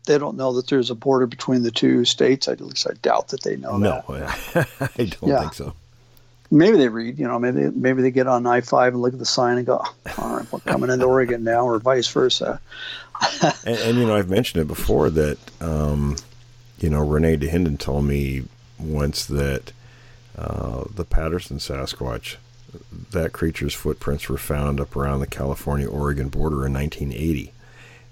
[0.05, 2.49] They don't know that there's a border between the two states.
[2.49, 4.68] At least I doubt that they know no, that.
[4.97, 5.39] I don't Yeah.
[5.39, 5.73] think so.
[6.51, 9.19] Maybe they read, you know, maybe maybe they get on I five and look at
[9.19, 9.77] the sign and go,
[10.19, 12.60] "All right, we're coming into Oregon now," or vice versa.
[13.65, 16.15] and, and you know, I've mentioned it before that um,
[16.84, 18.43] you know René Dahinden told me
[18.77, 19.72] once that
[20.38, 22.35] uh, the Patterson Sasquatch,
[23.11, 27.53] that creature's footprints were found up around the California-Oregon border in 1980,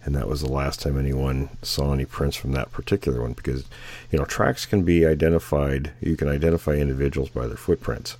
[0.05, 3.33] and that was the last time anyone saw any prints from that particular one.
[3.33, 3.65] Because
[4.09, 5.91] you know, tracks can be identified.
[5.99, 8.15] You can identify individuals by their footprints.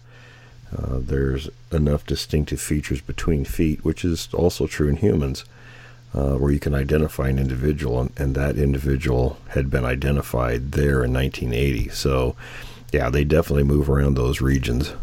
[0.76, 5.45] Uh, there's enough distinctive features between feet, which is also true in humans
[6.14, 11.04] uh, where you can identify an individual, and, and that individual had been identified there
[11.04, 11.90] in 1980.
[11.90, 12.36] So,
[12.92, 14.94] yeah, they definitely move around those regions.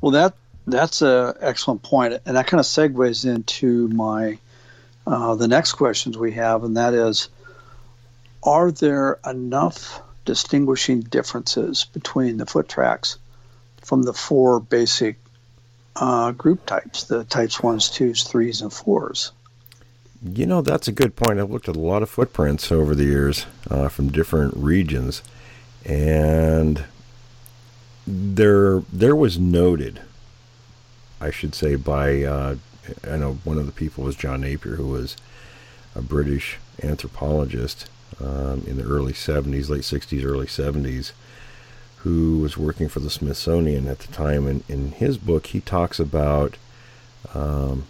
[0.00, 0.34] Well, that
[0.66, 4.38] that's a excellent point, and that kind of segues into my
[5.06, 7.28] uh, the next questions we have, and that is:
[8.42, 13.16] Are there enough distinguishing differences between the foot tracks
[13.82, 15.16] from the four basic
[16.00, 19.32] uh, group types, the types ones, twos, threes, and fours?
[20.22, 21.38] You know, that's a good point.
[21.38, 25.22] I've looked at a lot of footprints over the years uh, from different regions,
[25.84, 26.84] and
[28.06, 30.00] there there was noted,
[31.20, 32.56] I should say, by uh,
[33.08, 35.16] I know one of the people was John Napier, who was
[35.94, 37.88] a British anthropologist
[38.20, 41.12] um, in the early 70s, late 60s, early 70s,
[42.06, 44.46] who was working for the Smithsonian at the time.
[44.46, 46.56] And in his book, he talks about
[47.34, 47.86] um,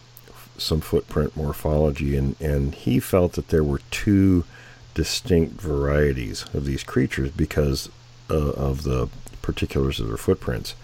[0.57, 4.45] some footprint morphology, and, and he felt that there were two
[4.95, 7.91] distinct varieties of these creatures because
[8.31, 9.11] uh, of the
[9.43, 10.75] particulars of their footprints.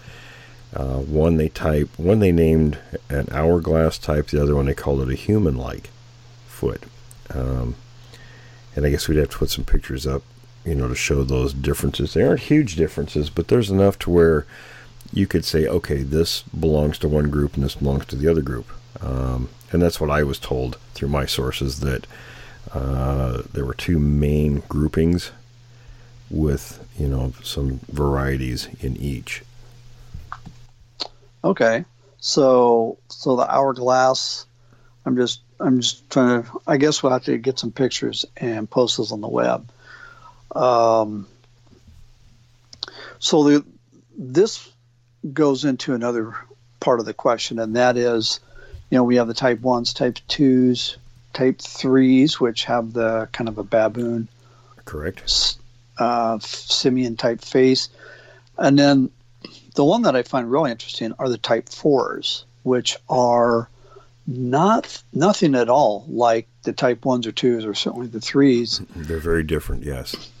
[0.71, 2.77] Uh, one they type, one they named
[3.09, 4.27] an hourglass type.
[4.27, 5.89] The other one they called it a human-like
[6.45, 6.83] foot.
[7.33, 7.77] Um,
[8.75, 10.21] and I guess we'd have to put some pictures up,
[10.65, 12.13] you know, to show those differences.
[12.13, 14.45] They aren't huge differences, but there's enough to where
[15.11, 18.41] you could say, okay, this belongs to one group and this belongs to the other
[18.41, 18.67] group.
[19.01, 22.07] Um, and that's what I was told through my sources that
[22.73, 25.31] uh, there were two main groupings
[26.29, 29.43] with, you know, some varieties in each.
[31.43, 31.83] Okay,
[32.19, 34.45] so so the hourglass.
[35.05, 36.49] I'm just I'm just trying to.
[36.65, 39.69] I guess we'll have to get some pictures and post those on the web.
[40.53, 41.27] Um,
[43.19, 43.65] so the
[44.17, 44.69] this
[45.33, 46.35] goes into another
[46.79, 48.39] part of the question, and that is,
[48.89, 50.97] you know, we have the type ones, type twos,
[51.33, 54.27] type threes, which have the kind of a baboon,
[54.85, 55.57] correct,
[55.97, 57.89] uh, simian type face,
[58.57, 59.09] and then
[59.75, 63.69] the one that I find really interesting are the type fours, which are
[64.27, 68.81] not nothing at all like the type ones or twos or certainly the threes.
[68.95, 70.31] They're very different, yes.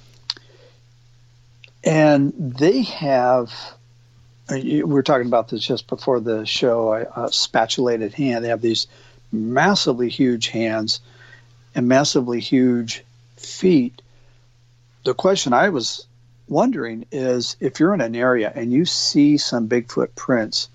[1.83, 3.51] And they have.
[4.49, 6.93] Uh, we were talking about this just before the show.
[6.93, 8.43] A, a spatulated hand.
[8.43, 8.87] They have these
[9.31, 11.01] massively huge hands
[11.75, 13.03] and massively huge
[13.37, 14.01] feet.
[15.03, 16.05] The question I was
[16.47, 20.69] wondering is if you're in an area and you see some Bigfoot prints,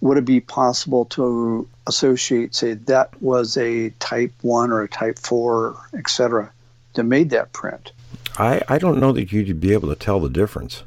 [0.00, 5.18] would it be possible to associate, say, that was a type 1 or a type
[5.18, 6.52] 4, etc.,
[6.94, 7.92] that made that print?
[8.38, 10.82] I, I don't know that you'd be able to tell the difference.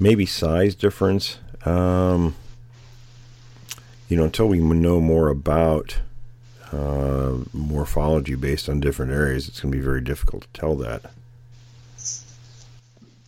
[0.00, 1.38] Maybe size difference.
[1.64, 2.34] Um,
[4.08, 5.98] you know, until we know more about
[6.72, 11.02] uh, morphology based on different areas, it's going to be very difficult to tell that.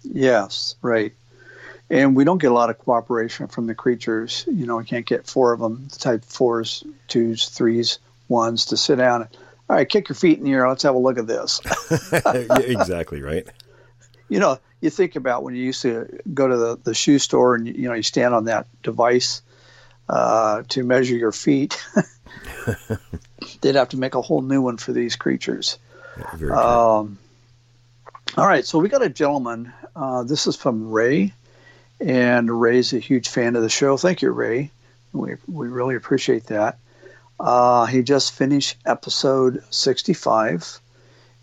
[0.02, 1.12] Yes, right.
[1.90, 4.44] And we don't get a lot of cooperation from the creatures.
[4.46, 7.98] You know, we can't get four of them, the type fours, twos, threes,
[8.28, 9.28] ones, to sit down.
[9.68, 10.68] All right, kick your feet in the air.
[10.68, 11.60] Let's have a look at this.
[12.12, 13.46] exactly right.
[14.30, 17.54] You know, you think about when you used to go to the, the shoe store
[17.54, 19.40] and you know you stand on that device
[20.06, 21.82] uh, to measure your feet.
[23.62, 25.78] They'd have to make a whole new one for these creatures.
[26.18, 27.18] Yeah, um,
[28.36, 29.72] all right, so we got a gentleman.
[29.96, 31.32] Uh, this is from Ray,
[32.00, 33.96] and Ray's a huge fan of the show.
[33.96, 34.70] Thank you, Ray.
[35.12, 36.78] We, we really appreciate that.
[37.38, 40.80] Uh, he just finished episode 65,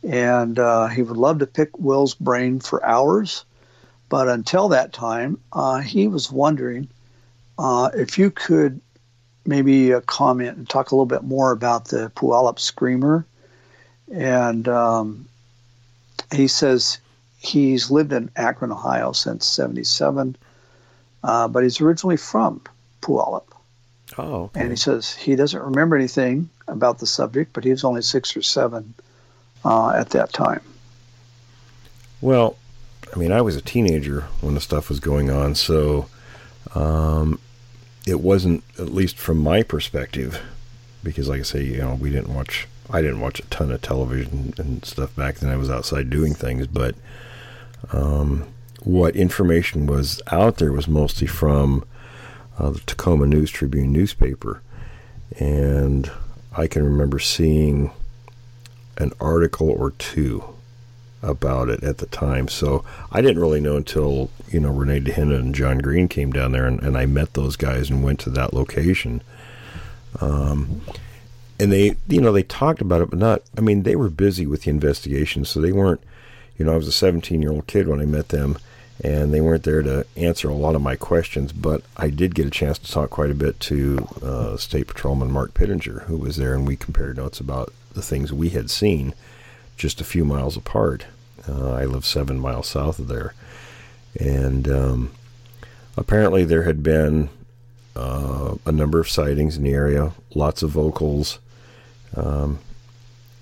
[0.04, 3.46] and uh, he would love to pick Will's brain for hours.
[4.10, 6.90] But until that time, uh, he was wondering
[7.58, 8.82] uh, if you could
[9.46, 13.26] maybe uh, comment and talk a little bit more about the Puyallup Screamer.
[14.12, 15.28] And um,
[16.34, 17.00] he says
[17.40, 20.36] he's lived in Akron, Ohio since 77,
[21.24, 22.62] uh, but he's originally from
[23.02, 23.55] Puyallup.
[24.18, 24.44] Oh.
[24.44, 24.62] Okay.
[24.62, 28.36] And he says he doesn't remember anything about the subject, but he was only six
[28.38, 28.94] or seven
[29.64, 30.62] uh, at that time.
[32.22, 32.56] Well,
[33.14, 36.08] I mean, I was a teenager when the stuff was going on, so
[36.74, 37.40] um,
[38.08, 40.42] it wasn't, at least from my perspective,
[41.04, 43.82] because, like I say, you know, we didn't watch I didn't watch a ton of
[43.82, 45.50] television and stuff back then.
[45.50, 46.96] I was outside doing things, but
[47.92, 48.48] um,
[48.84, 51.84] what information was out there was mostly from
[52.58, 54.62] uh, the Tacoma News Tribune newspaper,
[55.40, 56.10] and
[56.56, 57.92] I can remember seeing
[58.98, 60.44] an article or two
[61.22, 62.48] about it at the time.
[62.48, 66.52] So I didn't really know until you know René Dahinden and John Green came down
[66.52, 69.22] there, and, and I met those guys and went to that location.
[70.22, 70.82] Um,
[71.60, 74.46] and they you know they talked about it but not i mean they were busy
[74.46, 76.02] with the investigation so they weren't
[76.58, 78.58] you know i was a 17 year old kid when i met them
[79.04, 82.48] and they weren't there to answer a lot of my questions but i did get
[82.48, 86.38] a chance to talk quite a bit to uh, state patrolman mark pittenger who was
[86.38, 89.14] there and we compared notes about the things we had seen
[89.78, 91.06] just a few miles apart
[91.50, 93.34] uh, i live seven miles south of there
[94.20, 95.12] and um,
[95.98, 97.30] apparently there had been
[97.96, 101.40] uh, a number of sightings in the area, lots of vocals,
[102.16, 102.60] um,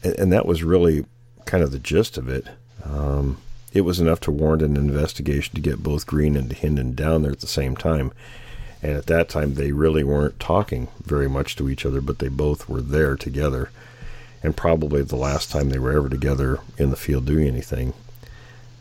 [0.03, 1.05] and, and, that was really
[1.45, 2.47] kind of the gist of it.
[2.83, 3.37] Um,
[3.73, 7.31] it was enough to warrant an investigation to get both Green and Dahinden down there
[7.31, 8.11] at the same time.
[8.83, 12.27] And at that time, they really weren't talking very much to each other, but they
[12.27, 13.71] both were there together.
[14.43, 17.93] And probably the last time they were ever together in the field doing anything.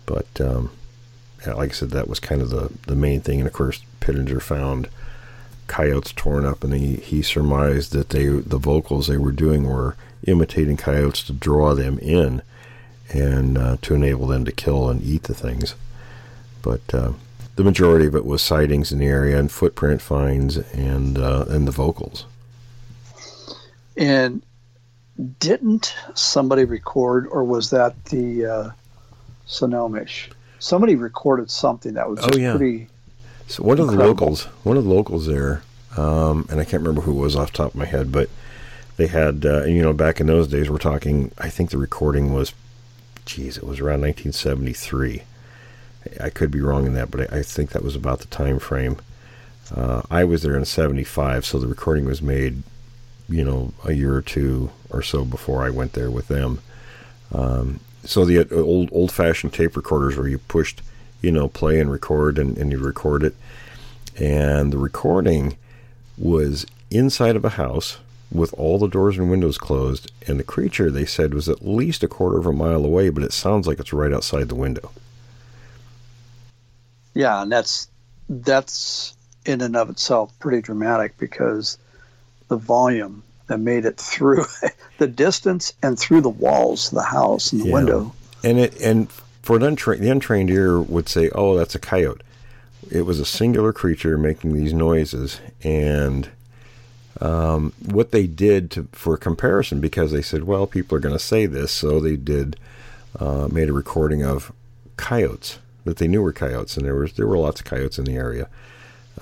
[0.05, 0.71] But um,
[1.47, 3.39] like I said, that was kind of the, the main thing.
[3.39, 4.89] And of course, Pittenger found
[5.69, 9.97] coyotes torn up, and he, he surmised that they the vocals they were doing were
[10.25, 12.43] imitating coyotes to draw them in
[13.13, 15.75] and uh, to enable them to kill and eat the things.
[16.63, 17.13] But uh,
[17.57, 21.67] the majority of it was sightings in the area and footprint finds and uh, and
[21.67, 22.27] the vocals.
[23.97, 24.43] And
[25.39, 28.71] didn't somebody record, or was that the uh,
[29.47, 30.31] Snohomish?
[30.59, 32.57] Somebody recorded something that was oh, yeah.
[32.57, 32.89] pretty
[33.53, 35.63] so one of the locals, one of the locals there,
[35.99, 38.31] um, and I can't remember who it was off the top of my head, but
[38.97, 41.33] they had, uh, you know, back in those days, we're talking.
[41.37, 42.55] I think the recording was,
[43.25, 45.23] geez, it was around 1973.
[46.21, 48.59] I could be wrong in that, but I, I think that was about the time
[48.59, 48.97] frame.
[49.75, 52.63] Uh, I was there in '75, so the recording was made
[53.33, 56.61] you know, a year or two or so before I went there with them.
[57.33, 60.83] Um, so the uh, old old fashioned tape recorders where you pushed,
[61.21, 63.35] you know, play and record and, and you record it.
[64.19, 65.57] And the recording
[66.19, 67.99] was inside of a house
[68.33, 72.03] with all the doors and windows closed, and the creature they said was at least
[72.03, 74.91] a quarter of a mile away, but it sounds like it's right outside the window.
[77.15, 77.89] Yeah, and that's
[78.29, 79.15] that's
[79.45, 81.77] in and of itself pretty dramatic because
[82.49, 84.45] the volume that made it through
[84.99, 87.75] the distance and through the walls of the house and the Yeah.
[87.75, 88.15] window.
[88.43, 89.11] And it and
[89.43, 92.23] for an untrained the untrained ear would say, "Oh, that's a coyote."
[92.91, 96.29] It was a singular creature making these noises, and
[97.23, 101.21] um, what they did to for comparison, because they said, "Well, people are going to
[101.21, 102.57] say this," so they did
[103.19, 104.53] uh, made a recording of
[104.97, 108.05] coyotes that they knew were coyotes, and there was there were lots of coyotes in
[108.05, 108.49] the area.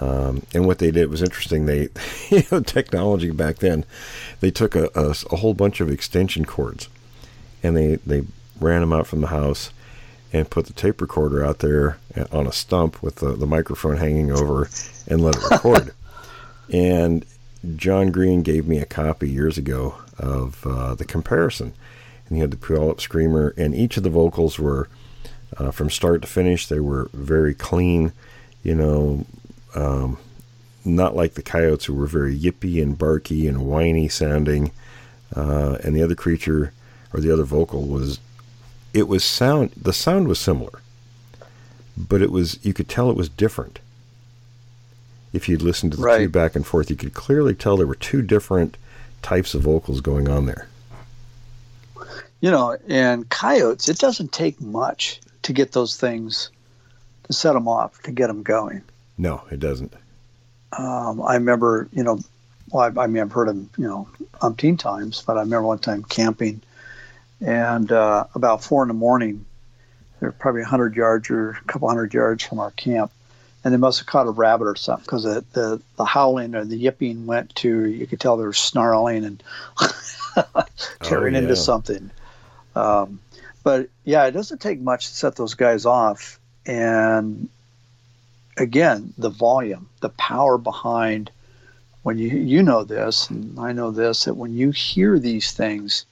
[0.01, 1.67] Um, and what they did was interesting.
[1.67, 1.89] They,
[2.31, 3.85] you know, technology back then,
[4.41, 6.89] they took a, a, a whole bunch of extension cords,
[7.63, 8.23] and they they
[8.59, 9.73] ran them out from the house,
[10.33, 11.99] and put the tape recorder out there
[12.33, 14.71] on a stump with the, the microphone hanging over,
[15.07, 15.93] and let it record.
[16.73, 17.27] and
[17.77, 21.73] John Green gave me a copy years ago of uh, the comparison,
[22.27, 24.89] and he had the Puyallup Screamer, and each of the vocals were
[25.57, 26.67] uh, from start to finish.
[26.67, 28.13] They were very clean,
[28.63, 29.27] you know,
[29.75, 30.19] um,
[30.85, 34.73] not like the coyotes who were very yippy and barky and whiny sounding.
[35.35, 36.73] Uh, and the other creature
[37.13, 38.19] or the other vocal was,
[38.95, 39.73] it was sound.
[39.73, 40.81] The sound was similar,
[41.97, 43.81] but it was you could tell it was different.
[45.33, 47.95] If you'd listened to the two back and forth, you could clearly tell there were
[47.95, 48.77] two different
[49.23, 50.69] types of vocals going on there.
[52.41, 56.51] You know, and coyotes, it doesn't take much to get those things
[57.25, 58.83] to set them off, to get them going.
[59.19, 59.93] No, it doesn't.
[60.77, 62.21] Um, I remember, you know,
[62.71, 64.09] well, I, I mean, I've heard them, you know,
[64.41, 66.63] umpteen times, but I remember one time camping,
[67.41, 69.45] and uh, about four in the morning,
[70.19, 73.11] they're probably a hundred yards or a couple hundred yards from our camp,
[73.65, 76.65] and they must have caught a rabbit or something because the, the the howling or
[76.65, 79.43] the yipping went to you could tell they were snarling and
[81.03, 81.41] tearing yeah.
[81.41, 82.11] into something.
[82.75, 83.21] Um,
[83.63, 87.49] but yeah, it doesn't take much to set those guys off, and
[88.57, 91.31] again, the volume, the power behind
[92.03, 96.07] when you you know this and I know this that when you hear these things,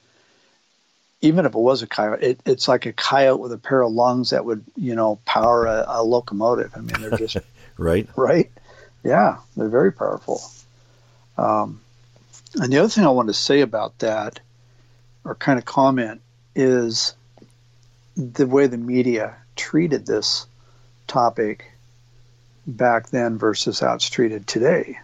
[1.21, 3.91] even if it was a coyote, it, it's like a coyote with a pair of
[3.91, 6.71] lungs that would you know power a, a locomotive.
[6.75, 7.37] I mean, they're just
[7.79, 8.09] Right?
[8.17, 8.51] right.
[9.03, 10.41] Yeah, they're very powerful.
[11.37, 11.79] Um,
[12.55, 14.41] and the other thing I want to say about that,
[15.23, 16.21] or kind of comment,
[16.55, 17.15] is
[18.17, 20.45] the way the media treated this
[21.07, 21.71] topic
[22.67, 24.99] back then versus how it's treated today.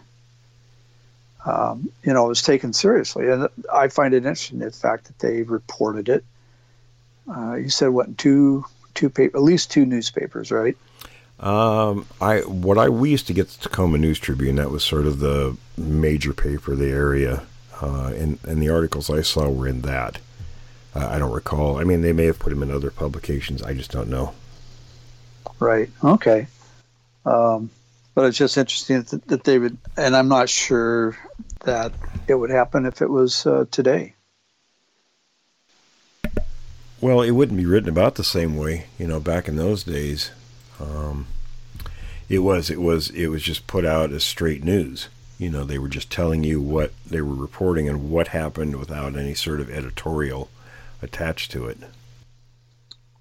[1.46, 5.18] Um, you know, it was taken seriously, and I find it interesting the fact that
[5.20, 6.24] they reported it.
[7.32, 8.64] Uh, you said what two
[8.94, 10.76] two paper, at least two newspapers, right?
[11.38, 14.56] Um, I what I we used to get the Tacoma News Tribune.
[14.56, 17.44] That was sort of the major paper of the area,
[17.80, 20.18] uh, and and the articles I saw were in that.
[20.96, 21.78] Uh, I don't recall.
[21.78, 23.62] I mean, they may have put them in other publications.
[23.62, 24.34] I just don't know.
[25.60, 25.90] Right.
[26.02, 26.48] Okay.
[27.24, 27.70] Um,
[28.16, 31.16] but it's just interesting that, that they would, and I'm not sure
[31.64, 31.92] that
[32.26, 34.14] it would happen if it was uh, today.
[36.98, 39.20] Well, it wouldn't be written about the same way, you know.
[39.20, 40.30] Back in those days,
[40.80, 41.26] um,
[42.30, 45.08] it was it was it was just put out as straight news.
[45.38, 49.14] You know, they were just telling you what they were reporting and what happened without
[49.14, 50.48] any sort of editorial
[51.02, 51.80] attached to it.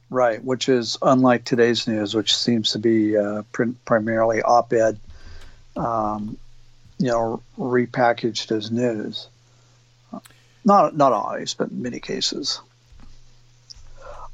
[0.10, 0.44] Right.
[0.44, 5.00] Which is unlike today's news, which seems to be uh, prim- primarily op-ed,
[5.76, 6.38] um,
[6.98, 9.28] you know, repackaged as news.
[10.64, 12.60] Not not always, but in many cases.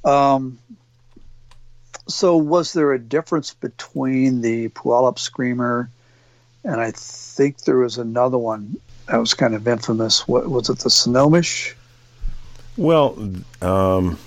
[0.06, 0.60] Um,
[2.08, 5.90] so, was there a difference between the Puyallup Screamer
[6.64, 8.78] and I think there was another one
[9.08, 10.28] that was kind of infamous?
[10.28, 10.80] What was it?
[10.80, 11.76] The Snohomish?
[12.78, 13.18] Well,
[13.62, 14.18] um,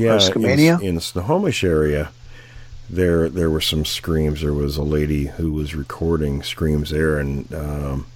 [0.00, 2.10] yeah, in, in the Snohomish area,
[2.88, 4.40] there there were some screams.
[4.40, 8.06] There was a lady who was recording screams there, and um,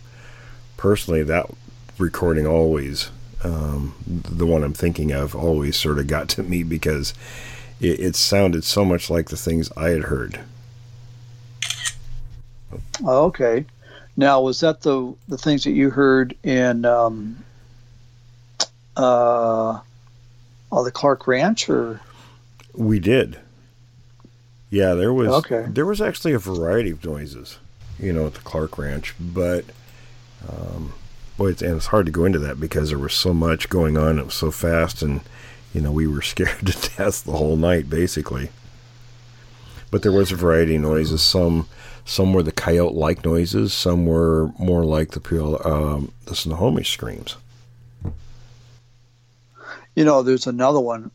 [0.76, 1.46] personally, that
[1.98, 3.10] recording always,
[3.42, 7.14] um, the one I'm thinking of, always sort of got to me because
[7.80, 10.40] it, it sounded so much like the things I had heard.
[13.04, 13.64] Oh, okay.
[14.16, 17.44] Now, was that the the things that you heard in um,
[18.96, 19.80] uh,
[20.74, 22.00] oh, the Clark Ranch, or
[22.74, 23.38] We did.
[24.70, 25.66] Yeah, there was Okay.
[25.68, 27.58] there was actually a variety of noises,
[27.98, 29.64] you know, at the Clark Ranch, but
[30.48, 30.92] um,
[31.38, 33.96] boy, it's, and it's hard to go into that because there was so much going
[33.96, 34.18] on.
[34.18, 35.20] It was so fast, and
[35.72, 38.50] you know we were scared to death the whole night, basically.
[39.92, 41.22] But there was a variety of noises.
[41.22, 41.68] Some
[42.04, 43.72] some were the coyote-like noises.
[43.72, 47.36] Some were more like the um, the Snohomish screams.
[49.94, 51.10] You know, there's another one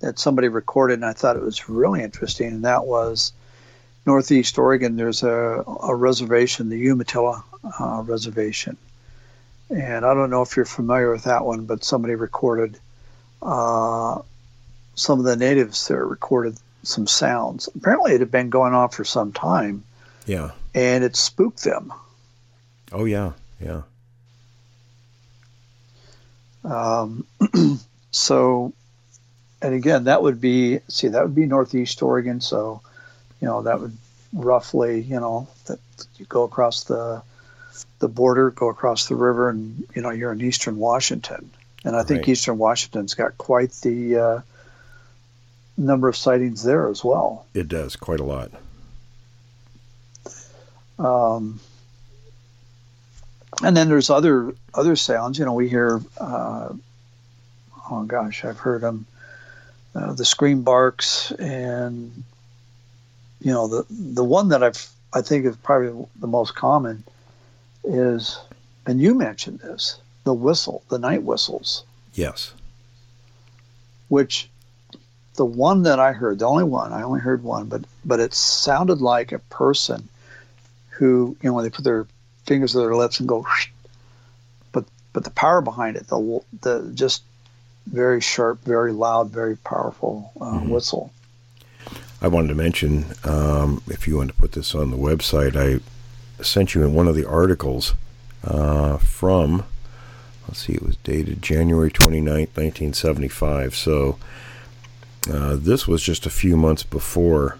[0.00, 3.32] that somebody recorded, and I thought it was really interesting, and that was
[4.06, 4.96] Northeast Oregon.
[4.96, 7.42] There's a, a reservation, the Umatilla
[7.80, 8.76] uh, Reservation,
[9.70, 12.78] and I don't know if you're familiar with that one, but somebody recorded
[13.42, 14.20] uh,
[14.94, 17.68] some of the natives there recorded some sounds.
[17.74, 19.84] Apparently, it had been going on for some time.
[20.26, 20.50] Yeah.
[20.74, 21.92] And it spooked them.
[22.92, 23.82] Oh yeah, yeah.
[26.64, 27.26] Um,
[28.10, 28.72] so,
[29.60, 32.40] and again, that would be see that would be Northeast Oregon.
[32.40, 32.80] So,
[33.40, 33.96] you know, that would
[34.32, 35.78] roughly, you know, that
[36.16, 37.22] you go across the
[37.98, 41.50] the border, go across the river, and you know you're in eastern Washington.
[41.84, 42.28] And I think right.
[42.30, 44.40] eastern Washington's got quite the uh,
[45.76, 47.46] number of sightings there as well.
[47.54, 48.50] It does quite a lot.
[50.98, 51.60] Um,
[53.62, 55.38] and then there's other other sounds.
[55.38, 56.00] You know, we hear.
[56.18, 56.70] Uh,
[57.90, 59.06] oh gosh, I've heard them.
[59.94, 62.22] Uh, the scream barks, and
[63.40, 67.04] you know the the one that I've I think is probably the most common
[67.84, 68.38] is,
[68.86, 71.84] and you mentioned this, the whistle, the night whistles.
[72.14, 72.52] Yes.
[74.08, 74.48] Which,
[75.36, 78.34] the one that I heard, the only one, I only heard one, but but it
[78.34, 80.08] sounded like a person
[80.90, 82.06] who, you know, when they put their
[82.46, 83.46] fingers to their lips and go,
[84.72, 87.22] but but the power behind it, the the just
[87.90, 90.70] very sharp, very loud, very powerful uh, mm-hmm.
[90.70, 91.12] whistle.
[92.20, 95.80] I wanted to mention, um, if you want to put this on the website, I
[96.42, 97.94] sent you in one of the articles
[98.44, 99.64] uh, from,
[100.46, 103.76] let's see, it was dated January 29th, 1975.
[103.76, 104.18] So
[105.32, 107.58] uh, this was just a few months before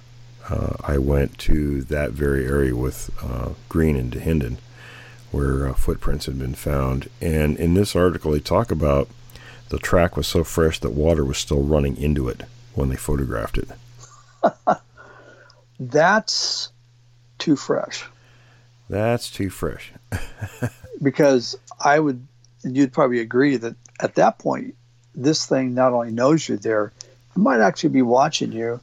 [0.48, 4.56] uh, I went to that very area with uh, Green and Dahinden,
[5.30, 7.08] where uh, footprints had been found.
[7.20, 9.08] And in this article, they talk about
[9.68, 12.42] the track was so fresh that water was still running into it
[12.74, 13.68] when they photographed it.
[15.80, 16.70] That's
[17.38, 18.04] too fresh.
[18.88, 19.92] That's too fresh.
[21.02, 22.26] because I would,
[22.64, 24.74] you'd probably agree that at that point,
[25.14, 26.92] this thing not only knows you're there,
[27.34, 28.80] it might actually be watching you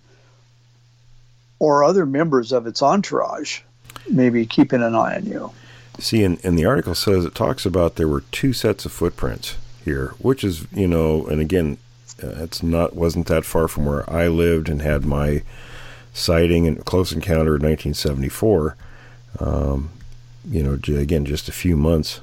[1.59, 3.61] or other members of its entourage
[4.09, 5.51] maybe keeping an eye on you.
[5.99, 9.55] See, and, and the article says it talks about there were two sets of footprints
[9.85, 11.77] here, which is, you know, and again,
[12.21, 15.43] uh, it's not wasn't that far from where I lived and had my
[16.13, 18.75] sighting and close encounter in 1974.
[19.39, 19.91] Um,
[20.49, 22.21] you know, again, just a few months.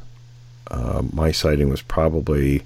[0.71, 2.63] Uh, my sighting was probably,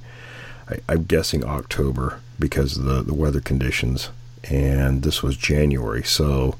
[0.69, 4.11] I, am guessing October because of the, the weather conditions,
[4.45, 6.05] and this was January.
[6.05, 6.57] So,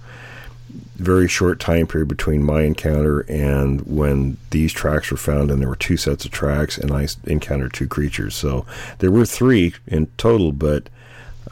[0.97, 5.69] very short time period between my encounter and when these tracks were found, and there
[5.69, 8.35] were two sets of tracks, and I encountered two creatures.
[8.35, 8.67] So
[8.99, 10.89] there were three in total, but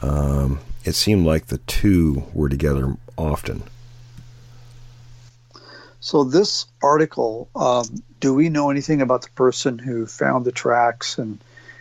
[0.01, 3.63] um, it seemed like the two were together often.
[5.99, 7.85] So this article, um,
[8.19, 11.17] do we know anything about the person who found the tracks?
[11.17, 11.39] And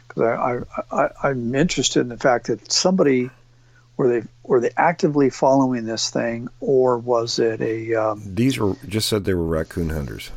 [0.09, 0.61] because I,
[0.91, 3.31] I, I, am interested in the fact that somebody
[3.97, 7.95] were they were they actively following this thing, or was it a?
[7.95, 10.31] Um, These were just said they were raccoon hunters.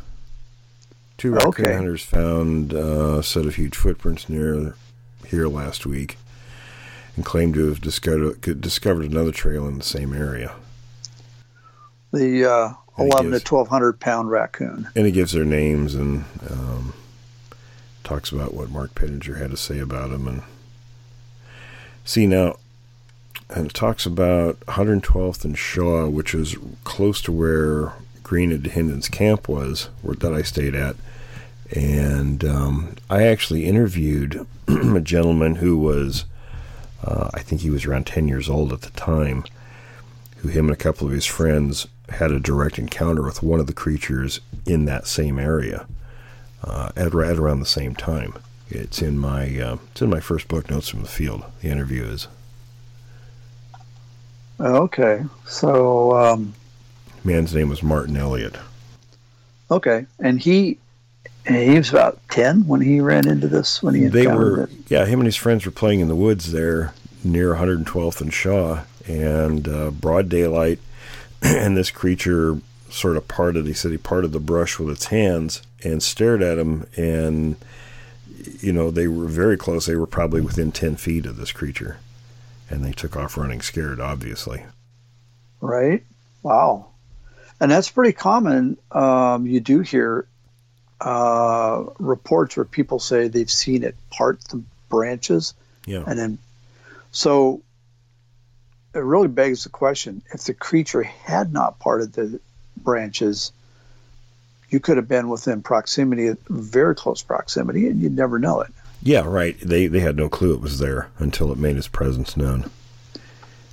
[1.18, 1.74] Two raccoon okay.
[1.74, 4.76] hunters found uh, a set of huge footprints near
[5.26, 6.18] here last week,
[7.16, 10.54] and claimed to have discovered discovered another trail in the same area.
[12.14, 16.26] The uh, eleven gives, to twelve hundred pound raccoon, and he gives their names and
[16.50, 16.94] um,
[18.04, 20.44] talks about what Mark Pittenger had to say about them, and
[22.06, 22.58] see now
[23.50, 27.94] and it talks about 112th and Shaw, which is close to where
[28.24, 30.96] Green and Dahinden's camp was, where, that I stayed at.
[31.74, 36.26] And um, I actually interviewed a gentleman who was,
[37.04, 39.46] uh, I think he was around 10 years old at the time,
[40.38, 43.68] who him and a couple of his friends had a direct encounter with one of
[43.68, 45.88] the creatures in that same area
[46.64, 48.34] uh, at, at around the same time.
[48.70, 51.46] It's in my uh, it's in my first book, Notes from the Field.
[51.62, 52.28] The interview is.
[54.60, 56.54] Okay, so um,
[57.24, 58.58] man's name was Martin Elliott.
[59.70, 60.78] Okay, and he
[61.48, 63.84] he was about ten when he ran into this.
[63.84, 64.70] When he they were it.
[64.88, 66.94] yeah, him and his friends were playing in the woods there
[67.24, 70.80] near 112th and Shaw, and uh, broad daylight,
[71.42, 72.60] and this creature
[72.90, 73.66] sort of parted.
[73.68, 77.58] He said he parted the brush with its hands and stared at him, and
[78.60, 79.86] you know, they were very close.
[79.86, 81.98] They were probably within 10 feet of this creature.
[82.70, 84.66] And they took off running scared, obviously.
[85.62, 86.04] Right?
[86.44, 86.88] Wow.
[87.60, 88.78] And that's pretty common.
[88.92, 90.28] Um, you do hear
[91.02, 95.54] uh, reports where people say they've seen it part the branches.
[95.86, 96.04] Yeah.
[96.06, 96.38] And then,
[97.12, 97.62] so
[98.94, 102.40] it really begs the question if the creature had not parted the
[102.78, 103.52] branches,
[104.70, 108.72] you could have been within proximity, very close proximity, and you'd never know it.
[109.02, 109.58] Yeah, right.
[109.60, 112.70] They they had no clue it was there until it made its presence known.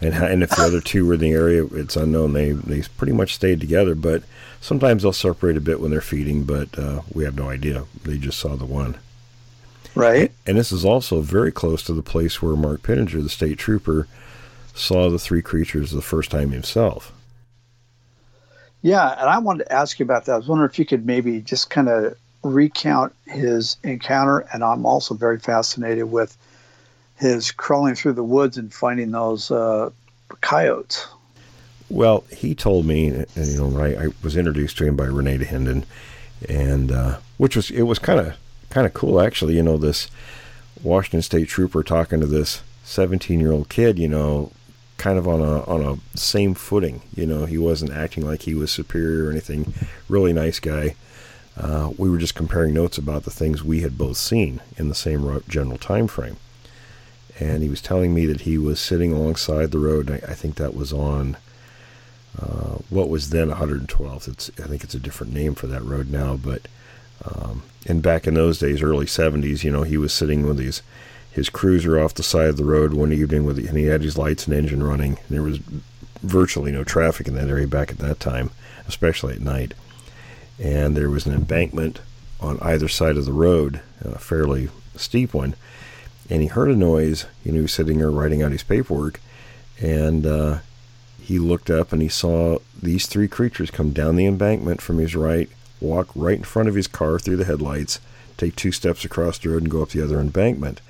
[0.00, 2.32] And and if the other two were in the area, it's unknown.
[2.32, 4.22] They they pretty much stayed together, but
[4.60, 6.44] sometimes they'll separate a bit when they're feeding.
[6.44, 7.84] But uh, we have no idea.
[8.04, 8.96] They just saw the one.
[9.94, 10.32] Right.
[10.46, 14.08] And this is also very close to the place where Mark Pittenger, the state trooper,
[14.74, 17.12] saw the three creatures the first time himself.
[18.82, 20.32] Yeah, and I wanted to ask you about that.
[20.32, 24.86] I was wondering if you could maybe just kind of recount his encounter, and I'm
[24.86, 26.36] also very fascinated with
[27.16, 29.90] his crawling through the woods and finding those uh,
[30.40, 31.06] coyotes.
[31.88, 33.06] Well, he told me,
[33.36, 35.84] you know, I, I was introduced to him by René Dahinden,
[36.48, 38.36] and uh, which was it was kind of
[38.70, 39.56] kind of cool actually.
[39.56, 40.10] You know, this
[40.82, 44.52] Washington State trooper talking to this 17 year old kid, you know,
[44.96, 47.02] kind of on a on a same footing.
[47.14, 49.74] You know, he wasn't acting like he was superior or anything.
[50.08, 50.96] Really nice guy.
[51.56, 54.94] Uh, we were just comparing notes about the things we had both seen in the
[54.94, 56.36] same general time frame.
[57.38, 60.10] And he was telling me that he was sitting alongside the road.
[60.10, 61.36] I, I think that was on
[62.40, 64.28] uh, what was then 112th.
[64.28, 66.66] It's I think it's a different name for that road now, but
[67.24, 70.82] um, and back in those days, early 70s, you know, he was sitting with his
[71.30, 74.16] his cruiser off the side of the road one evening with and he had his
[74.16, 75.18] lights and engine running.
[75.18, 75.58] And there was
[76.22, 78.50] virtually no traffic in that area back at that time,
[78.86, 79.74] especially at night.
[80.62, 82.00] And there was an embankment
[82.40, 85.54] on either side of the road, a fairly steep one.
[86.30, 87.26] And he heard a noise.
[87.44, 89.20] You know, he was sitting there writing out his paperwork,
[89.80, 90.58] and uh,
[91.20, 95.16] he looked up and he saw these three creatures come down the embankment from his
[95.16, 95.48] right,
[95.80, 98.00] walk right in front of his car through the headlights,
[98.36, 100.80] take two steps across the road, and go up the other embankment.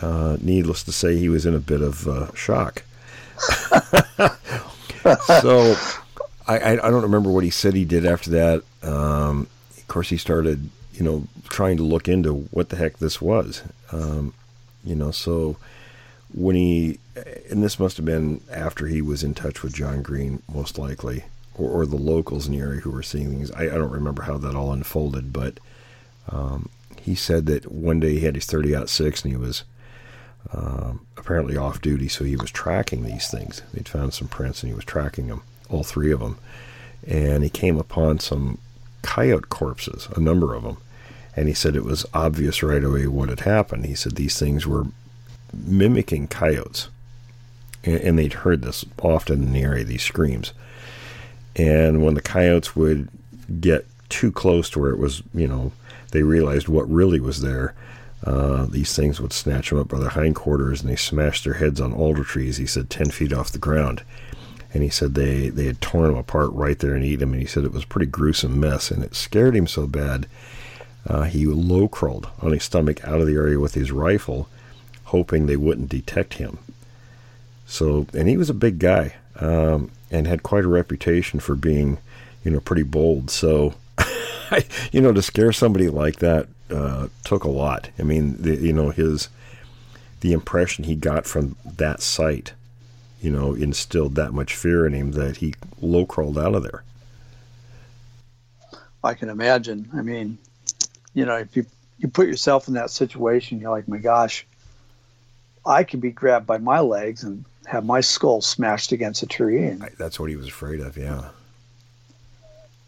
[0.00, 2.82] Uh, needless to say, he was in a bit of uh, shock.
[5.40, 5.74] so
[6.46, 8.62] I, I, I, don't remember what he said he did after that.
[8.82, 9.46] Um,
[9.76, 13.62] of course, he started, you know, trying to look into what the heck this was.
[13.92, 14.34] Um,
[14.84, 15.56] you know, so
[16.32, 16.98] when he,
[17.50, 21.24] and this must have been after he was in touch with John Green, most likely,
[21.54, 23.50] or, or the locals in the area who were seeing things.
[23.52, 25.60] I, I don't remember how that all unfolded, but
[26.30, 26.68] um,
[27.00, 29.64] he said that one day he had his 30 out six and he was
[30.52, 33.62] um, apparently off duty, so he was tracking these things.
[33.74, 35.42] He'd found some prints and he was tracking them,
[35.72, 36.38] all three of them.
[37.06, 38.58] And he came upon some
[39.02, 40.76] coyote corpses, a number of them.
[41.34, 43.86] And he said it was obvious right away what had happened.
[43.86, 44.86] He said these things were
[45.52, 46.88] mimicking coyotes.
[47.84, 50.52] And, they'd heard this often in the area, these screams.
[51.56, 53.08] And when the coyotes would
[53.60, 55.72] get too close to where it was, you know,
[56.12, 57.74] they realized what really was there
[58.24, 61.80] uh, these things would snatch them up by their hindquarters and they smashed their heads
[61.80, 64.02] on alder trees, he said, 10 feet off the ground.
[64.72, 67.32] And he said they, they had torn him apart right there and eat him.
[67.32, 68.90] And he said it was a pretty gruesome mess.
[68.90, 70.26] And it scared him so bad,
[71.06, 74.48] uh, he low crawled on his stomach out of the area with his rifle,
[75.04, 76.58] hoping they wouldn't detect him.
[77.66, 81.98] So, and he was a big guy um, and had quite a reputation for being,
[82.44, 83.30] you know, pretty bold.
[83.30, 83.74] So,
[84.92, 87.90] you know, to scare somebody like that uh, took a lot.
[87.98, 89.28] I mean, the, you know, his
[90.20, 92.52] the impression he got from that sight,
[93.22, 96.82] you know, instilled that much fear in him that he low crawled out of there.
[99.02, 99.88] I can imagine.
[99.94, 100.38] I mean,
[101.14, 101.64] you know, if you
[101.98, 104.44] you put yourself in that situation, you're like, my gosh,
[105.64, 109.64] I could be grabbed by my legs and have my skull smashed against a tree.
[109.64, 110.96] And, That's what he was afraid of.
[110.96, 111.28] Yeah.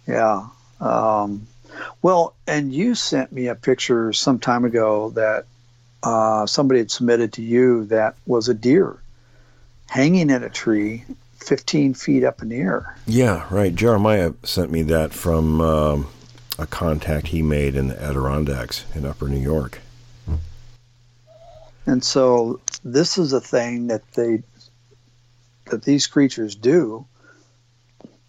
[0.09, 0.49] Yeah.
[0.81, 1.47] Um,
[2.03, 5.47] well, and you sent me a picture some time ago that
[6.03, 8.99] uh, somebody had submitted to you that was a deer
[9.95, 11.05] hanging in a tree
[11.37, 12.97] 15 feet up in the air.
[13.07, 13.73] Yeah, right.
[13.73, 16.09] Jeremiah sent me that from um,
[16.59, 19.79] a contact he made in the Adirondacks in upper New York.
[21.87, 24.43] And so this is a thing that they
[25.67, 27.07] that these creatures do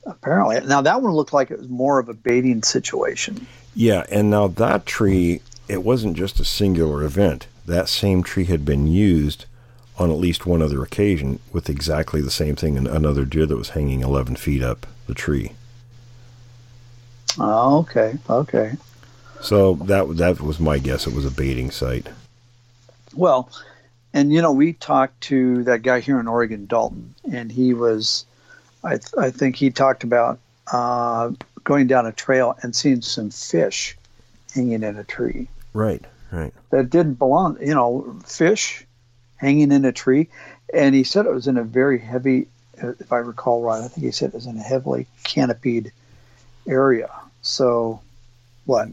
[0.05, 0.59] apparently.
[0.67, 3.47] Now that one looked like it was more of a baiting situation.
[3.73, 7.47] Yeah, and now that tree, it wasn't just a singular event.
[7.65, 9.45] That same tree had been used
[9.97, 13.57] on at least one other occasion with exactly the same thing in another deer that
[13.57, 15.53] was hanging 11 feet up the tree.
[17.37, 18.73] Oh, okay, okay.
[19.41, 21.05] So that that was my guess.
[21.05, 22.07] It was a baiting site.
[23.13, 23.49] Well,
[24.13, 28.25] and you know, we talked to that guy here in Oregon, Dalton, and he was,
[28.83, 30.39] I, th- I think he talked about
[30.71, 31.31] uh,
[31.63, 33.97] going down a trail and seeing some fish
[34.53, 35.49] hanging in a tree.
[35.73, 36.53] Right, right.
[36.69, 38.84] That didn't belong, you know, fish
[39.45, 40.27] hanging in a tree.
[40.73, 42.47] And he said it was in a very heavy,
[42.77, 45.91] if I recall right, I think he said it was in a heavily canopied
[46.67, 47.11] area.
[47.41, 48.01] So,
[48.65, 48.89] what?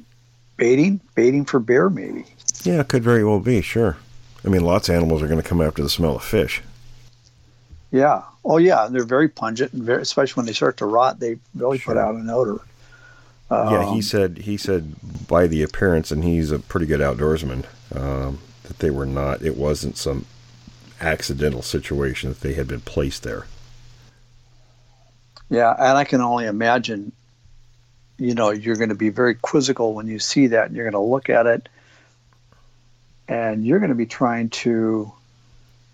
[0.58, 1.00] Baiting?
[1.14, 2.26] Baiting for bear, maybe.
[2.64, 3.96] Yeah, it could very well be, sure.
[4.44, 6.62] I mean, lots of animals are going to come after the smell of fish.
[7.90, 8.22] Yeah.
[8.44, 8.84] Oh, yeah.
[8.84, 11.94] And they're very pungent, and very, especially when they start to rot, they really sure.
[11.94, 12.60] put out an odor.
[13.50, 14.94] Um, yeah, he um, said he said
[15.28, 19.42] by the appearance, and he's a pretty good outdoorsman, um, that they were not.
[19.42, 20.24] It wasn't some
[21.02, 23.46] accidental situation that they had been placed there.
[25.50, 27.12] Yeah, and I can only imagine.
[28.18, 30.92] You know, you're going to be very quizzical when you see that, and you're going
[30.92, 31.68] to look at it.
[33.28, 35.12] And you're going to be trying to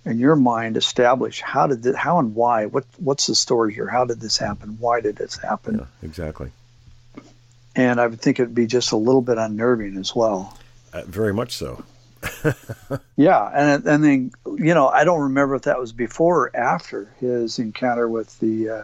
[0.05, 3.87] in your mind establish how did this, how and why what what's the story here?
[3.87, 4.79] How did this happen?
[4.81, 5.79] Why did this happen?
[5.79, 6.51] Yeah, exactly.
[7.77, 10.57] And i would think it'd be just a little bit unnerving as well.
[10.93, 11.85] Uh, very much so
[13.17, 17.09] yeah and and then you know i don't remember if that was before or after
[17.21, 18.83] his encounter with the uh,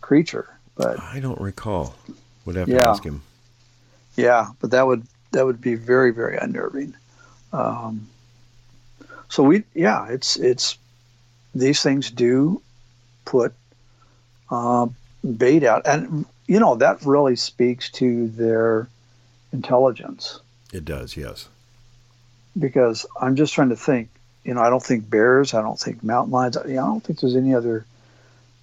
[0.00, 1.94] creature but i don't recall
[2.44, 3.20] would have to ask him
[4.16, 6.94] yeah but that would that would be very very unnerving
[7.52, 8.08] um,
[9.32, 10.76] so we, yeah, it's it's
[11.54, 12.60] these things do
[13.24, 13.54] put
[14.50, 14.86] uh,
[15.36, 18.88] bait out, and you know that really speaks to their
[19.52, 20.40] intelligence.
[20.70, 21.48] It does, yes.
[22.58, 24.08] Because I'm just trying to think.
[24.44, 25.54] You know, I don't think bears.
[25.54, 26.56] I don't think mountain lions.
[26.56, 27.86] I don't think there's any other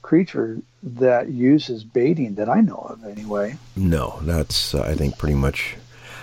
[0.01, 3.57] creature that uses baiting that I know of, anyway.
[3.75, 5.75] No, that's uh, I think pretty much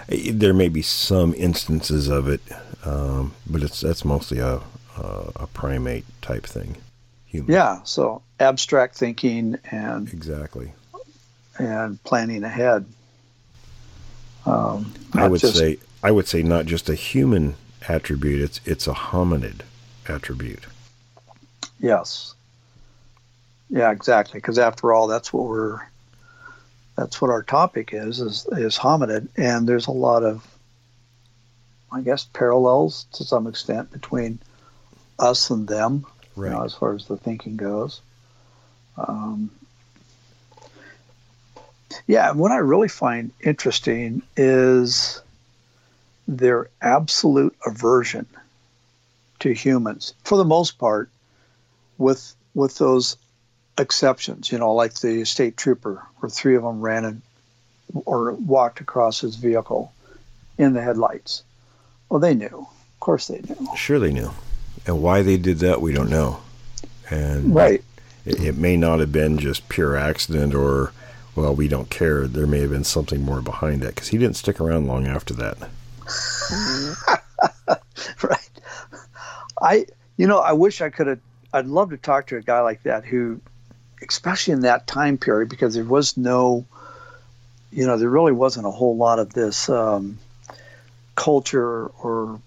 [0.08, 2.40] there may be some instances of it,
[2.84, 4.60] um, but it's that's mostly a,
[4.98, 6.76] a, a primate type thing.
[7.26, 7.52] Human.
[7.52, 7.82] Yeah.
[7.84, 10.72] So abstract thinking and exactly
[11.58, 12.86] and planning ahead.
[14.44, 17.56] Um, I would just, say I would say not just a human
[17.88, 18.40] attribute.
[18.40, 19.62] It's it's a hominid
[20.06, 20.64] attribute.
[21.80, 22.36] Yes.
[23.68, 24.38] Yeah, exactly.
[24.38, 25.80] Because after all, that's what we're
[26.94, 30.46] that's what our topic is, is is hominid, and there's a lot of,
[31.90, 34.38] I guess, parallels to some extent between
[35.18, 36.06] us and them,
[36.36, 36.50] right.
[36.50, 38.00] you know, as far as the thinking goes.
[38.96, 39.50] Um,
[42.06, 45.20] yeah, and what I really find interesting is
[46.28, 48.26] their absolute aversion
[49.40, 51.10] to humans, for the most part,
[51.98, 53.16] with with those
[53.78, 57.22] exceptions, you know, like the state trooper, where three of them ran and,
[58.06, 59.92] or walked across his vehicle
[60.56, 61.42] in the headlights.
[62.08, 62.46] Well, they knew.
[62.46, 63.68] Of course, they knew.
[63.76, 64.30] Sure, they knew.
[64.86, 66.38] And why they did that, we don't know.
[67.10, 67.84] And right,
[68.24, 70.92] it, it may not have been just pure accident or,
[71.34, 72.26] well, we don't care.
[72.26, 75.34] There may have been something more behind that because he didn't stick around long after
[75.34, 75.68] that.
[78.22, 78.50] right.
[79.60, 81.20] I, you know, I wish I could have.
[81.52, 83.40] I'd love to talk to a guy like that who
[84.02, 86.64] especially in that time period, because there was no,
[87.72, 90.18] you know, there really wasn't a whole lot of this um,
[91.14, 92.40] culture or,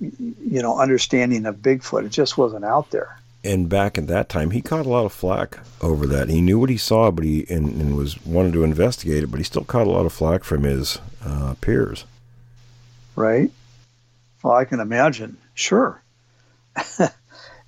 [0.00, 2.04] you know, understanding of Bigfoot.
[2.04, 3.18] It just wasn't out there.
[3.44, 6.28] And back at that time, he caught a lot of flack over that.
[6.28, 9.38] He knew what he saw, but he and, and was wanted to investigate it, but
[9.38, 12.04] he still caught a lot of flack from his uh, peers.
[13.16, 13.50] Right.
[14.42, 15.38] Well, I can imagine.
[15.54, 16.00] Sure.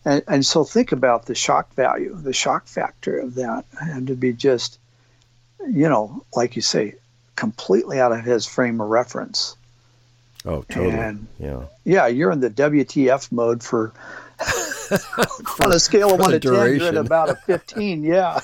[0.05, 4.15] And, and so think about the shock value, the shock factor of that, and to
[4.15, 4.79] be just,
[5.61, 6.95] you know, like you say,
[7.37, 9.55] completely out of his frame of reference.
[10.47, 10.95] Oh, totally.
[10.95, 11.65] And yeah.
[11.85, 13.93] Yeah, you're in the WTF mode for
[15.61, 18.03] on a scale of one to ten, you're at about a fifteen.
[18.03, 18.41] Yeah.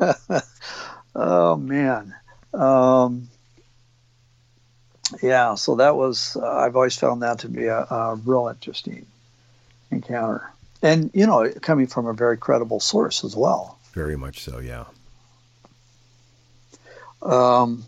[1.14, 2.14] oh man.
[2.52, 3.28] Um,
[5.22, 9.06] yeah, so that was uh, I've always found that to be a, a real interesting
[9.90, 10.50] encounter.
[10.82, 13.78] And, you know, coming from a very credible source as well.
[13.92, 14.84] Very much so, yeah.
[17.22, 17.84] Um,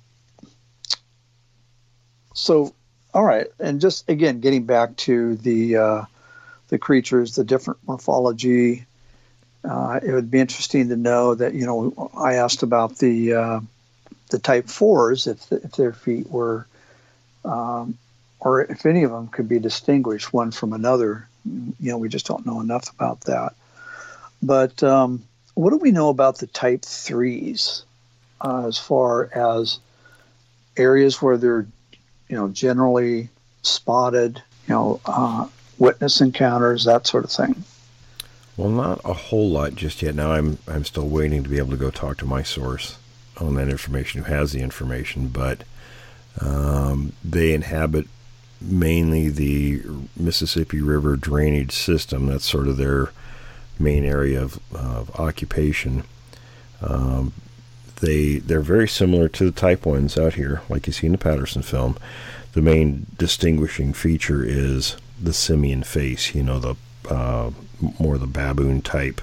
[2.34, 2.74] so,
[3.12, 3.46] all right.
[3.58, 6.04] And just again, getting back to the, uh,
[6.68, 8.86] the creatures, the different morphology,
[9.64, 13.60] uh, it would be interesting to know that, you know, I asked about the, uh,
[14.30, 16.66] the type fours, if, if their feet were,
[17.44, 17.98] um,
[18.40, 21.28] or if any of them could be distinguished one from another
[21.80, 23.54] you know, we just don't know enough about that.
[24.42, 25.24] But um,
[25.54, 27.84] what do we know about the type threes
[28.40, 29.78] uh, as far as
[30.76, 31.66] areas where they're,
[32.28, 33.28] you know, generally
[33.62, 35.48] spotted, you know, uh,
[35.78, 37.64] witness encounters, that sort of thing?
[38.56, 40.14] Well, not a whole lot just yet.
[40.14, 42.98] Now I'm I'm still waiting to be able to go talk to my source
[43.40, 45.62] on that information, who has the information, but
[46.40, 48.06] um, they inhabit
[48.60, 49.82] mainly the
[50.16, 52.26] Mississippi River drainage system.
[52.26, 53.10] That's sort of their
[53.78, 56.04] main area of, of occupation.
[56.80, 57.32] Um,
[58.00, 61.18] they they're very similar to the Type ones out here, like you see in the
[61.18, 61.96] Patterson film.
[62.52, 66.34] The main distinguishing feature is the simian face.
[66.34, 66.76] You know the
[67.10, 67.50] uh,
[67.98, 69.20] more the baboon type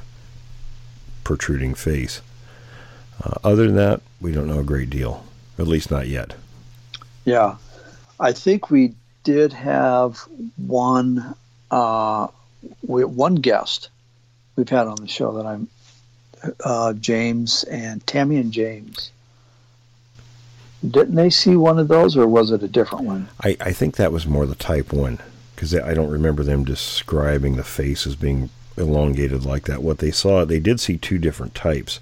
[1.23, 2.21] protruding face.
[3.23, 5.25] Uh, other than that, we don't know a great deal,
[5.57, 6.35] at least not yet.
[7.25, 7.57] Yeah,
[8.19, 8.93] I think we
[9.23, 10.19] did have
[10.57, 11.35] one
[11.71, 12.27] uh,
[12.87, 13.89] we, one guest
[14.55, 15.67] we've had on the show that I'm
[16.63, 19.11] uh, James and Tammy and James.
[20.87, 23.27] Didn't they see one of those, or was it a different one?
[23.43, 25.19] I, I think that was more the type one
[25.55, 29.81] because I don't remember them describing the face as being elongated like that.
[29.81, 31.99] What they saw, they did see two different types,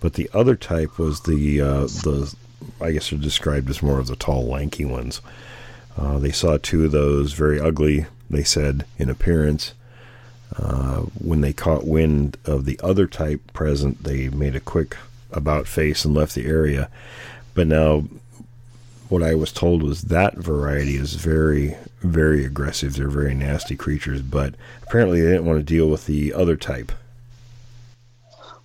[0.00, 2.34] but the other type was the uh, the
[2.80, 5.20] I guess they're described as more of the tall, lanky ones.
[5.96, 8.06] Uh, they saw two of those, very ugly.
[8.28, 9.72] They said in appearance.
[10.56, 14.96] Uh, when they caught wind of the other type present, they made a quick
[15.32, 16.88] about face and left the area.
[17.54, 18.04] But now,
[19.08, 22.94] what I was told was that variety is very, very aggressive.
[22.94, 26.92] They're very nasty creatures, but apparently they didn't want to deal with the other type.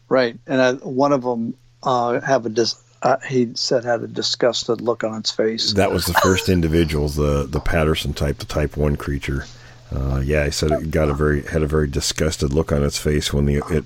[0.10, 4.08] Right, and uh, one of them uh, have a dis- uh, he said had a
[4.08, 5.74] disgusted look on its face.
[5.74, 9.46] That was the first individual, the the Patterson type, the Type One creature.
[9.94, 12.98] Uh, yeah, he said it got a very had a very disgusted look on its
[12.98, 13.86] face when the it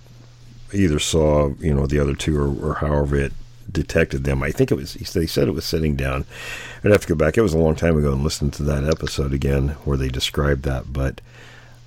[0.73, 3.33] either saw you know the other two or, or however it
[3.71, 4.43] detected them.
[4.43, 6.25] I think it was he said, he said it was sitting down.
[6.83, 7.37] I'd have to go back.
[7.37, 10.63] It was a long time ago and listen to that episode again where they described
[10.63, 10.91] that.
[10.91, 11.21] But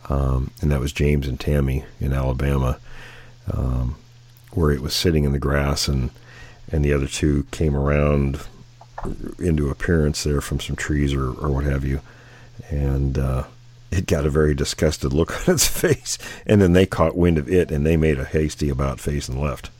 [0.09, 2.79] um, and that was James and Tammy in Alabama,
[3.53, 3.97] um,
[4.53, 6.11] where it was sitting in the grass and
[6.70, 8.40] and the other two came around
[9.39, 12.01] into appearance there from some trees or, or what have you,
[12.69, 13.45] and uh,
[13.90, 17.49] it got a very disgusted look on its face, and then they caught wind of
[17.49, 19.70] it and they made a hasty about face and left.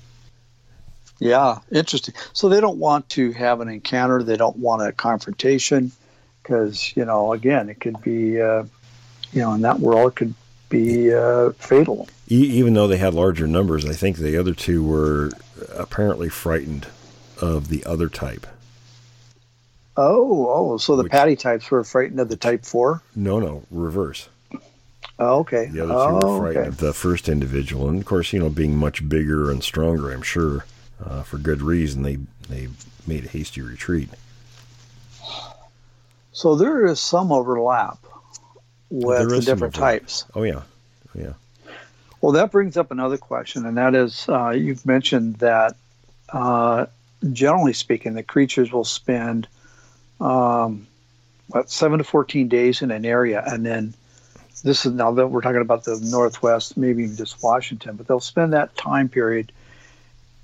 [1.21, 2.15] Yeah, interesting.
[2.33, 4.23] So they don't want to have an encounter.
[4.23, 5.91] They don't want a confrontation
[6.43, 8.65] because you know, again, it could be, uh,
[9.33, 10.35] you know, in that world, it could
[10.69, 12.09] be uh, fatal.
[12.29, 15.31] even though they had larger numbers, I think the other two were
[15.75, 16.87] apparently frightened
[17.41, 18.47] of the other type.
[19.97, 23.03] Oh, oh, so the Which- patty types were frightened of the type four.
[23.17, 24.29] No, no, reverse.
[25.21, 25.67] Oh, okay.
[25.67, 26.69] The other two oh, were frightened okay.
[26.69, 30.23] of the first individual, and of course, you know, being much bigger and stronger, I'm
[30.23, 30.65] sure,
[31.05, 32.19] uh, for good reason, they
[32.49, 32.69] they
[33.07, 34.11] made a hasty retreat.
[36.33, 37.99] So there is some overlap
[38.91, 40.03] with the different overlap.
[40.03, 40.25] types.
[40.37, 40.63] Oh yeah,
[41.15, 41.33] yeah.
[42.21, 45.77] Well, that brings up another question, and that is uh, you've mentioned that
[46.29, 46.87] uh,
[47.33, 49.47] generally speaking, the creatures will spend
[50.21, 50.87] um,
[51.49, 53.95] what seven to fourteen days in an area, and then
[54.65, 58.21] this is now that we're talking about the Northwest, maybe even just Washington, but they'll
[58.21, 59.53] spend that time period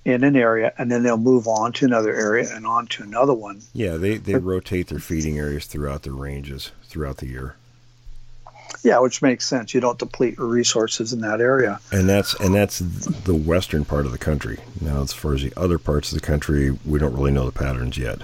[0.05, 3.32] in an area, and then they'll move on to another area and on to another
[3.32, 3.62] one.
[3.72, 7.56] Yeah, they, they rotate their feeding areas throughout their ranges throughout the year.
[8.82, 9.74] Yeah, which makes sense.
[9.74, 11.80] You don't deplete your resources in that area.
[11.92, 14.59] And that's and that's the western part of the country.
[14.80, 17.52] Now, as far as the other parts of the country, we don't really know the
[17.52, 18.22] patterns yet.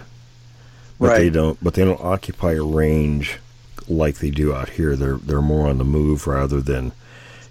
[0.99, 1.63] But they don't.
[1.63, 3.39] But they don't occupy a range
[3.89, 4.97] like they do out here.
[4.97, 6.93] They're they're more on the move rather than,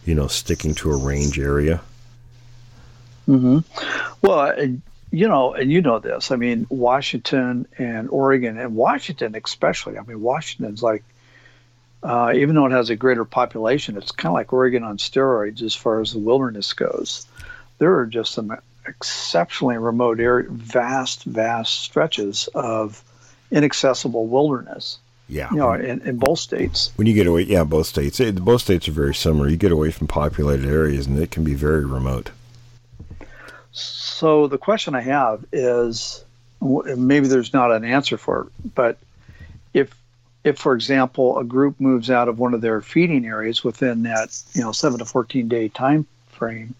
[0.05, 1.81] you know, sticking to a range area.
[3.25, 3.59] hmm
[4.21, 4.55] Well,
[5.11, 6.31] you know, and you know this.
[6.31, 9.97] I mean, Washington and Oregon, and Washington especially.
[9.97, 11.03] I mean, Washington's like,
[12.03, 15.61] uh, even though it has a greater population, it's kind of like Oregon on steroids
[15.61, 17.27] as far as the wilderness goes.
[17.77, 23.03] There are just some exceptionally remote area, vast, vast stretches of
[23.51, 24.99] inaccessible wilderness.
[25.27, 25.49] Yeah.
[25.51, 26.91] You know, in, in both states.
[26.95, 28.19] When you get away, yeah, both states.
[28.19, 29.47] It, both states are very similar.
[29.47, 32.31] You get away from populated areas, and it can be very remote.
[33.71, 36.25] So the question I have is,
[36.61, 38.97] maybe there's not an answer for it, but
[39.73, 39.93] if,
[40.43, 44.41] if for example, a group moves out of one of their feeding areas within that
[44.53, 46.75] you know seven to fourteen day time frame,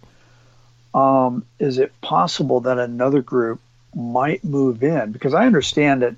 [0.94, 3.60] um, is it possible that another group
[3.96, 5.12] might move in?
[5.12, 6.16] Because I understand that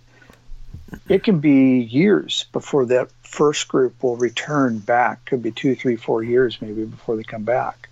[1.07, 5.25] it can be years before that first group will return back.
[5.25, 7.89] Could be two, three, four years maybe before they come back.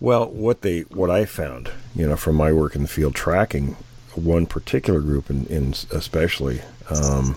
[0.00, 3.76] Well, what they what I found, you know, from my work in the field tracking
[4.14, 6.60] one particular group, in, in especially,
[6.90, 7.36] um,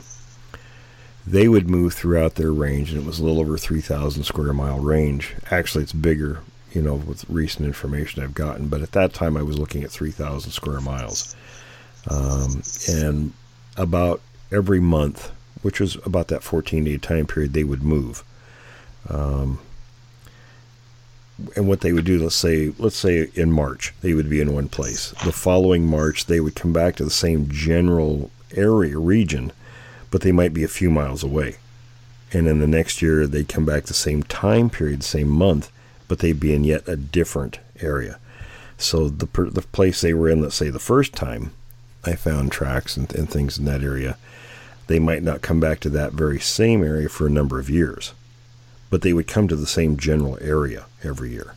[1.30, 4.80] they would move throughout their range, and it was a little over 3,000 square mile
[4.80, 5.36] range.
[5.52, 6.40] Actually, it's bigger,
[6.72, 9.92] you know, with recent information I've gotten, but at that time I was looking at
[9.92, 11.36] 3,000 square miles.
[12.10, 13.34] Um, and
[13.76, 14.22] about
[14.54, 15.30] every month,
[15.64, 18.24] which was about that 14 day time period, they would move.
[19.10, 19.60] Um,
[21.58, 24.54] and what they would do, let's say, let's say in March, they would be in
[24.54, 25.12] one place.
[25.26, 29.52] The following March, they would come back to the same general area region,
[30.12, 31.58] but they might be a few miles away.
[32.34, 35.72] And then the next year, they'd come back the same time period, same month,
[36.08, 38.20] but they'd be in yet a different area.
[38.78, 41.52] So the the place they were in, let's say the first time,
[42.04, 44.18] I found tracks and, and things in that area.
[44.88, 48.14] They might not come back to that very same area for a number of years
[48.90, 51.56] but they would come to the same general area every year.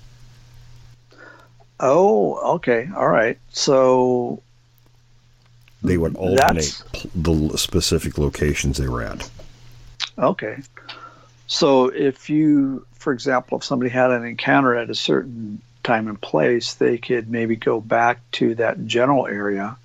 [1.78, 2.89] Oh, okay.
[2.94, 3.39] All right.
[3.51, 4.43] So
[5.82, 6.82] they would alternate
[7.15, 9.31] the specific locations they were at.
[10.19, 10.59] Okay.
[11.47, 16.20] So if you, for example, if somebody had an encounter at a certain time and
[16.20, 19.77] place, they could maybe go back to that general area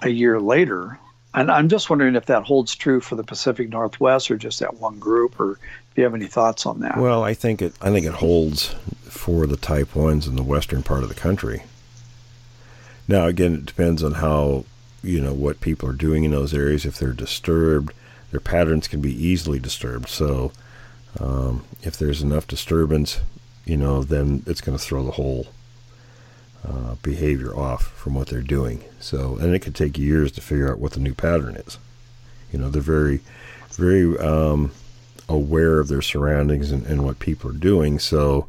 [0.00, 0.98] a year later.
[1.34, 4.78] And I'm just wondering if that holds true for the Pacific Northwest or just that
[4.80, 5.58] one group, or if
[5.96, 6.96] you have any thoughts on that?
[6.96, 7.74] Well, I think it.
[7.80, 8.74] I think it holds
[9.04, 11.64] for the Type Ones in the western part of the country.
[13.08, 14.66] Now, again, it depends on how
[15.02, 16.84] you know what people are doing in those areas.
[16.84, 17.94] If they're disturbed,
[18.30, 20.08] their patterns can be easily disturbed.
[20.08, 20.52] So,
[21.18, 23.20] um, if there's enough disturbance,
[23.64, 25.48] you know, then it's going to throw the whole
[26.66, 28.84] uh, behavior off from what they're doing.
[29.00, 31.78] So, and it could take years to figure out what the new pattern is.
[32.52, 33.20] You know, they're very,
[33.70, 34.72] very um,
[35.28, 37.98] aware of their surroundings and, and what people are doing.
[37.98, 38.46] So,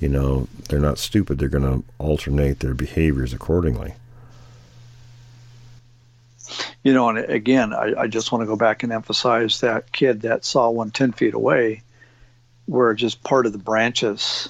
[0.00, 1.38] you know, they're not stupid.
[1.38, 3.94] They're going to alternate their behaviors accordingly.
[6.82, 10.22] You know, and again, I, I just want to go back and emphasize that kid
[10.22, 11.82] that saw one 10 feet away
[12.68, 14.48] were just part of the branches.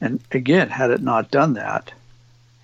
[0.00, 1.92] And again, had it not done that,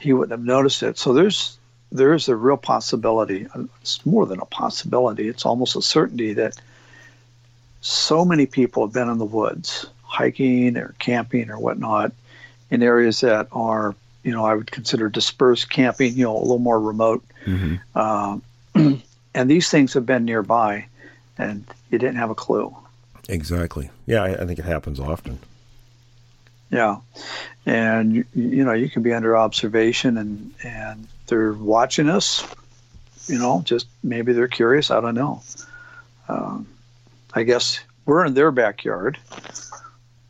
[0.01, 0.99] he wouldn't have noticed it.
[0.99, 1.57] So there's
[1.91, 3.47] there's a real possibility.
[3.81, 5.29] It's more than a possibility.
[5.29, 6.61] It's almost a certainty that
[7.81, 12.13] so many people have been in the woods hiking or camping or whatnot
[12.71, 13.95] in areas that are
[14.25, 17.25] you know I would consider dispersed camping you know a little more remote.
[17.45, 17.77] Mm-hmm.
[17.95, 18.39] uh,
[19.35, 20.87] and these things have been nearby
[21.37, 22.75] and you didn't have a clue.
[23.29, 23.91] Exactly.
[24.07, 25.39] Yeah I, I think it happens often.
[26.71, 26.99] Yeah.
[27.65, 32.43] And you, you know you can be under observation and and they're watching us
[33.29, 34.91] you know just maybe they're curious.
[34.91, 35.43] I don't know.
[36.29, 36.67] Um,
[37.35, 39.19] I guess we're in their backyard.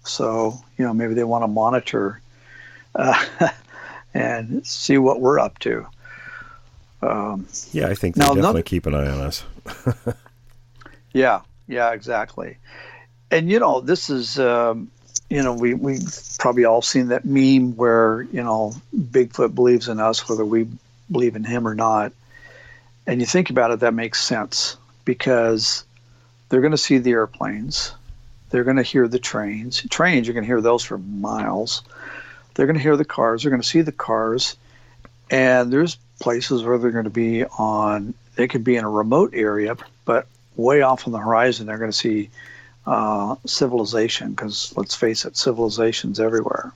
[0.09, 2.21] So, you know, maybe they want to monitor
[2.95, 3.25] uh,
[4.15, 5.87] and see what we're up to.
[7.01, 9.45] Um, yeah, I think they now, definitely keep an eye on us.
[11.13, 12.57] yeah, yeah, exactly.
[13.31, 14.91] And, you know, this is, um,
[15.31, 15.99] you know, we, we
[16.39, 20.67] probably all seen that meme where, you know, Bigfoot believes in us, whether we
[21.11, 22.13] believe in him or not.
[23.07, 25.85] And you think about it, that makes sense because
[26.49, 27.93] they're going to see the airplanes.
[28.51, 29.83] They're going to hear the trains.
[29.91, 31.83] Trains, you're going to hear those for miles.
[32.55, 33.43] They're going to hear the cars.
[33.43, 34.57] They're going to see the cars.
[35.31, 39.33] And there's places where they're going to be on, they could be in a remote
[39.35, 40.27] area, but
[40.57, 42.31] way off on the horizon, they're going to see
[42.87, 46.73] uh, civilization because let's face it, civilization's everywhere.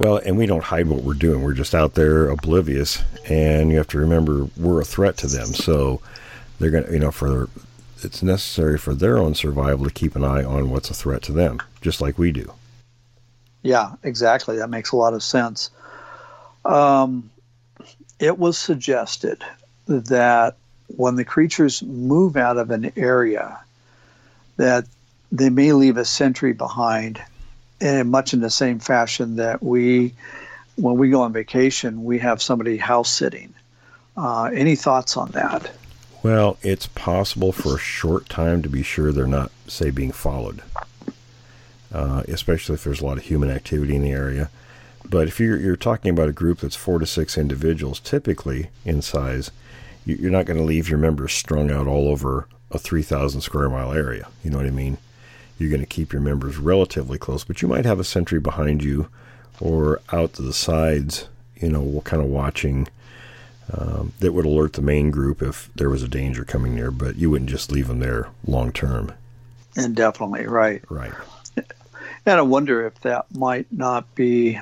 [0.00, 1.42] Well, and we don't hide what we're doing.
[1.42, 5.46] We're just out there oblivious, and you have to remember we're a threat to them.
[5.46, 6.00] So
[6.58, 7.48] they're going to, you know, for
[8.04, 11.32] it's necessary for their own survival to keep an eye on what's a threat to
[11.32, 12.52] them, just like we do.
[13.62, 14.58] Yeah, exactly.
[14.58, 15.70] That makes a lot of sense.
[16.64, 17.30] Um,
[18.18, 19.42] it was suggested
[19.86, 20.56] that
[20.88, 23.58] when the creatures move out of an area,
[24.56, 24.86] that
[25.32, 27.20] they may leave a sentry behind,
[27.80, 30.14] in much in the same fashion that we,
[30.76, 33.52] when we go on vacation, we have somebody house sitting.
[34.16, 35.70] Uh, any thoughts on that?
[36.26, 40.60] Well, it's possible for a short time to be sure they're not, say, being followed,
[41.94, 44.50] uh, especially if there's a lot of human activity in the area.
[45.04, 49.02] But if you're, you're talking about a group that's four to six individuals, typically in
[49.02, 49.52] size,
[50.04, 53.92] you're not going to leave your members strung out all over a 3,000 square mile
[53.92, 54.26] area.
[54.42, 54.98] You know what I mean?
[55.60, 58.82] You're going to keep your members relatively close, but you might have a sentry behind
[58.82, 59.08] you
[59.60, 62.88] or out to the sides, you know, kind of watching
[63.72, 67.16] um, that would alert the main group if there was a danger coming near, but
[67.16, 69.12] you wouldn't just leave them there long term.
[69.76, 70.82] Indefinitely, right.
[70.88, 71.12] Right.
[72.28, 74.60] And I wonder if that might not be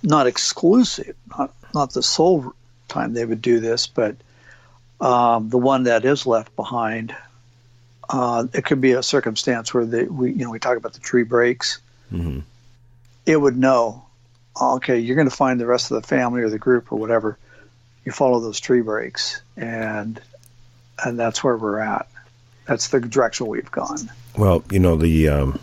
[0.00, 2.52] not exclusive, not not the sole
[2.86, 4.14] time they would do this, but
[5.00, 7.14] um, the one that is left behind,
[8.08, 11.00] uh, it could be a circumstance where they, we, you know, we talk about the
[11.00, 11.80] tree breaks.
[12.12, 12.40] Mm-hmm.
[13.26, 14.04] It would know,
[14.60, 17.38] okay, you're going to find the rest of the family or the group or whatever.
[18.04, 20.20] You follow those tree breaks, and
[21.04, 22.08] and that's where we're at.
[22.66, 24.10] That's the direction we've gone.
[24.36, 25.60] Well, you know the um,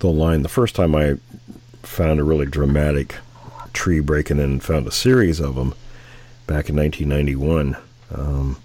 [0.00, 0.42] the line.
[0.42, 1.16] The first time I
[1.82, 3.16] found a really dramatic
[3.72, 5.74] tree breaking and found a series of them
[6.46, 7.76] back in 1991.
[8.14, 8.56] Um,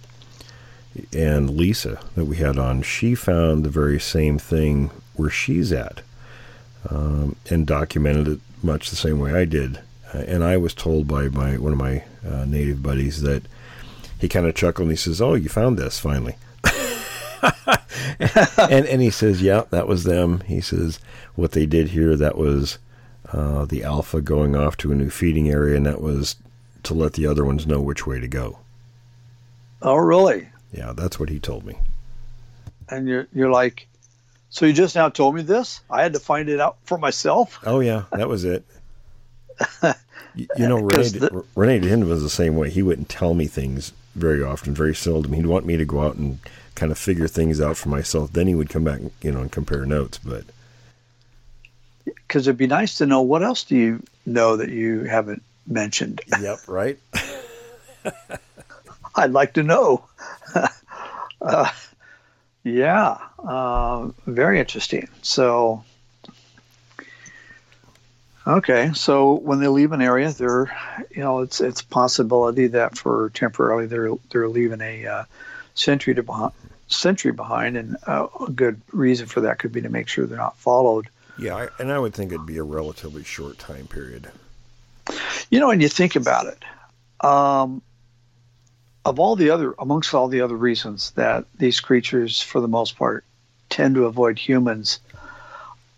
[1.11, 6.01] and Lisa that we had on, she found the very same thing where she's at,
[6.89, 9.79] um, and documented it much the same way I did.
[10.13, 13.43] Uh, and I was told by my one of my uh, native buddies that
[14.19, 16.35] he kind of chuckled and he says, "Oh, you found this finally."
[18.57, 20.99] and and he says, "Yeah, that was them." He says,
[21.35, 22.77] "What they did here, that was
[23.31, 26.35] uh, the alpha going off to a new feeding area, and that was
[26.83, 28.59] to let the other ones know which way to go."
[29.81, 30.47] Oh, really?
[30.71, 31.77] Yeah, that's what he told me.
[32.89, 33.87] And you're you're like,
[34.49, 35.81] so you just now told me this?
[35.89, 37.59] I had to find it out for myself.
[37.65, 38.63] Oh yeah, that was it.
[40.35, 42.69] You, you know, René, the, René was the same way.
[42.69, 45.33] He wouldn't tell me things very often, very seldom.
[45.33, 46.39] He'd want me to go out and
[46.75, 48.33] kind of figure things out for myself.
[48.33, 50.19] Then he would come back, you know, and compare notes.
[50.23, 50.45] But
[52.05, 56.21] because it'd be nice to know what else do you know that you haven't mentioned.
[56.41, 56.99] Yep, right.
[59.15, 60.05] I'd like to know.
[61.41, 61.71] uh,
[62.63, 65.07] yeah, uh, very interesting.
[65.21, 65.83] So,
[68.45, 70.75] okay, so when they leave an area, they're,
[71.11, 75.23] you know, it's it's possibility that for temporarily they're they're leaving a uh,
[75.75, 76.53] sentry to behind,
[76.87, 80.37] sentry behind, and uh, a good reason for that could be to make sure they're
[80.37, 81.07] not followed.
[81.37, 84.29] Yeah, I, and I would think it'd be a relatively short time period.
[85.49, 87.81] You know, when you think about it, um,
[89.05, 92.97] of all the other, amongst all the other reasons that these creatures, for the most
[92.97, 93.25] part,
[93.69, 94.99] tend to avoid humans,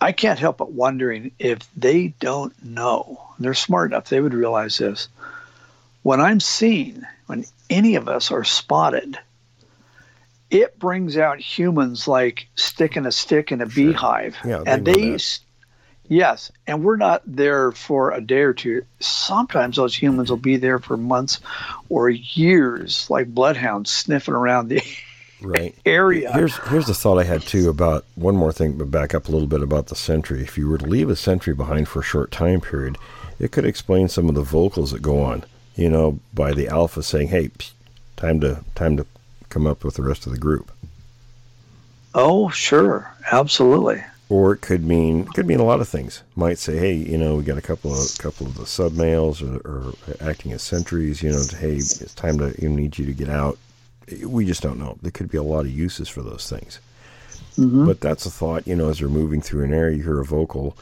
[0.06, 3.20] I can't help but wondering if they don't know.
[3.40, 5.08] They're smart enough; they would realize this.
[6.04, 9.18] When I'm seen, when any of us are spotted,
[10.52, 13.88] it brings out humans like sticking a stick in a sure.
[13.88, 14.38] beehive.
[14.46, 15.18] Yeah, they and they,
[16.08, 18.86] yes, and we're not there for a day or two.
[19.00, 21.40] Sometimes those humans will be there for months
[21.90, 24.84] or years, like bloodhounds sniffing around the
[25.46, 26.32] right area.
[26.34, 29.32] Here's here's the thought I had too about one more thing, but back up a
[29.32, 30.42] little bit about the sentry.
[30.42, 32.98] If you were to leave a sentry behind for a short time period,
[33.40, 35.46] it could explain some of the vocals that go on.
[35.76, 37.52] You know, by the alpha saying, "Hey,
[38.16, 39.06] time to time to
[39.50, 40.72] come up with the rest of the group.
[42.14, 44.04] Oh, sure, absolutely.
[44.28, 46.24] Or it could mean could mean a lot of things.
[46.36, 49.42] Might say, hey, you know, we got a couple of couple of the sub males
[49.42, 51.22] or, or acting as sentries.
[51.22, 53.58] You know, to, hey, it's time to you need you to get out.
[54.24, 54.98] We just don't know.
[55.02, 56.80] There could be a lot of uses for those things.
[57.58, 57.86] Mm-hmm.
[57.86, 58.68] But that's a thought.
[58.68, 60.78] You know, as they're moving through an area, you hear a vocal,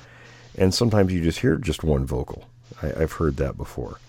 [0.58, 2.46] and sometimes you just hear just one vocal.
[2.82, 4.00] I, have heard that before.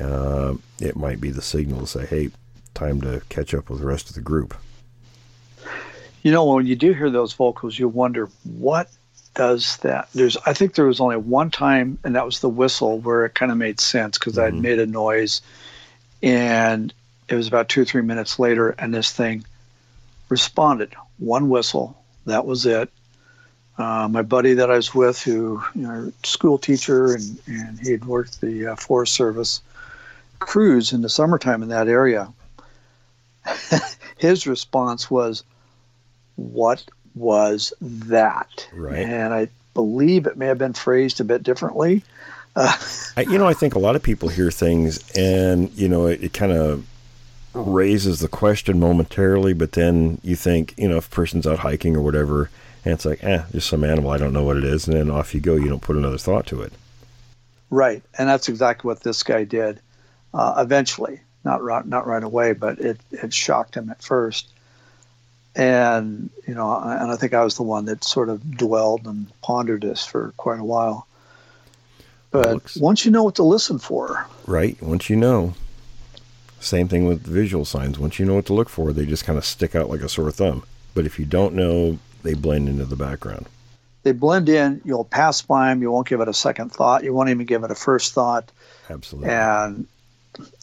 [0.00, 2.30] Uh, it might be the signal to say, hey,
[2.74, 4.54] time to catch up with the rest of the group.
[6.22, 8.88] You know, when you do hear those vocals, you wonder what
[9.34, 10.08] does that.
[10.14, 13.34] There's, I think there was only one time, and that was the whistle, where it
[13.34, 14.56] kind of made sense because mm-hmm.
[14.56, 15.42] I'd made a noise,
[16.22, 16.92] and
[17.32, 19.42] it was about two or three minutes later, and this thing
[20.28, 20.92] responded.
[21.18, 21.96] One whistle,
[22.26, 22.90] that was it.
[23.78, 27.90] Uh, my buddy that I was with, who you know, school teacher, and and he
[27.90, 29.62] had worked the uh, Forest Service
[30.40, 32.30] cruise in the summertime in that area.
[34.18, 35.42] his response was,
[36.36, 36.84] What
[37.14, 38.68] was that?
[38.74, 38.98] Right.
[38.98, 42.04] And I believe it may have been phrased a bit differently.
[42.54, 42.76] Uh,
[43.16, 46.22] I, you know, I think a lot of people hear things and, you know, it,
[46.22, 46.86] it kind of
[47.54, 51.96] raises the question momentarily, but then you think, you know, if a person's out hiking
[51.96, 52.50] or whatever,
[52.84, 55.10] and it's like, eh, just some animal, I don't know what it is, and then
[55.10, 55.54] off you go.
[55.54, 56.72] You don't put another thought to it.
[57.70, 59.80] Right, and that's exactly what this guy did.
[60.34, 64.48] Uh, eventually, not right, not right away, but it, it shocked him at first.
[65.54, 69.26] And you know, and I think I was the one that sort of dwelled and
[69.42, 71.06] pondered this for quite a while.
[72.30, 74.80] But looks, once you know what to listen for, right?
[74.82, 75.54] Once you know,
[76.62, 77.98] same thing with visual signs.
[77.98, 80.08] Once you know what to look for, they just kind of stick out like a
[80.08, 80.64] sore thumb.
[80.94, 83.46] But if you don't know, they blend into the background.
[84.02, 84.80] They blend in.
[84.84, 85.80] You'll pass by them.
[85.80, 87.04] You won't give it a second thought.
[87.04, 88.50] You won't even give it a first thought.
[88.90, 89.30] Absolutely.
[89.30, 89.86] And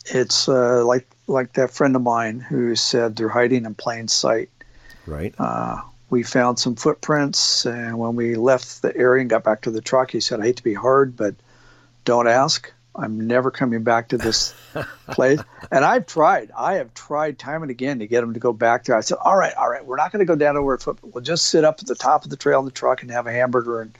[0.05, 4.49] it's uh, like like that friend of mine who said they're hiding in plain sight.
[5.05, 5.33] Right.
[5.37, 9.71] Uh, we found some footprints, and when we left the area and got back to
[9.71, 11.35] the truck, he said, "I hate to be hard, but
[12.03, 14.53] don't ask." I'm never coming back to this
[15.11, 15.39] place.
[15.71, 16.51] And I've tried.
[16.57, 18.95] I have tried time and again to get them to go back there.
[18.95, 20.99] I said, all right, all right, we're not going to go down to where foot.
[21.03, 23.27] We'll just sit up at the top of the trail in the truck and have
[23.27, 23.81] a hamburger.
[23.81, 23.97] And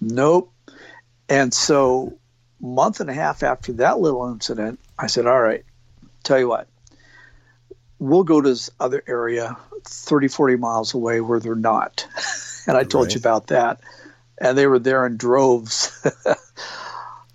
[0.00, 0.52] nope.
[1.28, 2.18] And so,
[2.60, 5.64] month and a half after that little incident, I said, all right,
[6.22, 6.68] tell you what,
[7.98, 12.06] we'll go to this other area 30, 40 miles away where they're not.
[12.66, 13.14] and I told right.
[13.14, 13.80] you about that.
[14.38, 16.06] And they were there in droves.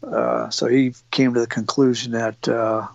[0.03, 2.88] uh, so he came to the conclusion that uh,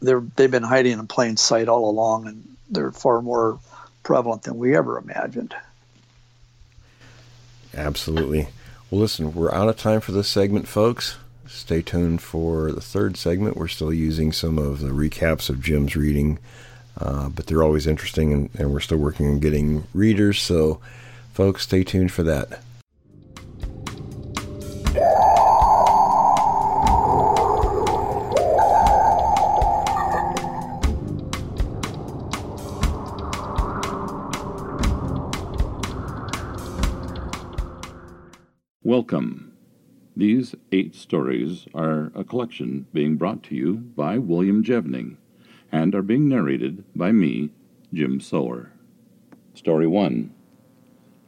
[0.00, 3.58] they're, they've been hiding in plain sight all along, and they're far more
[4.02, 5.54] prevalent than we ever imagined.
[7.76, 8.48] Absolutely.
[8.90, 11.16] Well, listen, we're out of time for this segment, folks.
[11.46, 13.56] Stay tuned for the third segment.
[13.56, 16.38] We're still using some of the recaps of Jim's reading
[17.00, 20.40] uh, but they're always interesting, and, and we're still working on getting readers.
[20.40, 20.80] So,
[21.32, 22.60] folks, stay tuned for that.
[38.90, 39.52] Welcome.
[40.16, 45.16] These eight stories are a collection being brought to you by William Jevning
[45.70, 47.50] and are being narrated by me,
[47.94, 48.72] Jim Sower.
[49.54, 50.34] Story 1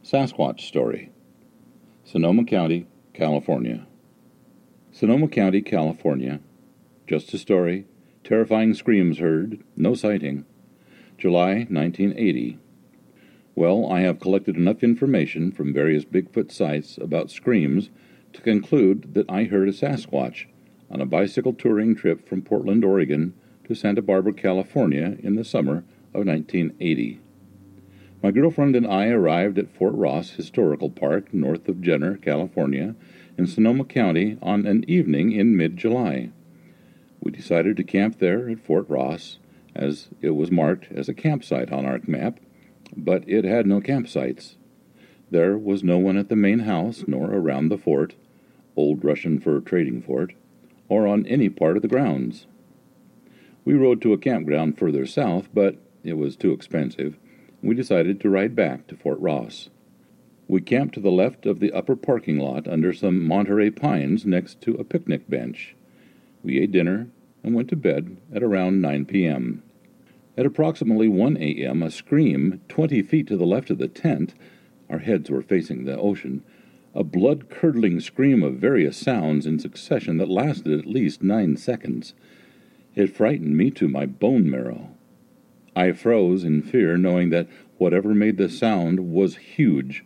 [0.02, 1.12] Sasquatch Story
[2.02, 3.86] Sonoma County, California.
[4.90, 6.40] Sonoma County, California.
[7.06, 7.86] Just a story.
[8.24, 9.62] Terrifying screams heard.
[9.76, 10.46] No sighting.
[11.16, 12.58] July 1980.
[13.54, 17.90] Well, I have collected enough information from various Bigfoot sites about screams
[18.32, 20.46] to conclude that I heard a Sasquatch
[20.90, 23.34] on a bicycle touring trip from Portland, Oregon
[23.64, 25.84] to Santa Barbara, California in the summer
[26.14, 27.20] of 1980.
[28.22, 32.94] My girlfriend and I arrived at Fort Ross Historical Park, north of Jenner, California,
[33.36, 36.30] in Sonoma County on an evening in mid July.
[37.20, 39.38] We decided to camp there at Fort Ross,
[39.74, 42.40] as it was marked as a campsite on our map,
[42.96, 44.56] but it had no campsites.
[45.30, 48.14] There was no one at the main house nor around the fort,
[48.76, 50.34] old Russian fur trading fort,
[50.88, 52.46] or on any part of the grounds.
[53.64, 57.18] We rode to a campground further south, but it was too expensive.
[57.62, 59.70] We decided to ride back to Fort Ross.
[60.48, 64.60] We camped to the left of the upper parking lot under some Monterey pines next
[64.62, 65.76] to a picnic bench.
[66.42, 67.08] We ate dinner
[67.42, 69.62] and went to bed at around 9 p.m.
[70.36, 74.34] At approximately 1 a.m., a scream 20 feet to the left of the tent,
[74.88, 76.42] our heads were facing the ocean,
[76.94, 82.14] a blood curdling scream of various sounds in succession that lasted at least nine seconds.
[82.94, 84.90] It frightened me to my bone marrow.
[85.76, 87.48] I froze in fear, knowing that
[87.78, 90.04] whatever made the sound was huge.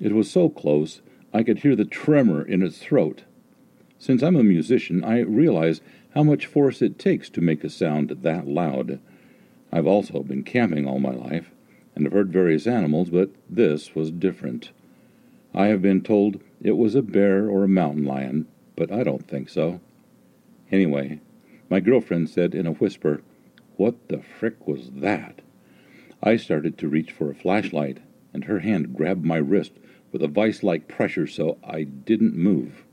[0.00, 1.00] It was so close
[1.32, 3.22] I could hear the tremor in its throat.
[3.98, 5.80] Since I'm a musician, I realize
[6.14, 9.00] how much force it takes to make a sound that loud.
[9.74, 11.50] I've also been camping all my life
[11.96, 14.70] and have heard various animals, but this was different.
[15.52, 18.46] I have been told it was a bear or a mountain lion,
[18.76, 19.80] but I don't think so.
[20.70, 21.18] Anyway,
[21.68, 23.22] my girlfriend said in a whisper,
[23.76, 25.40] What the frick was that?
[26.22, 27.98] I started to reach for a flashlight,
[28.32, 29.72] and her hand grabbed my wrist
[30.12, 32.84] with a vice like pressure so I didn't move.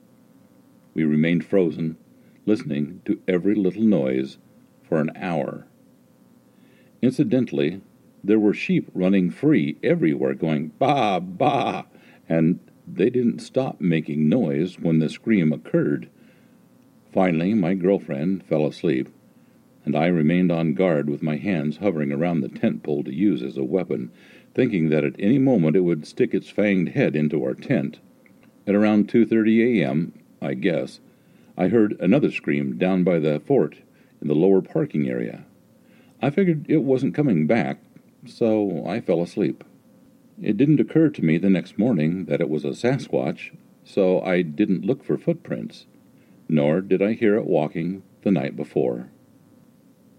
[0.96, 1.98] We remained frozen,
[2.48, 4.40] listening to every little noise
[4.82, 5.68] for an hour.
[7.02, 7.82] Incidentally,
[8.24, 11.86] there were sheep running free everywhere, going ba ba,
[12.30, 16.10] and they didn't stop making noise when the scream occurred.
[17.12, 19.10] Finally, my girlfriend fell asleep,
[19.84, 23.42] and I remained on guard with my hands hovering around the tent pole to use
[23.42, 24.12] as a weapon,
[24.54, 28.00] thinking that at any moment it would stick its fanged head into our tent.
[28.68, 31.00] At around 2:30 a.m., I guess,
[31.58, 33.78] I heard another scream down by the fort
[34.22, 35.46] in the lower parking area.
[36.22, 37.80] I figured it wasn't coming back,
[38.26, 39.64] so I fell asleep.
[40.42, 44.42] It didn't occur to me the next morning that it was a Sasquatch, so I
[44.42, 45.86] didn't look for footprints
[46.52, 49.08] nor did I hear it walking the night before.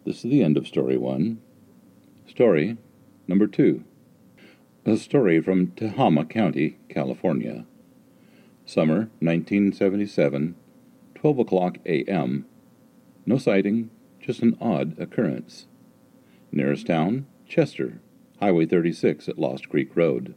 [0.07, 1.43] This is the end of story one.
[2.27, 2.79] Story
[3.29, 3.85] number two.
[4.87, 7.67] A story from Tehama County, California.
[8.65, 10.55] Summer 1977,
[11.15, 12.47] 12 o'clock a.m.
[13.27, 15.67] No sighting, just an odd occurrence.
[16.53, 18.01] Nearest town, Chester,
[18.39, 20.35] Highway 36 at Lost Creek Road.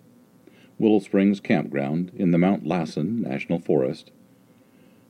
[0.79, 4.11] Willow Springs Campground in the Mount Lassen National Forest.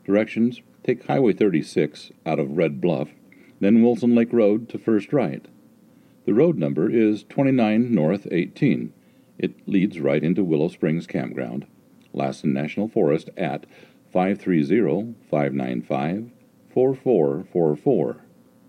[0.03, 3.09] Directions Take Highway 36 out of Red Bluff,
[3.59, 5.47] then Wilson Lake Road to First Right.
[6.25, 8.93] The road number is 29 North 18.
[9.39, 11.65] It leads right into Willow Springs Campground,
[12.13, 13.65] Lassen National Forest at
[14.13, 16.31] 530 595
[16.71, 18.17] 4444.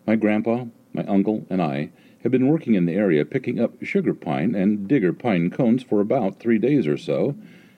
[0.07, 0.65] My grandpa,
[0.95, 1.91] my uncle, and I
[2.27, 6.01] had been working in the area picking up sugar pine and digger pine cones for
[6.01, 7.37] about three days or so,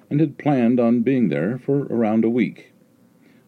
[0.09, 2.73] and had planned on being there for around a week.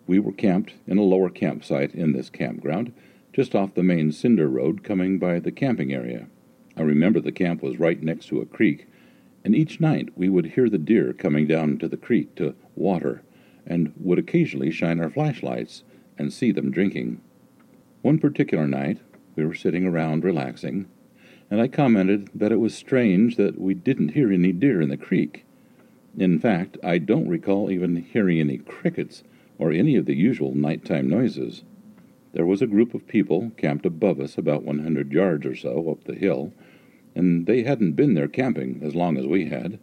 [0.06, 2.92] We were camped in a lower campsite in this campground,
[3.32, 6.26] just off the main cinder road coming by the camping area.
[6.76, 8.86] I remember the camp was right next to a creek,
[9.42, 13.22] and each night we would hear the deer coming down to the creek to water,
[13.66, 15.82] and would occasionally shine our flashlights
[16.18, 17.22] and see them drinking.
[18.02, 18.98] One particular night,
[19.40, 20.86] we were sitting around relaxing,
[21.50, 24.98] and I commented that it was strange that we didn't hear any deer in the
[24.98, 25.46] creek.
[26.18, 29.22] In fact, I don't recall even hearing any crickets
[29.58, 31.64] or any of the usual nighttime noises.
[32.34, 36.04] There was a group of people camped above us about 100 yards or so up
[36.04, 36.52] the hill,
[37.14, 39.78] and they hadn't been there camping as long as we had.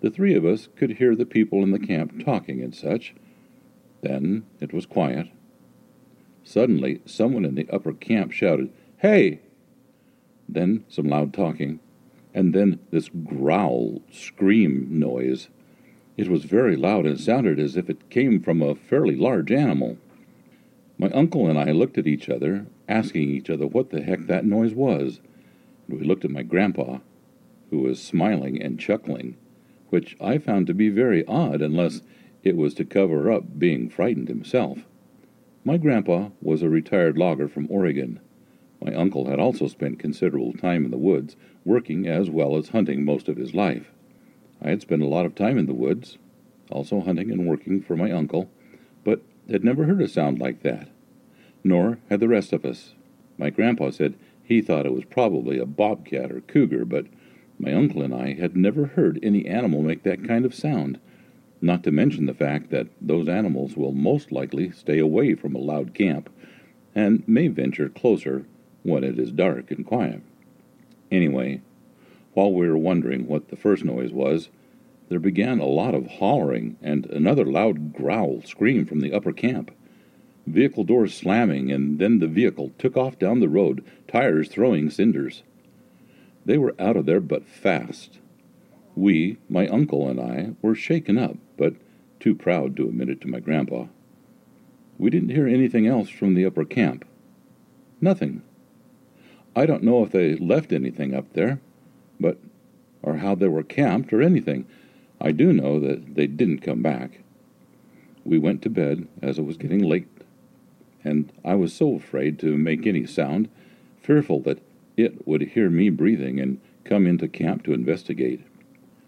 [0.00, 3.14] The three of us could hear the people in the camp talking and such.
[4.02, 5.28] Then it was quiet.
[6.56, 9.40] Suddenly, someone in the upper camp shouted, Hey!
[10.48, 11.80] Then some loud talking,
[12.32, 15.50] and then this growl, scream noise.
[16.16, 19.98] It was very loud and sounded as if it came from a fairly large animal.
[20.96, 24.46] My uncle and I looked at each other, asking each other what the heck that
[24.46, 25.20] noise was.
[25.86, 27.00] And we looked at my grandpa,
[27.68, 29.36] who was smiling and chuckling,
[29.90, 32.00] which I found to be very odd unless
[32.42, 34.86] it was to cover up being frightened himself.
[35.66, 38.20] My grandpa was a retired logger from Oregon.
[38.80, 41.34] My uncle had also spent considerable time in the woods,
[41.64, 43.90] working as well as hunting most of his life.
[44.62, 46.18] I had spent a lot of time in the woods,
[46.70, 48.48] also hunting and working for my uncle,
[49.02, 50.88] but had never heard a sound like that.
[51.64, 52.94] Nor had the rest of us.
[53.36, 54.14] My grandpa said
[54.44, 57.06] he thought it was probably a bobcat or cougar, but
[57.58, 61.00] my uncle and I had never heard any animal make that kind of sound,
[61.60, 65.60] not to mention the fact that those animals will most likely stay away from a
[65.60, 66.30] loud camp
[66.94, 68.46] and may venture closer
[68.82, 70.22] when it is dark and quiet.
[71.10, 71.60] Anyway,
[72.34, 74.48] while we were wondering what the first noise was,
[75.08, 79.70] there began a lot of hollering and another loud growl scream from the upper camp.
[80.46, 85.42] Vehicle doors slamming, and then the vehicle took off down the road, tires throwing cinders.
[86.44, 88.18] They were out of there but fast.
[88.94, 91.74] We, my uncle and I, were shaken up, but
[92.20, 93.86] too proud to admit it to my grandpa.
[94.98, 97.04] We didn't hear anything else from the upper camp.
[98.00, 98.42] Nothing.
[99.54, 101.60] I don't know if they left anything up there,
[102.20, 102.38] but
[103.02, 104.66] or how they were camped or anything.
[105.20, 107.20] I do know that they didn't come back.
[108.24, 110.08] We went to bed as it was getting late,
[111.04, 113.48] and I was so afraid to make any sound,
[114.02, 114.60] fearful that
[114.96, 118.44] it would hear me breathing and come into camp to investigate.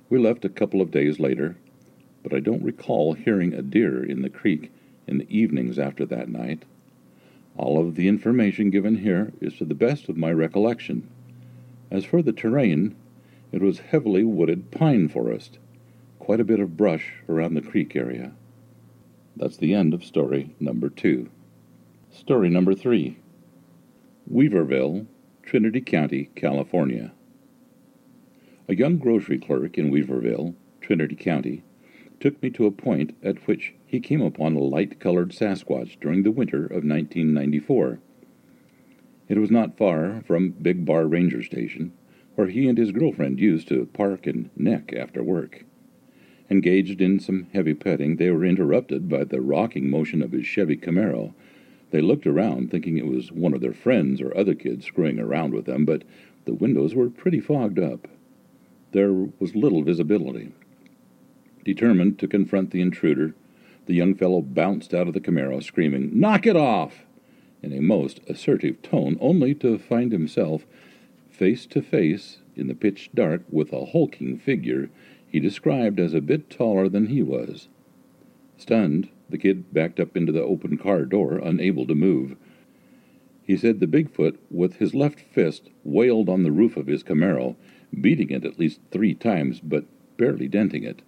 [0.08, 1.56] We left a couple of days later,
[2.22, 4.72] but I don't recall hearing a deer in the creek
[5.06, 6.64] in the evenings after that night.
[7.56, 11.08] All of the information given here is to the best of my recollection.
[11.90, 12.94] As for the terrain,
[13.50, 15.58] it was heavily wooded pine forest,
[16.18, 18.32] quite a bit of brush around the creek area.
[19.36, 21.30] That's the end of story number two.
[22.10, 23.18] Story number three
[24.30, 25.06] Weaverville,
[25.42, 27.12] Trinity County, California.
[28.68, 31.62] A young grocery clerk in Weaverville, Trinity County,
[32.20, 36.22] took me to a point at which he came upon a light colored Sasquatch during
[36.22, 38.00] the winter of 1994.
[39.28, 41.92] It was not far from Big Bar Ranger Station,
[42.34, 45.64] where he and his girlfriend used to park and neck after work.
[46.50, 50.76] Engaged in some heavy petting, they were interrupted by the rocking motion of his Chevy
[50.76, 51.34] Camaro.
[51.90, 55.52] They looked around, thinking it was one of their friends or other kids screwing around
[55.52, 56.04] with them, but
[56.46, 58.08] the windows were pretty fogged up.
[58.92, 60.52] There was little visibility.
[61.68, 63.34] Determined to confront the intruder,
[63.84, 67.04] the young fellow bounced out of the Camaro, screaming, Knock it off!
[67.62, 70.66] in a most assertive tone, only to find himself
[71.28, 74.88] face to face in the pitch dark with a hulking figure
[75.28, 77.68] he described as a bit taller than he was.
[78.56, 82.34] Stunned, the kid backed up into the open car door, unable to move.
[83.42, 87.56] He said the Bigfoot, with his left fist, wailed on the roof of his Camaro,
[88.00, 89.84] beating it at least three times, but
[90.16, 91.02] barely denting it.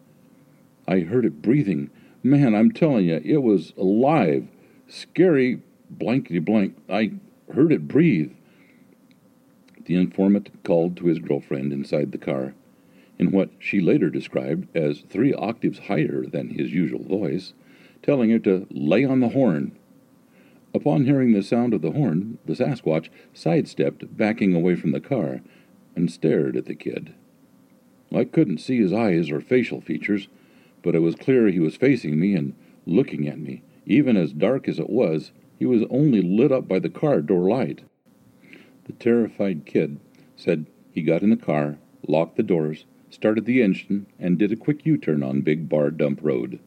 [0.91, 1.89] I heard it breathing,
[2.23, 4.49] Man, I'm telling you, it was alive.
[4.89, 6.77] Scary, blankety blank.
[6.89, 7.13] I
[7.55, 8.33] heard it breathe.
[9.85, 12.55] The informant called to his girlfriend inside the car,
[13.21, 17.55] in what she later described as three octaves higher than his usual voice,
[18.03, 19.73] telling her to lay on the horn.
[20.75, 25.41] Upon hearing the sound of the horn, the Sasquatch sidestepped, backing away from the car,
[25.95, 27.15] and stared at the kid.
[28.13, 30.29] I couldn't see his eyes or facial features
[30.83, 32.55] but it was clear he was facing me and
[32.87, 33.63] looking at me.
[33.87, 37.49] Even as dark as it was, he was only lit up by the car door
[37.49, 37.83] light.
[38.85, 40.01] The terrified kid
[40.37, 44.57] said he got in the car, locked the doors, started the engine, and did a
[44.57, 46.61] quick U turn on Big Bar Dump Road.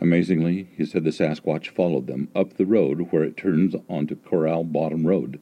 [0.00, 4.64] Amazingly, he said the Sasquatch followed them up the road where it turns onto Corral
[4.64, 5.40] Bottom Road,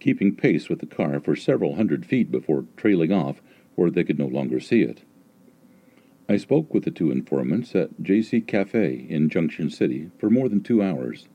[0.00, 3.40] keeping pace with the car for several hundred feet before trailing off
[3.74, 5.02] where they could no longer see it.
[6.30, 10.62] I spoke with the two informants at JC Cafe in Junction City for more than
[10.62, 11.26] two hours.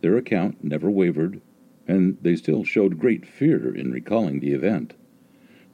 [0.00, 1.40] Their account never wavered,
[1.88, 4.94] and they still showed great fear in recalling the event.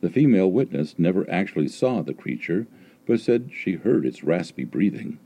[0.01, 2.67] The female witness never actually saw the creature,
[3.05, 5.19] but said she heard its raspy breathing.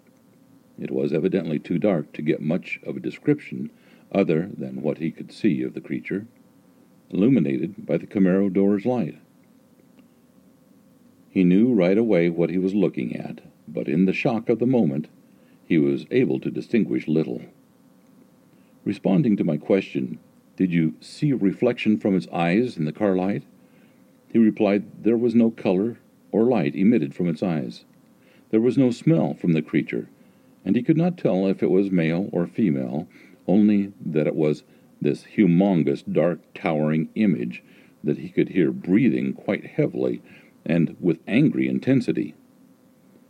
[0.81, 3.70] It was evidently too dark to get much of a description
[4.10, 6.26] other than what he could see of the creature,
[7.10, 9.18] illuminated by the Camaro door's light.
[11.33, 14.67] He knew right away what he was looking at, but in the shock of the
[14.67, 15.09] moment,
[15.65, 17.41] he was able to distinguish little.
[18.85, 20.19] Responding to my question,
[20.59, 23.44] Did you see a reflection from its eyes in the car light?
[24.31, 25.97] He replied, There was no color
[26.33, 27.86] or light emitted from its eyes.
[28.51, 30.11] There was no smell from the creature,
[30.67, 33.09] and he could not tell if it was male or female,
[33.49, 34.65] only that it was
[35.01, 37.62] this humongous, dark, towering image
[38.05, 40.20] that he could hear breathing quite heavily
[40.65, 42.34] and with angry intensity.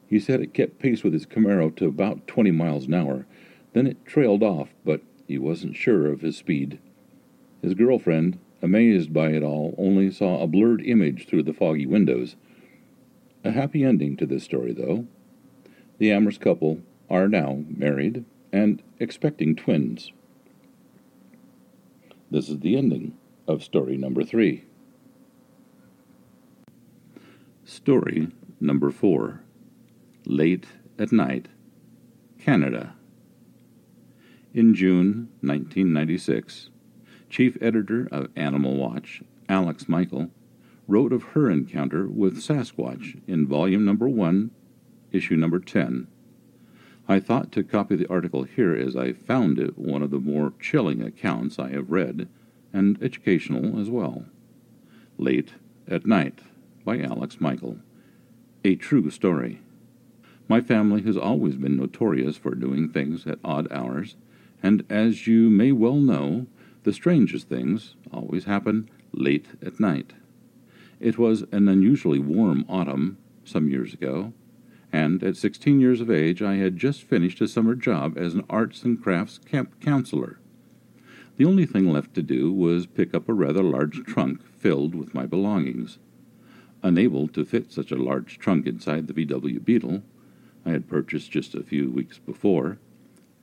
[0.07, 3.27] He said it kept pace with his Camaro to about 20 miles an hour.
[3.73, 6.78] Then it trailed off, but he wasn't sure of his speed.
[7.62, 12.36] His girlfriend, amazed by it all, only saw a blurred image through the foggy windows.
[13.44, 15.07] A happy ending to this story, though.
[15.99, 20.12] The Amherst couple are now married and expecting twins.
[22.31, 23.17] This is the ending
[23.49, 24.65] of story number three.
[27.73, 28.28] Story
[28.60, 29.41] number four
[30.26, 30.67] Late
[30.99, 31.49] at Night,
[32.39, 32.97] Canada.
[34.52, 36.68] In June 1996,
[37.31, 40.28] Chief Editor of Animal Watch, Alex Michael,
[40.86, 44.51] wrote of her encounter with Sasquatch in volume number 1,
[45.10, 46.09] issue number 10.
[47.09, 50.52] I thought to copy the article here as I found it one of the more
[50.60, 52.28] chilling accounts I have read,
[52.70, 54.26] and educational as well.
[55.17, 55.55] Late
[55.89, 56.42] at Night
[56.85, 57.78] by Alex Michael.
[58.65, 59.61] A true story.
[60.49, 64.17] My family has always been notorious for doing things at odd hours,
[64.62, 66.47] and as you may well know,
[66.85, 70.12] the strangest things always happen late at night.
[71.01, 74.33] It was an unusually warm autumn some years ago,
[74.93, 78.44] and at 16 years of age I had just finished a summer job as an
[78.51, 80.39] arts and crafts camp counselor.
[81.36, 85.15] The only thing left to do was pick up a rather large trunk filled with
[85.15, 85.99] my belongings.
[86.83, 90.02] Unable to fit such a large trunk inside the VW Beetle
[90.65, 92.78] I had purchased just a few weeks before,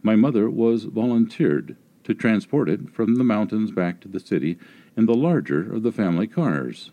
[0.01, 4.58] my mother was volunteered to transport it from the mountains back to the city
[4.95, 6.92] in the larger of the family cars.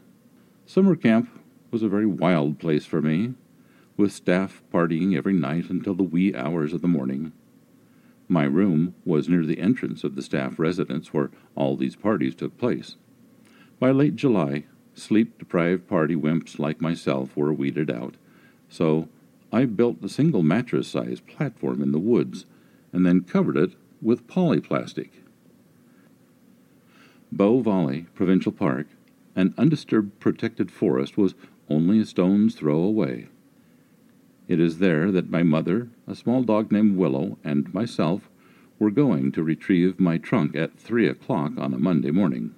[0.66, 1.31] Summer camp
[1.70, 3.34] was a very wild place for me,
[3.97, 7.33] with staff partying every night until the wee hours of the morning.
[8.28, 12.58] My room was near the entrance of the staff residence where all these parties took
[12.58, 12.97] place.
[13.78, 14.65] By late July,
[14.97, 18.15] Sleep deprived party wimps like myself were weeded out,
[18.70, 19.08] so
[19.52, 22.47] I built a single mattress sized platform in the woods
[22.94, 25.10] and then covered it with polyplastic.
[27.31, 28.86] Bow Valley Provincial Park,
[29.34, 31.34] an undisturbed protected forest, was
[31.68, 33.28] only a stone's throw away.
[34.49, 38.31] It is there that my mother, a small dog named Willow, and myself
[38.78, 42.55] were going to retrieve my trunk at three o'clock on a Monday morning.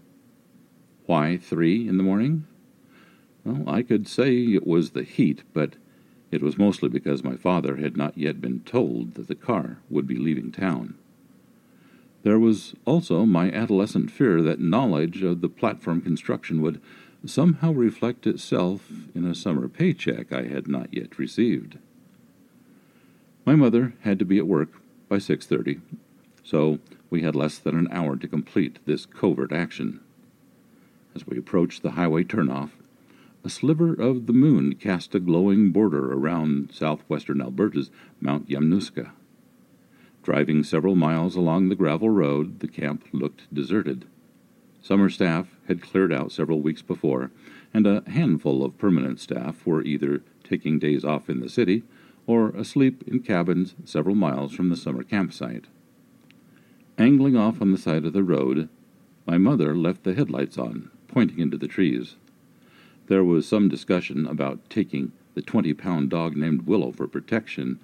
[1.09, 2.47] Why three in the morning?
[3.43, 5.77] Well, I could say it was the heat, but
[6.31, 10.07] it was mostly because my father had not yet been told that the car would
[10.07, 10.97] be leaving town.
[12.25, 16.79] There was also my adolescent fear that knowledge of the platform construction would
[17.25, 21.79] somehow reflect itself in a summer paycheck I had not yet received.
[23.47, 25.81] My mother had to be at work by 6:30,
[26.43, 30.01] so we had less than an hour to complete this covert action.
[31.19, 32.71] As we approached the highway turnoff,
[33.43, 37.91] a sliver of the moon cast a glowing border around southwestern Alberta's
[38.21, 39.11] Mount Yamnuska.
[40.23, 44.05] Driving several miles along the gravel road, the camp looked deserted.
[44.81, 47.33] Summer staff had cleared out several weeks before,
[47.75, 51.83] and a handful of permanent staff were either taking days off in the city
[52.29, 55.65] or asleep in cabins several miles from the summer campsite.
[56.97, 58.69] Angling off on the side of the road,
[59.27, 62.17] my mother left the headlights on, pointing into the trees.
[63.07, 67.81] There was some discussion about taking the twenty pound dog named Willow for protection,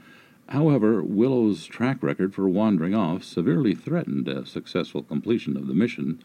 [0.49, 6.23] However, Willow's track record for wandering off severely threatened a successful completion of the mission.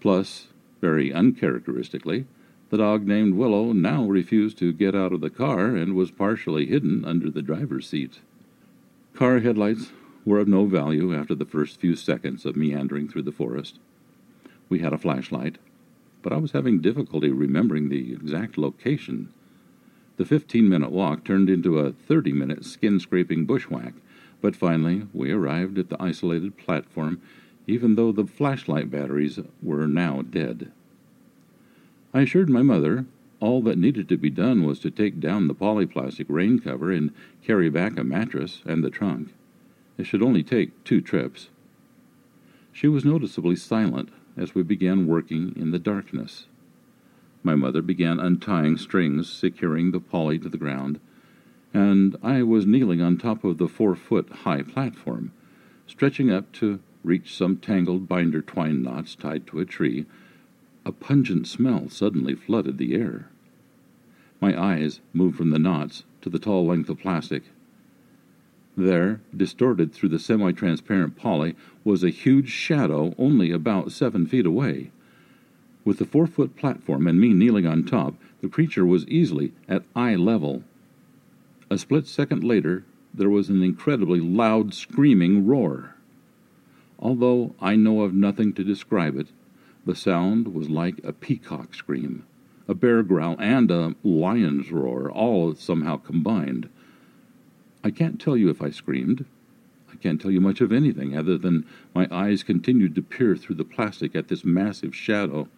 [0.00, 0.48] Plus,
[0.80, 2.26] very uncharacteristically,
[2.70, 6.66] the dog named Willow now refused to get out of the car and was partially
[6.66, 8.20] hidden under the driver's seat.
[9.14, 9.92] Car headlights
[10.24, 13.78] were of no value after the first few seconds of meandering through the forest.
[14.68, 15.58] We had a flashlight,
[16.22, 19.28] but I was having difficulty remembering the exact location.
[20.16, 23.94] The 15 minute walk turned into a 30 minute skin scraping bushwhack,
[24.40, 27.20] but finally we arrived at the isolated platform,
[27.66, 30.70] even though the flashlight batteries were now dead.
[32.14, 33.06] I assured my mother
[33.40, 37.10] all that needed to be done was to take down the polyplastic rain cover and
[37.42, 39.34] carry back a mattress and the trunk.
[39.98, 41.48] It should only take two trips.
[42.72, 46.46] She was noticeably silent as we began working in the darkness.
[47.42, 51.00] My mother began untying strings securing the poly to the ground,
[51.74, 55.32] and I was kneeling on top of the four foot high platform,
[55.86, 60.06] stretching up to reach some tangled binder twine knots tied to a tree
[60.84, 63.28] a pungent smell suddenly flooded the air.
[64.40, 67.44] My eyes moved from the knots to the tall length of plastic.
[68.76, 74.46] There, distorted through the semi transparent poly, was a huge shadow only about seven feet
[74.46, 74.90] away.
[75.84, 79.84] With the four foot platform and me kneeling on top, the creature was easily at
[79.94, 80.64] eye level.
[81.68, 85.96] A split second later, there was an incredibly loud screaming roar.
[86.98, 89.28] Although I know of nothing to describe it,
[89.84, 92.24] the sound was like a peacock scream,
[92.68, 96.70] a bear growl, and a lion's roar, all somehow combined.
[97.84, 99.24] I can't tell you if I screamed.
[99.92, 103.56] I can't tell you much of anything other than my eyes continued to peer through
[103.56, 105.48] the plastic at this massive shadow.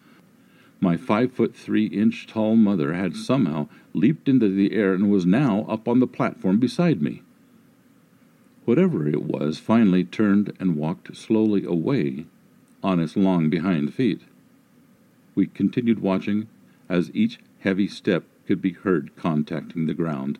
[0.81, 5.25] My five foot three inch tall mother had somehow leaped into the air and was
[5.25, 7.21] now up on the platform beside me.
[8.65, 12.25] Whatever it was finally turned and walked slowly away
[12.83, 14.21] on its long behind feet.
[15.35, 16.47] We continued watching
[16.89, 20.39] as each heavy step could be heard contacting the ground.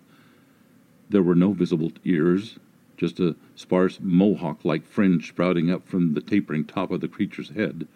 [1.10, 2.58] There were no visible ears,
[2.98, 7.50] just a sparse mohawk like fringe sprouting up from the tapering top of the creature's
[7.50, 7.88] head.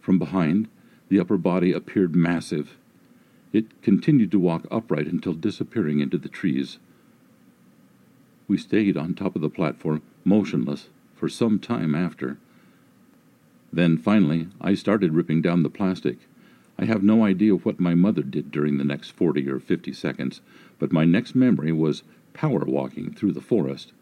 [0.00, 0.68] From behind,
[1.08, 2.78] the upper body appeared massive.
[3.52, 6.78] It continued to walk upright until disappearing into the trees.
[8.48, 12.38] We stayed on top of the platform, motionless, for some time after.
[13.72, 16.18] Then, finally, I started ripping down the plastic.
[16.78, 20.40] I have no idea what my mother did during the next 40 or 50 seconds,
[20.78, 22.02] but my next memory was
[22.32, 23.92] power walking through the forest,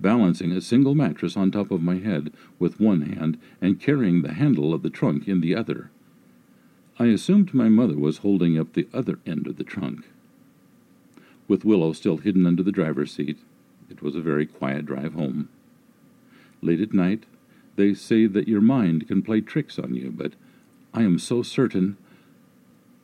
[0.00, 4.34] balancing a single mattress on top of my head with one hand and carrying the
[4.34, 5.90] handle of the trunk in the other.
[6.98, 10.04] I assumed my mother was holding up the other end of the trunk.
[11.48, 13.38] With Willow still hidden under the driver's seat,
[13.90, 15.48] it was a very quiet drive home.
[16.60, 17.24] Late at night,
[17.76, 20.32] they say that your mind can play tricks on you, but
[20.94, 21.96] I am so certain.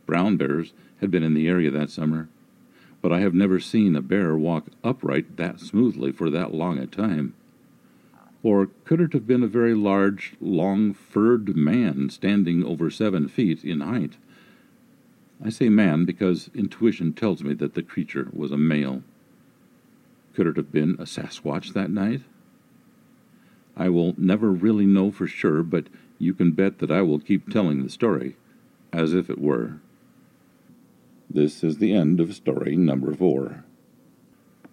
[0.06, 2.28] Brown bears had been in the area that summer,
[3.00, 6.86] but I have never seen a bear walk upright that smoothly for that long a
[6.86, 7.34] time.
[8.42, 13.64] Or could it have been a very large, long furred man standing over seven feet
[13.64, 14.16] in height?
[15.44, 19.02] I say man because intuition tells me that the creature was a male.
[20.34, 22.22] Could it have been a Sasquatch that night?
[23.76, 25.86] I will never really know for sure, but
[26.18, 28.36] you can bet that I will keep telling the story
[28.92, 29.80] as if it were.
[31.30, 33.64] This is the end of story number four.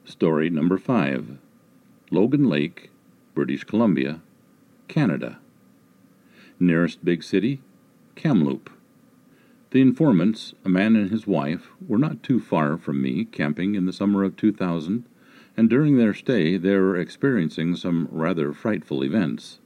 [0.06, 1.38] Story number five
[2.12, 2.92] Logan Lake,
[3.34, 4.22] British Columbia,
[4.88, 5.40] Canada.
[6.60, 7.62] Nearest big city,
[8.16, 8.72] Kamloops.
[9.72, 13.86] The informants, a man and his wife, were not too far from me, camping in
[13.86, 15.04] the summer of 2000
[15.58, 19.60] and during their stay they were experiencing some rather frightful events.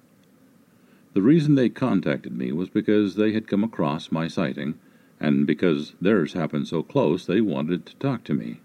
[1.13, 4.79] The reason they contacted me was because they had come across my sighting,
[5.19, 8.59] and because theirs happened so close, they wanted to talk to me.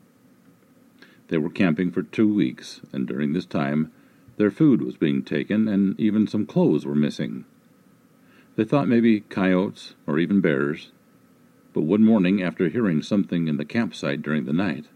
[1.29, 3.91] They were camping for two weeks, and during this time,
[4.37, 7.45] their food was being taken, and even some clothes were missing.
[8.57, 10.93] They thought maybe coyotes or even bears,
[11.73, 14.87] but one morning, after hearing something in the campsite during the night,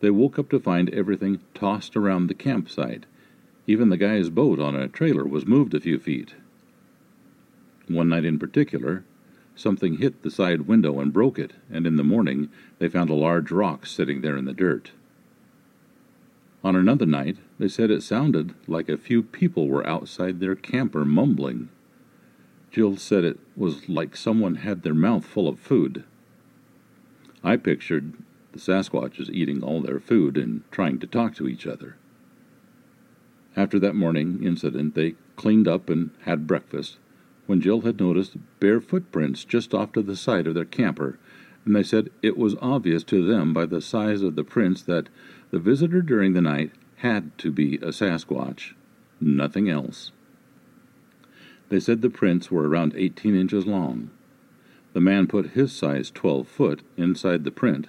[0.00, 3.06] they woke up to find everything tossed around the campsite.
[3.66, 6.34] Even the guy's boat on a trailer was moved a few feet.
[7.88, 9.02] One night in particular,
[9.56, 13.14] something hit the side window and broke it, and in the morning they found a
[13.14, 14.92] large rock sitting there in the dirt.
[16.62, 21.04] On another night, they said it sounded like a few people were outside their camper
[21.04, 21.68] mumbling.
[22.70, 26.04] Jill said it was like someone had their mouth full of food.
[27.44, 28.14] I pictured
[28.52, 31.96] the Sasquatches eating all their food and trying to talk to each other.
[33.56, 36.98] After that morning incident, they cleaned up and had breakfast
[37.46, 41.18] when Jill had noticed bare footprints just off to the side of their camper,
[41.64, 45.08] and they said it was obvious to them by the size of the prints that
[45.50, 48.74] the visitor during the night had to be a Sasquatch,
[49.20, 50.12] nothing else.
[51.68, 54.10] They said the prints were around 18 inches long.
[54.92, 57.88] The man put his size 12 foot inside the print,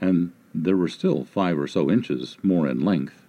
[0.00, 3.21] and there were still five or so inches more in length.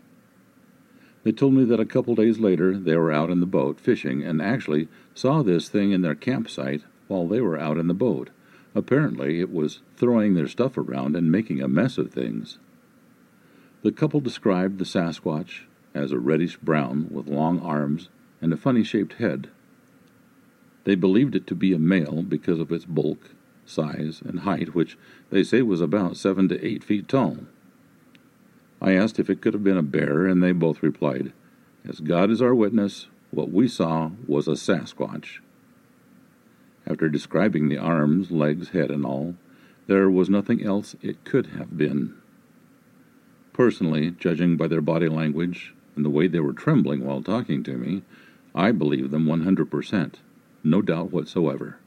[1.23, 4.23] They told me that a couple days later they were out in the boat fishing
[4.23, 8.29] and actually saw this thing in their campsite while they were out in the boat.
[8.75, 12.57] Apparently, it was throwing their stuff around and making a mess of things.
[13.83, 15.61] The couple described the Sasquatch
[15.93, 18.09] as a reddish brown with long arms
[18.41, 19.49] and a funny shaped head.
[20.85, 23.29] They believed it to be a male because of its bulk,
[23.65, 24.97] size, and height, which
[25.29, 27.39] they say was about seven to eight feet tall.
[28.85, 31.31] I asked if it could have been a bear, and they both replied,
[31.87, 35.39] As God is our witness, what we saw was a Sasquatch.
[36.85, 39.35] After describing the arms, legs, head, and all,
[39.87, 42.13] there was nothing else it could have been.
[43.53, 47.77] Personally, judging by their body language and the way they were trembling while talking to
[47.77, 48.03] me,
[48.53, 50.15] I believe them 100%,
[50.61, 51.77] no doubt whatsoever.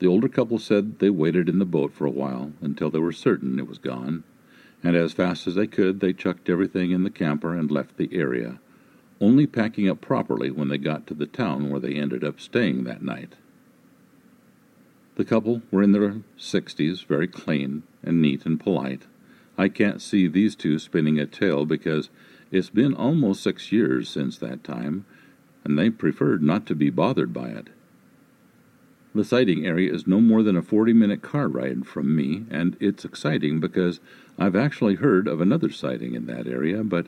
[0.00, 3.12] The older couple said they waited in the boat for a while until they were
[3.12, 4.24] certain it was gone
[4.84, 8.10] and as fast as they could they chucked everything in the camper and left the
[8.12, 8.60] area,
[9.20, 12.84] only packing up properly when they got to the town where they ended up staying
[12.84, 13.34] that night.
[15.16, 19.04] The couple were in their sixties, very clean and neat and polite.
[19.56, 22.10] I can't see these two spinning a tale because
[22.50, 25.06] it's been almost six years since that time,
[25.64, 27.68] and they preferred not to be bothered by it.
[29.14, 32.76] The sighting area is no more than a 40 minute car ride from me, and
[32.80, 34.00] it's exciting because
[34.40, 37.06] I've actually heard of another sighting in that area, but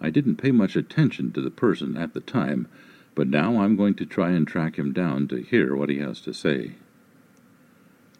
[0.00, 2.68] I didn't pay much attention to the person at the time,
[3.16, 6.20] but now I'm going to try and track him down to hear what he has
[6.20, 6.76] to say.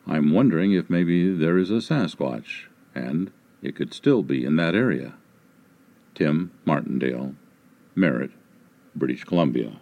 [0.09, 3.31] I'm wondering if maybe there is a Sasquatch, and
[3.63, 5.15] it could still be in that area.
[6.17, 7.37] Tim Martindale,
[7.95, 8.33] Merritt,
[8.97, 9.79] British Columbia.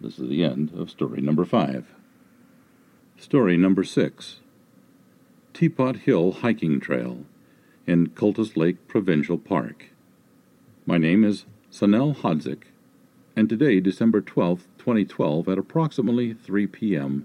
[0.00, 1.86] This is the end of story number five.
[3.18, 4.40] Story number six
[5.54, 7.24] Teapot Hill Hiking Trail
[7.86, 9.86] in Cultus Lake Provincial Park.
[10.84, 12.64] My name is Sanel Hodzik,
[13.34, 17.24] and today, December 12, 2012, at approximately 3 p.m.,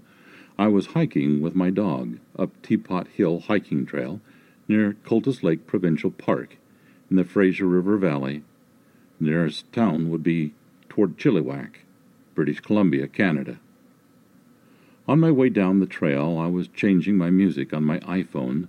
[0.58, 4.22] I was hiking with my dog up Teapot Hill Hiking Trail
[4.66, 6.56] near Cultus Lake Provincial Park
[7.10, 8.42] in the Fraser River Valley.
[9.20, 10.54] The nearest town would be
[10.88, 11.74] toward Chilliwack,
[12.34, 13.58] British Columbia, Canada.
[15.12, 18.68] On my way down the trail, I was changing my music on my iPhone,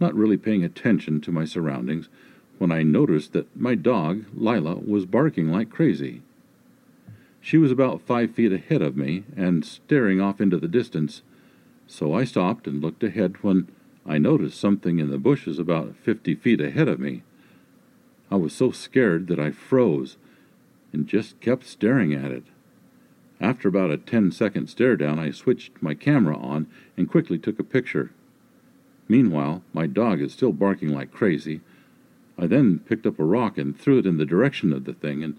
[0.00, 2.08] not really paying attention to my surroundings,
[2.58, 6.22] when I noticed that my dog, Lila, was barking like crazy.
[7.40, 11.22] She was about five feet ahead of me and staring off into the distance,
[11.86, 13.68] so I stopped and looked ahead when
[14.04, 17.22] I noticed something in the bushes about fifty feet ahead of me.
[18.28, 20.16] I was so scared that I froze
[20.92, 22.42] and just kept staring at it.
[23.40, 26.66] After about a ten second stare down, I switched my camera on
[26.96, 28.12] and quickly took a picture.
[29.08, 31.60] Meanwhile, my dog is still barking like crazy.
[32.38, 35.22] I then picked up a rock and threw it in the direction of the thing,
[35.22, 35.36] and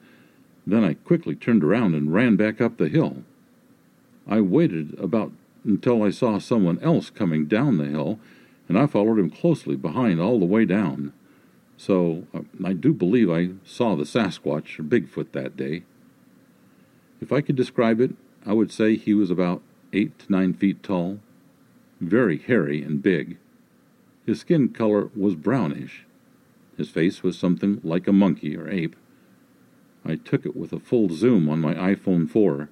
[0.66, 3.24] then I quickly turned around and ran back up the hill.
[4.28, 5.32] I waited about
[5.64, 8.20] until I saw someone else coming down the hill,
[8.70, 11.14] and I followed him closely behind all the way down.
[11.78, 15.84] So uh, I do believe I saw the Sasquatch or Bigfoot that day.
[17.22, 18.16] If I could describe it,
[18.46, 19.62] I would say he was about
[19.94, 21.20] eight to nine feet tall,
[22.00, 23.38] very hairy and big.
[24.26, 26.06] His skin color was brownish.
[26.78, 28.96] His face was something like a monkey or ape.
[30.06, 32.70] I took it with a full zoom on my iPhone 4.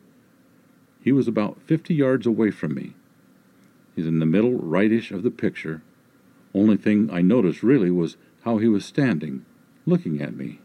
[1.01, 2.93] He was about 50 yards away from me.
[3.95, 5.81] He's in the middle rightish of the picture.
[6.53, 9.45] Only thing I noticed really was how he was standing,
[9.85, 10.59] looking at me.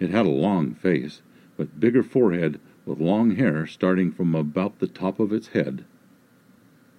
[0.00, 1.22] It had a long face,
[1.56, 5.84] with bigger forehead with long hair starting from about the top of its head.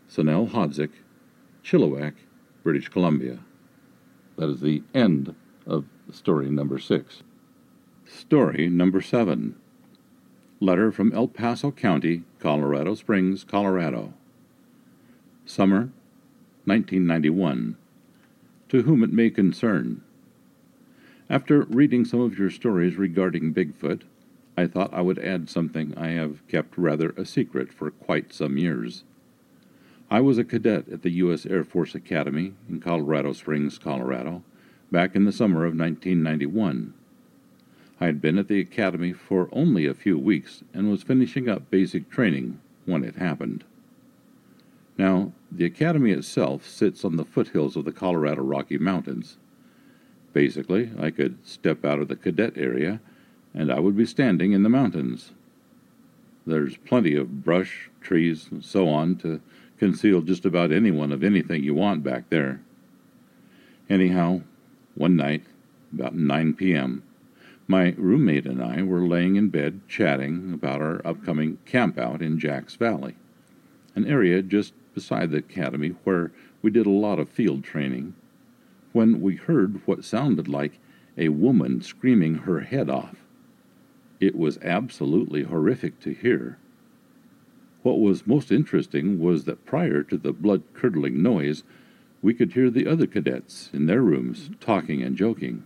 [0.10, 0.92] Sanel Hodzik,
[1.64, 2.14] Chilliwack,
[2.64, 3.40] British Columbia.
[4.38, 5.36] That is the end
[5.66, 7.24] of story number six.
[8.08, 9.56] Story number seven.
[10.60, 14.14] Letter from El Paso County, Colorado Springs, Colorado.
[15.46, 15.90] Summer,
[16.66, 17.78] 1991.
[18.70, 20.02] To whom it may concern.
[21.30, 24.04] After reading some of your stories regarding Bigfoot,
[24.58, 28.58] I thought I would add something I have kept rather a secret for quite some
[28.58, 29.04] years.
[30.10, 31.46] I was a cadet at the U.S.
[31.46, 34.44] Air Force Academy in Colorado Springs, Colorado,
[34.92, 36.94] back in the summer of 1991.
[38.00, 41.70] I had been at the academy for only a few weeks and was finishing up
[41.70, 43.64] basic training when it happened.
[44.98, 49.38] Now, the academy itself sits on the foothills of the Colorado Rocky Mountains.
[50.34, 53.02] Basically, I could step out of the cadet area
[53.56, 55.32] and I would be standing in the mountains.
[56.46, 59.42] There's plenty of brush, trees, and so on to
[59.80, 62.62] conceal just about anyone of anything you want back there.
[63.90, 64.42] Anyhow,
[64.94, 65.44] one night,
[65.94, 67.04] about 9 p.m.,
[67.68, 72.76] my roommate and I were laying in bed chatting about our upcoming campout in Jacks
[72.76, 73.16] Valley,
[73.96, 78.14] an area just beside the academy where we did a lot of field training,
[78.92, 80.80] when we heard what sounded like
[81.18, 83.25] a woman screaming her head off.
[84.20, 86.58] It was absolutely horrific to hear.
[87.84, 91.64] What was most interesting was that prior to the blood curdling noise,
[92.22, 95.64] we could hear the other cadets in their rooms talking and joking.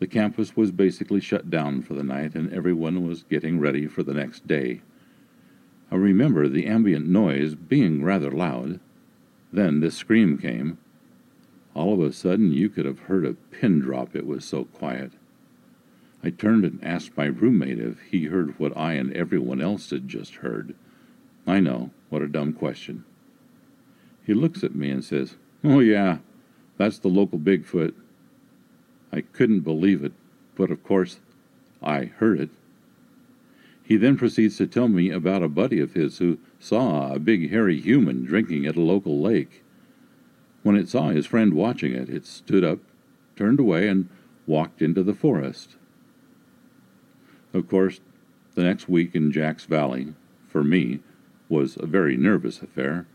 [0.00, 4.02] The campus was basically shut down for the night, and everyone was getting ready for
[4.02, 4.82] the next day.
[5.90, 8.80] I remember the ambient noise being rather loud.
[9.52, 10.78] Then this scream came.
[11.74, 15.12] All of a sudden, you could have heard a pin drop, it was so quiet.
[16.24, 20.08] I turned and asked my roommate if he heard what I and everyone else had
[20.08, 20.74] just heard.
[21.46, 23.04] I know, what a dumb question.
[24.24, 26.18] He looks at me and says, Oh, yeah,
[26.78, 27.92] that's the local Bigfoot.
[29.12, 30.14] I couldn't believe it,
[30.54, 31.20] but of course,
[31.82, 32.50] I heard it.
[33.82, 37.50] He then proceeds to tell me about a buddy of his who saw a big
[37.50, 39.62] hairy human drinking at a local lake.
[40.62, 42.78] When it saw his friend watching it, it stood up,
[43.36, 44.08] turned away, and
[44.46, 45.76] walked into the forest.
[47.54, 48.00] Of course,
[48.56, 50.14] the next week in Jacks Valley,
[50.48, 51.00] for me,
[51.48, 53.06] was a very nervous affair.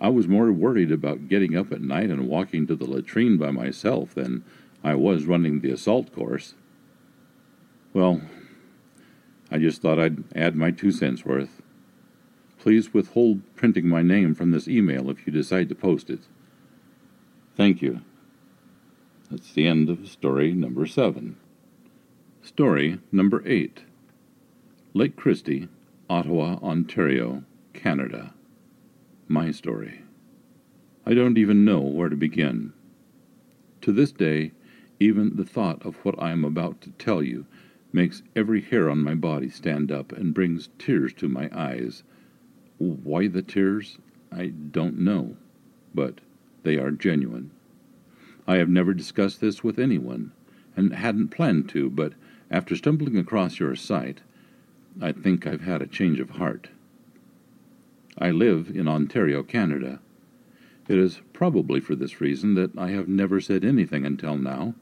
[0.00, 3.50] I was more worried about getting up at night and walking to the latrine by
[3.50, 4.44] myself than
[4.82, 6.54] I was running the assault course.
[7.94, 8.20] Well,
[9.50, 11.62] I just thought I'd add my two cents worth.
[12.58, 16.20] Please withhold printing my name from this email if you decide to post it.
[17.56, 18.02] Thank you.
[19.30, 21.36] That's the end of story number seven.
[22.44, 23.84] Story number eight
[24.92, 25.66] Lake Christie,
[26.10, 27.42] Ottawa, Ontario,
[27.72, 28.34] Canada.
[29.26, 30.02] My story.
[31.06, 32.74] I don't even know where to begin.
[33.80, 34.52] To this day,
[35.00, 37.46] even the thought of what I am about to tell you
[37.94, 42.02] makes every hair on my body stand up and brings tears to my eyes.
[42.76, 43.96] Why the tears?
[44.30, 45.38] I don't know,
[45.94, 46.20] but
[46.62, 47.52] they are genuine.
[48.46, 50.32] I have never discussed this with anyone,
[50.76, 52.12] and hadn't planned to, but
[52.54, 54.20] after stumbling across your site,
[55.02, 56.68] I think I've had a change of heart.
[58.16, 59.98] I live in Ontario, Canada.
[60.86, 64.76] It is probably for this reason that I have never said anything until now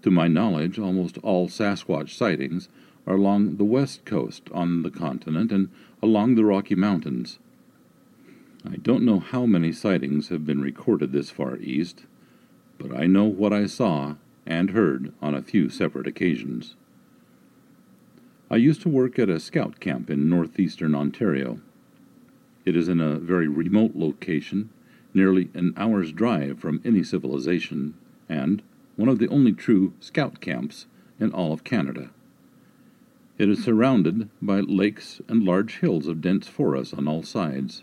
[0.00, 2.70] to my knowledge, almost all Sasquatch sightings
[3.06, 5.68] are along the west coast on the continent and
[6.02, 7.38] along the Rocky Mountains.
[8.64, 12.04] I don't know how many sightings have been recorded this far east,
[12.78, 14.14] but I know what I saw
[14.46, 16.74] and heard on a few separate occasions.
[18.48, 21.58] I used to work at a scout camp in northeastern Ontario.
[22.64, 24.70] It is in a very remote location,
[25.12, 27.94] nearly an hour's drive from any civilization,
[28.28, 28.62] and,
[28.94, 30.86] one of the only true scout camps
[31.18, 32.10] in all of Canada.
[33.36, 37.82] It is surrounded by lakes and large hills of dense forest on all sides,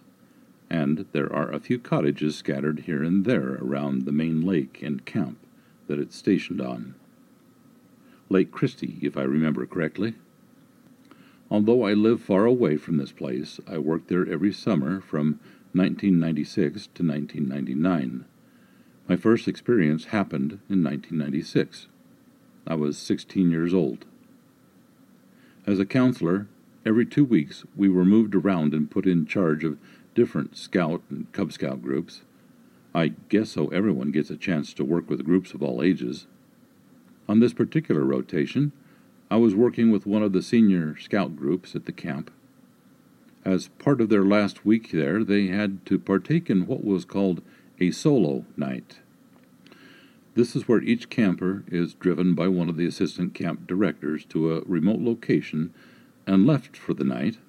[0.70, 5.04] and there are a few cottages scattered here and there around the main lake and
[5.04, 5.40] camp
[5.88, 6.96] that it's stationed on.
[8.30, 10.16] Lake Christie, if I remember correctly.
[11.54, 15.40] Although I live far away from this place, I worked there every summer from
[15.74, 18.26] 1996 to 1999.
[19.08, 21.90] My first experience happened in 1996.
[22.66, 24.06] I was 16 years old.
[25.68, 26.48] As a counselor,
[26.88, 29.78] every two weeks we were moved around and put in charge of
[30.16, 32.24] different Scout and Cub Scout groups.
[32.96, 36.26] I guess so everyone gets a chance to work with groups of all ages.
[37.30, 38.72] On this particular rotation,
[39.34, 42.30] I was working with one of the senior Scout groups at the camp.
[43.44, 47.42] As part of their last week there, they had to partake in what was called
[47.80, 49.00] a solo night.
[50.36, 54.54] This is where each camper is driven by one of the assistant camp directors to
[54.54, 55.74] a remote location
[56.28, 57.40] and left for the night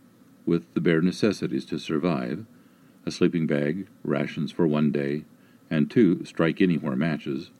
[0.46, 2.46] with the bare necessities to survive
[3.04, 5.26] a sleeping bag, rations for one day,
[5.68, 7.50] and two strike anywhere matches.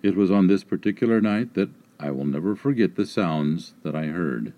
[0.00, 1.70] It was on this particular night that
[2.02, 4.52] I will never forget the sounds that I heard.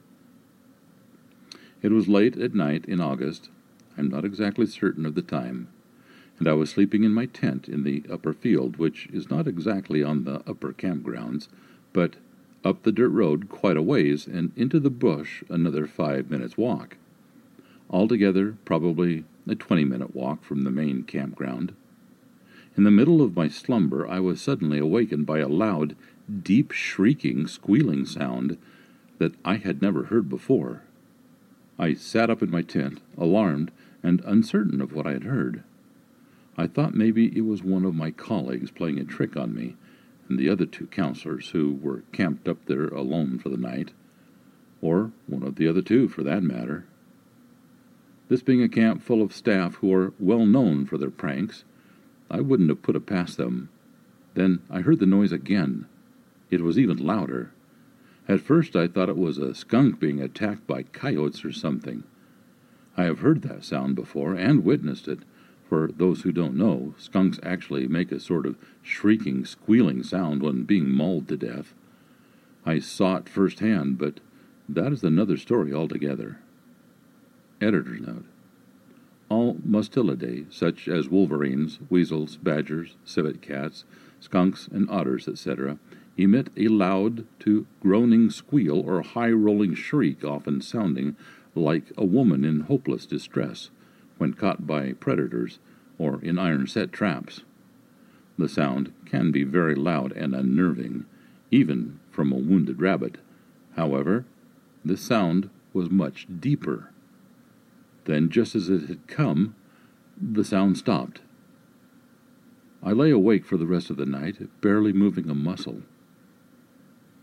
[1.82, 3.50] It was late at night in August.
[3.96, 5.68] I'm not exactly certain of the time
[6.38, 10.02] and I was sleeping in my tent in the upper field, which is not exactly
[10.02, 11.48] on the upper campgrounds,
[11.92, 12.16] but
[12.64, 16.96] up the dirt road quite a ways, and into the bush another five minutes' walk.
[17.88, 21.72] Altogether, probably a twenty minute walk from the main campground.
[22.76, 25.94] In the middle of my slumber, I was suddenly awakened by a loud,
[26.42, 28.58] deep shrieking, squealing sound
[29.18, 30.82] that I had never heard before.
[31.78, 33.70] I sat up in my tent, alarmed
[34.02, 35.62] and uncertain of what I had heard.
[36.56, 39.76] I thought maybe it was one of my colleagues playing a trick on me
[40.28, 43.92] and the other two counselors who were camped up there alone for the night,
[44.80, 46.86] or one of the other two for that matter.
[48.28, 51.64] This being a camp full of staff who are well known for their pranks,
[52.30, 53.68] I wouldn't have put it past them.
[54.34, 55.86] Then I heard the noise again.
[56.50, 57.52] It was even louder.
[58.28, 62.04] At first I thought it was a skunk being attacked by coyotes or something.
[62.96, 65.20] I have heard that sound before and witnessed it.
[65.68, 70.64] For those who don't know, skunks actually make a sort of shrieking, squealing sound when
[70.64, 71.74] being mauled to death.
[72.64, 74.20] I saw it firsthand, but
[74.68, 76.38] that is another story altogether.
[77.60, 78.26] Editor's note.
[79.28, 83.84] All Mustelidae, such as wolverines, weasels, badgers, civet cats,
[84.20, 85.78] skunks, and otters, etc.,
[86.16, 91.16] emit a loud to groaning squeal or high rolling shriek, often sounding
[91.54, 93.70] like a woman in hopeless distress
[94.18, 95.58] when caught by predators
[95.98, 97.42] or in iron set traps.
[98.38, 101.06] The sound can be very loud and unnerving,
[101.50, 103.18] even from a wounded rabbit.
[103.76, 104.24] However,
[104.84, 106.90] the sound was much deeper.
[108.04, 109.54] Then, just as it had come,
[110.20, 111.20] the sound stopped.
[112.82, 115.82] I lay awake for the rest of the night, barely moving a muscle.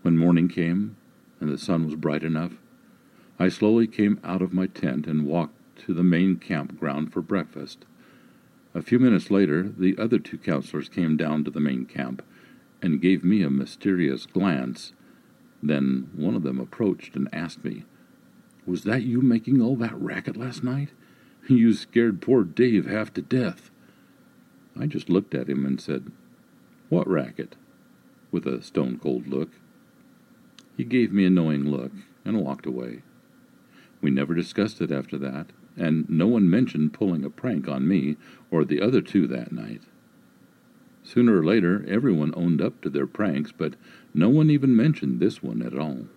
[0.01, 0.95] When morning came
[1.39, 2.53] and the sun was bright enough,
[3.37, 7.85] I slowly came out of my tent and walked to the main campground for breakfast.
[8.73, 12.23] A few minutes later, the other two counselors came down to the main camp
[12.81, 14.93] and gave me a mysterious glance.
[15.61, 17.83] Then one of them approached and asked me,
[18.65, 20.89] Was that you making all that racket last night?
[21.47, 23.69] You scared poor Dave half to death.
[24.79, 26.11] I just looked at him and said,
[26.89, 27.55] What racket?
[28.31, 29.49] with a stone cold look.
[30.81, 31.91] He gave me a knowing look
[32.25, 33.03] and walked away.
[34.01, 38.17] We never discussed it after that, and no one mentioned pulling a prank on me
[38.49, 39.83] or the other two that night.
[41.03, 43.75] Sooner or later, everyone owned up to their pranks, but
[44.15, 46.07] no one even mentioned this one at all.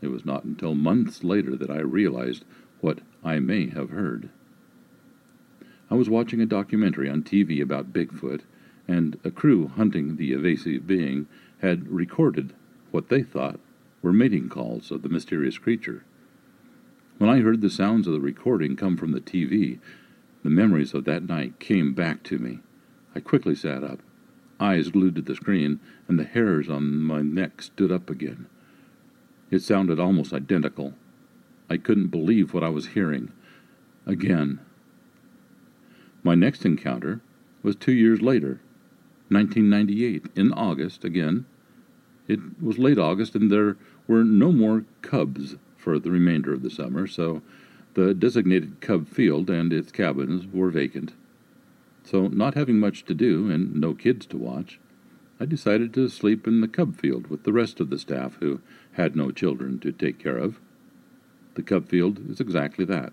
[0.00, 2.44] It was not until months later that I realized
[2.80, 4.30] what I may have heard.
[5.90, 8.42] I was watching a documentary on TV about Bigfoot,
[8.86, 11.26] and a crew hunting the evasive being
[11.60, 12.52] had recorded
[12.90, 13.60] what they thought
[14.02, 16.04] were mating calls of the mysterious creature.
[17.18, 19.78] When I heard the sounds of the recording come from the TV,
[20.44, 22.60] the memories of that night came back to me.
[23.14, 24.00] I quickly sat up,
[24.60, 28.46] eyes glued to the screen, and the hairs on my neck stood up again.
[29.50, 30.94] It sounded almost identical.
[31.68, 33.32] I couldn't believe what I was hearing.
[34.06, 34.60] Again.
[36.22, 37.20] My next encounter
[37.62, 38.60] was two years later,
[39.28, 41.46] 1998, in August again.
[42.28, 43.76] It was late August, and there
[44.06, 47.42] were no more cubs for the remainder of the summer, so
[47.94, 51.14] the designated Cub Field and its cabins were vacant.
[52.04, 54.78] So, not having much to do and no kids to watch,
[55.40, 58.60] I decided to sleep in the Cub Field with the rest of the staff who
[58.92, 60.60] had no children to take care of.
[61.54, 63.12] The Cub Field is exactly that.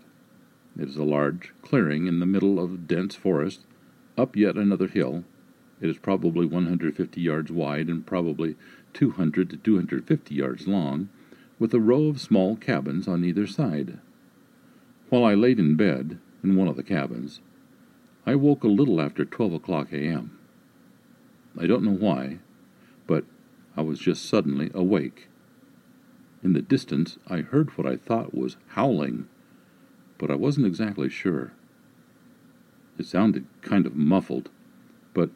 [0.77, 3.61] It is a large clearing in the middle of dense forest,
[4.18, 5.24] up yet another hill.
[5.82, 8.56] It is probably 150 yards wide and probably
[8.95, 11.09] 200 to 250 yards long,
[11.59, 13.99] with a row of small cabins on either side.
[15.09, 17.41] While I laid in bed in one of the cabins,
[18.25, 20.40] I woke a little after 12 o'clock a.m.
[21.59, 22.40] I don't know why,
[23.06, 23.25] but
[23.77, 25.27] I was just suddenly awake.
[26.41, 29.27] In the distance, I heard what I thought was howling,
[30.17, 31.51] but I wasn't exactly sure.
[32.98, 34.49] It sounded kind of muffled,
[35.14, 35.30] but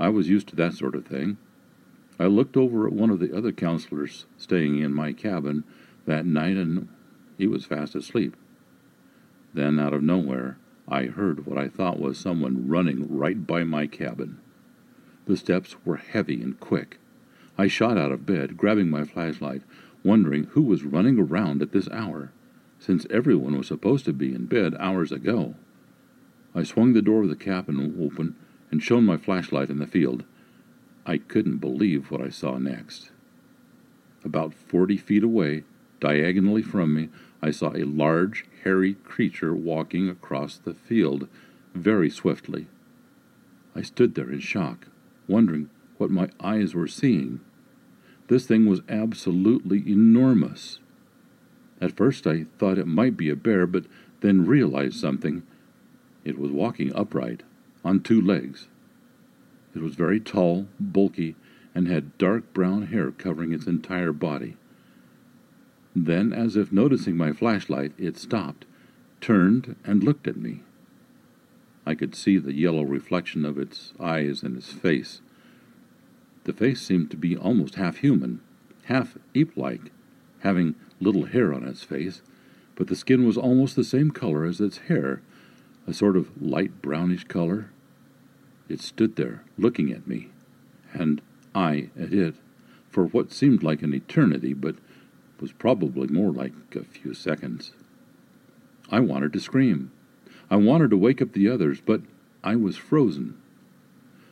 [0.00, 1.36] I was used to that sort of thing.
[2.22, 5.64] I looked over at one of the other counselors staying in my cabin
[6.06, 6.86] that night, and
[7.36, 8.36] he was fast asleep.
[9.52, 13.88] Then, out of nowhere, I heard what I thought was someone running right by my
[13.88, 14.38] cabin.
[15.24, 16.98] The steps were heavy and quick.
[17.58, 19.62] I shot out of bed, grabbing my flashlight,
[20.04, 22.30] wondering who was running around at this hour,
[22.78, 25.56] since everyone was supposed to be in bed hours ago.
[26.54, 28.36] I swung the door of the cabin open
[28.70, 30.22] and shone my flashlight in the field.
[31.04, 33.10] I couldn't believe what I saw next.
[34.24, 35.64] About forty feet away,
[36.00, 37.08] diagonally from me,
[37.42, 41.28] I saw a large, hairy creature walking across the field
[41.74, 42.68] very swiftly.
[43.74, 44.86] I stood there in shock,
[45.26, 47.40] wondering what my eyes were seeing.
[48.28, 50.78] This thing was absolutely enormous.
[51.80, 53.86] At first I thought it might be a bear, but
[54.20, 55.42] then realized something.
[56.24, 57.42] It was walking upright,
[57.84, 58.68] on two legs.
[59.74, 61.34] It was very tall, bulky,
[61.74, 64.56] and had dark brown hair covering its entire body.
[65.94, 68.64] Then, as if noticing my flashlight, it stopped,
[69.20, 70.62] turned, and looked at me.
[71.84, 75.20] I could see the yellow reflection of its eyes and its face.
[76.44, 78.40] The face seemed to be almost half human,
[78.84, 79.90] half ape like,
[80.40, 82.22] having little hair on its face,
[82.74, 85.22] but the skin was almost the same color as its hair,
[85.86, 87.70] a sort of light brownish color.
[88.72, 90.30] It stood there, looking at me,
[90.94, 91.20] and
[91.54, 92.36] I at it,
[92.88, 94.76] for what seemed like an eternity, but
[95.42, 97.72] was probably more like a few seconds.
[98.88, 99.90] I wanted to scream.
[100.50, 102.00] I wanted to wake up the others, but
[102.42, 103.36] I was frozen.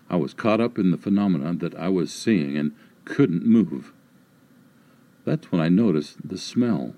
[0.08, 3.92] I was caught up in the phenomena that I was seeing and couldn't move.
[5.26, 6.94] That's when I noticed the smell.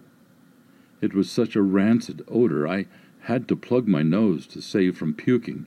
[1.01, 2.87] It was such a rancid odor, I
[3.23, 5.67] had to plug my nose to save from puking.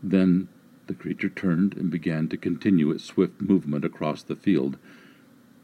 [0.00, 0.46] Then
[0.86, 4.76] the creature turned and began to continue its swift movement across the field,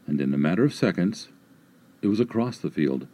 [0.07, 1.29] and in a matter of seconds
[2.01, 3.07] it was across the field,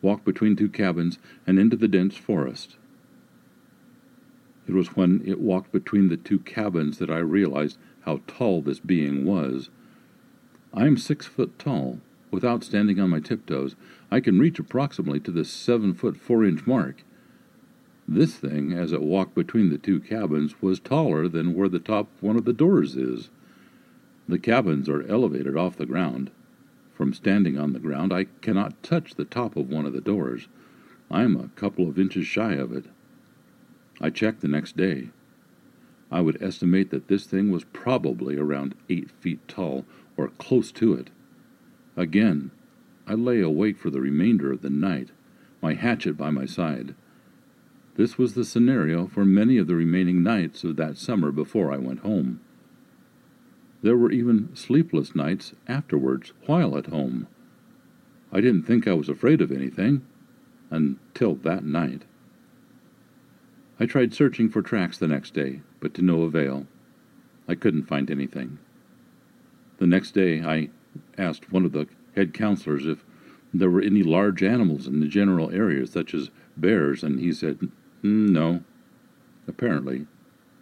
[0.00, 2.76] walked between two cabins, and into the dense forest.
[4.66, 8.78] It was when it walked between the two cabins that I realized how tall this
[8.78, 9.70] being was.
[10.72, 12.00] I am six foot tall.
[12.30, 13.76] Without standing on my tiptoes,
[14.10, 17.04] I can reach approximately to the seven foot four inch mark.
[18.08, 22.08] This thing, as it walked between the two cabins, was taller than where the top
[22.20, 23.30] one of the doors is.
[24.28, 26.30] The cabins are elevated off the ground.
[26.94, 30.48] From standing on the ground, I cannot touch the top of one of the doors.
[31.10, 32.86] I am a couple of inches shy of it.
[34.00, 35.10] I checked the next day.
[36.10, 39.84] I would estimate that this thing was probably around eight feet tall,
[40.16, 41.10] or close to it.
[41.96, 42.50] Again,
[43.06, 45.10] I lay awake for the remainder of the night,
[45.60, 46.94] my hatchet by my side.
[47.94, 51.76] This was the scenario for many of the remaining nights of that summer before I
[51.76, 52.40] went home.
[53.82, 57.26] There were even sleepless nights afterwards while at home.
[58.32, 60.02] I didn't think I was afraid of anything
[60.70, 62.04] until that night.
[63.78, 66.66] I tried searching for tracks the next day, but to no avail.
[67.46, 68.58] I couldn't find anything.
[69.78, 70.70] The next day, I
[71.18, 73.04] asked one of the head counselors if
[73.52, 77.68] there were any large animals in the general area, such as bears, and he said,
[78.02, 78.64] Mm, no.
[79.46, 80.06] Apparently,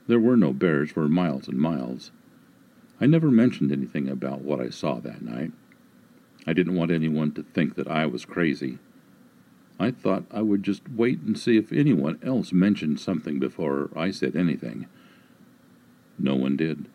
[0.07, 2.11] there were no bears for miles and miles.
[3.01, 5.53] I never mentioned anything about what I saw that night.
[6.47, 8.79] I didn't want anyone to think that I was crazy.
[9.79, 14.11] I thought I would just wait and see if anyone else mentioned something before I
[14.11, 14.87] said anything.
[16.19, 16.87] No one did.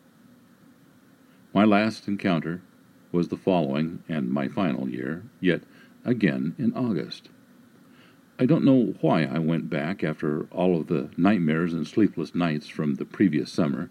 [1.53, 2.61] My last encounter
[3.11, 5.61] was the following and my final year, yet
[6.03, 7.29] again in August.
[8.37, 12.67] I don't know why I went back after all of the nightmares and sleepless nights
[12.67, 13.89] from the previous summer.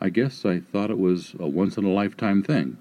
[0.00, 2.78] I guess I thought it was a once in a lifetime thing.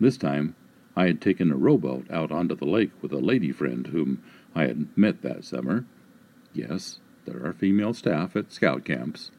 [0.00, 0.56] This time
[0.96, 4.20] I had taken a rowboat out onto the lake with a lady friend whom
[4.52, 5.84] I had met that summer.
[6.52, 9.30] Yes, there are female staff at scout camps.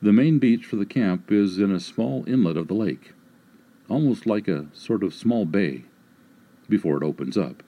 [0.00, 3.12] The main beach for the camp is in a small inlet of the lake,
[3.90, 5.84] almost like a sort of small bay,
[6.68, 7.62] before it opens up.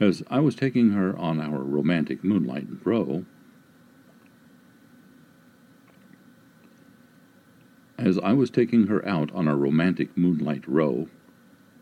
[0.00, 3.24] As I was taking her on our romantic moonlight row,
[7.96, 11.08] as I was taking her out on our romantic moonlight row,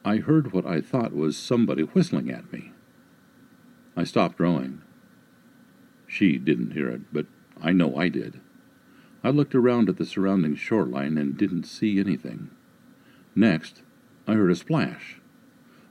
[0.04, 2.72] I heard what I thought was somebody whistling at me.
[3.96, 4.82] I stopped rowing.
[6.06, 7.26] She didn't hear it, but
[7.60, 8.40] I know I did.
[9.24, 12.50] I looked around at the surrounding shoreline and didn't see anything.
[13.34, 13.82] Next,
[14.26, 15.18] I heard a splash,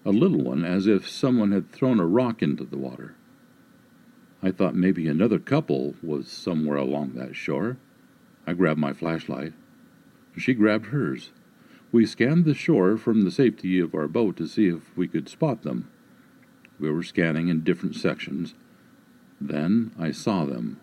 [0.04, 3.16] a little one as if someone had thrown a rock into the water.
[4.44, 7.78] I thought maybe another couple was somewhere along that shore.
[8.48, 9.54] I grabbed my flashlight.
[10.36, 11.32] She grabbed hers.
[11.92, 15.30] We scanned the shore from the safety of our boat to see if we could
[15.30, 15.90] spot them.
[16.80, 18.56] We were scanning in different sections.
[19.40, 20.80] Then I saw them.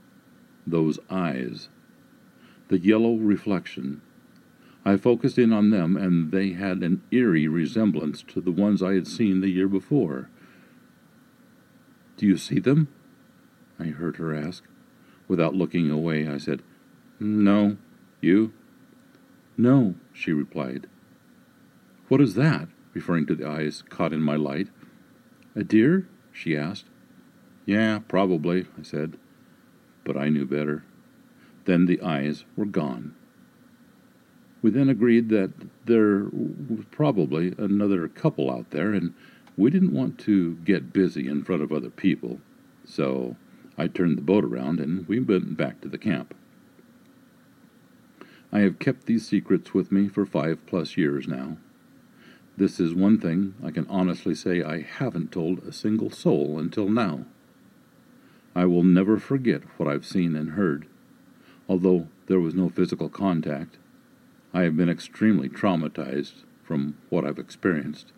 [0.66, 1.68] Those eyes.
[2.68, 4.02] The yellow reflection.
[4.88, 8.94] I focused in on them, and they had an eerie resemblance to the ones I
[8.94, 10.30] had seen the year before.
[12.16, 12.88] Do you see them?
[13.78, 14.64] I heard her ask.
[15.28, 16.62] Without looking away, I said,
[17.20, 17.76] No.
[18.22, 18.54] You?
[19.58, 20.86] No, she replied.
[22.08, 22.68] What is that?
[22.94, 24.68] referring to the eyes caught in my light.
[25.54, 26.08] A deer?
[26.32, 26.86] she asked.
[27.66, 29.18] Yeah, probably, I said.
[30.02, 30.82] But I knew better.
[31.66, 33.14] Then the eyes were gone.
[34.60, 35.52] We then agreed that
[35.84, 39.14] there was probably another couple out there, and
[39.56, 42.40] we didn't want to get busy in front of other people,
[42.84, 43.36] so
[43.76, 46.34] I turned the boat around and we went back to the camp.
[48.52, 51.58] I have kept these secrets with me for five plus years now.
[52.56, 56.88] This is one thing I can honestly say I haven't told a single soul until
[56.88, 57.24] now.
[58.54, 60.86] I will never forget what I've seen and heard.
[61.68, 63.76] Although there was no physical contact,
[64.52, 68.12] I have been extremely traumatized from what I've experienced.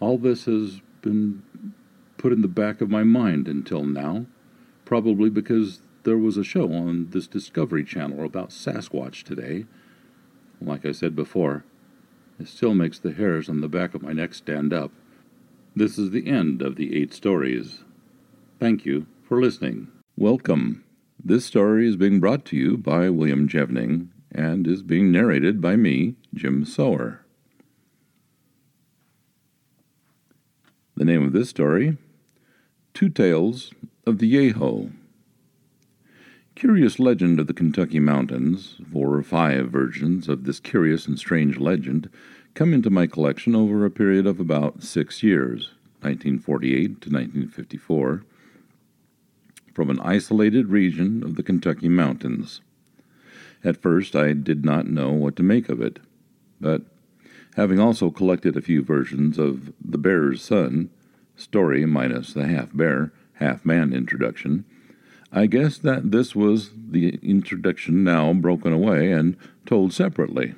[0.00, 1.42] All this has been
[2.18, 4.26] put in the back of my mind until now,
[4.84, 9.66] probably because there was a show on this Discovery Channel about Sasquatch today.
[10.60, 11.64] Like I said before,
[12.38, 14.90] it still makes the hairs on the back of my neck stand up.
[15.76, 17.84] This is the end of the eight stories.
[18.58, 19.88] Thank you for listening.
[20.16, 20.84] Welcome.
[21.22, 25.76] This story is being brought to you by William Jevning and is being narrated by
[25.76, 27.20] me, Jim Sower.
[30.96, 31.96] The name of this story
[32.92, 33.72] Two Tales
[34.06, 34.92] of the Yeho.
[36.54, 41.58] Curious Legend of the Kentucky Mountains, four or five versions of this curious and strange
[41.58, 42.08] legend,
[42.54, 45.72] come into my collection over a period of about six years,
[46.02, 48.24] 1948 to 1954,
[49.72, 52.60] from an isolated region of the Kentucky Mountains.
[53.64, 55.98] At first, I did not know what to make of it,
[56.60, 56.82] but
[57.56, 60.90] having also collected a few versions of The Bear's Son,
[61.34, 64.64] story minus the half bear, half man introduction,
[65.32, 69.36] I guessed that this was the introduction now broken away and
[69.66, 70.54] told separately.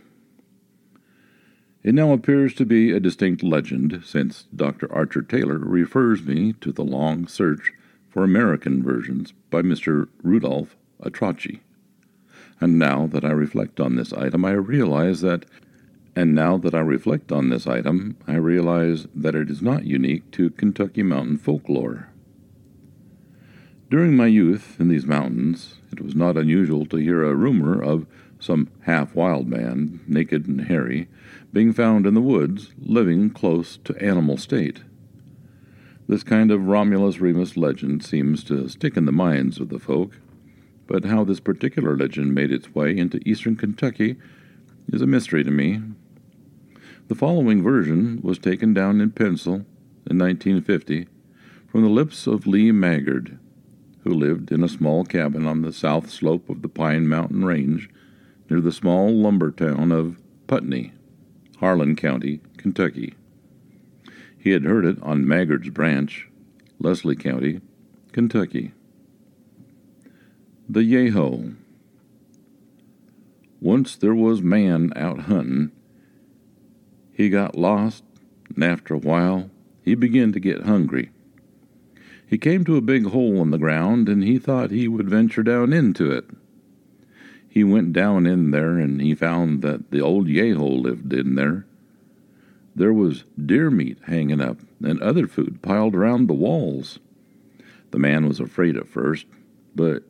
[1.83, 4.93] It now appears to be a distinct legend, since Dr.
[4.93, 7.73] Archer Taylor refers me to the long search
[8.11, 10.09] for American versions by Mr.
[10.23, 11.61] Rudolph Altrocchi.
[12.61, 15.45] And now that I reflect on this item, I realize that
[16.19, 20.31] and now that I reflect on this item, I realize that it is not unique
[20.33, 22.09] to Kentucky mountain folklore.
[23.91, 28.07] During my youth in these mountains, it was not unusual to hear a rumor of
[28.41, 31.07] some half wild man, naked and hairy,
[31.53, 34.81] being found in the woods, living close to animal state.
[36.09, 40.19] This kind of Romulus Remus legend seems to stick in the minds of the folk,
[40.87, 44.17] but how this particular legend made its way into eastern Kentucky
[44.93, 45.81] is a mystery to me.
[47.09, 49.65] The following version was taken down in pencil
[50.09, 51.09] in 1950
[51.69, 53.39] from the lips of Lee Maggard
[54.07, 57.91] who lived in a small cabin on the south slope of the Pine Mountain Range
[58.49, 60.93] near the small lumber town of Putney,
[61.59, 63.15] Harlan County, Kentucky.
[64.39, 66.29] He had heard it on Maggard's Branch,
[66.79, 67.61] Leslie County,
[68.13, 68.71] Kentucky.
[70.69, 71.55] The Yeho.
[73.61, 75.71] Once there was man out hunting.
[77.13, 78.03] He got lost,
[78.53, 79.49] and after a while
[79.81, 81.11] he began to get hungry.
[82.27, 85.45] He came to a big hole in the ground, and he thought he would venture
[85.45, 86.25] down into it.
[87.49, 91.65] He went down in there, and he found that the old Yeho lived in there.
[92.75, 96.99] There was deer meat hanging up, and other food piled around the walls.
[97.93, 99.27] The man was afraid at first,
[99.77, 100.03] but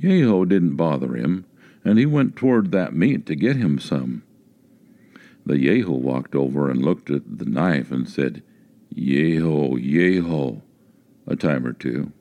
[0.00, 1.44] Yeho didn't bother him,
[1.84, 4.22] and he went toward that meat to get him some.
[5.44, 8.42] The Yeho walked over and looked at the knife and said,
[8.94, 10.62] Yeho, Yeho
[11.26, 12.12] a time or two.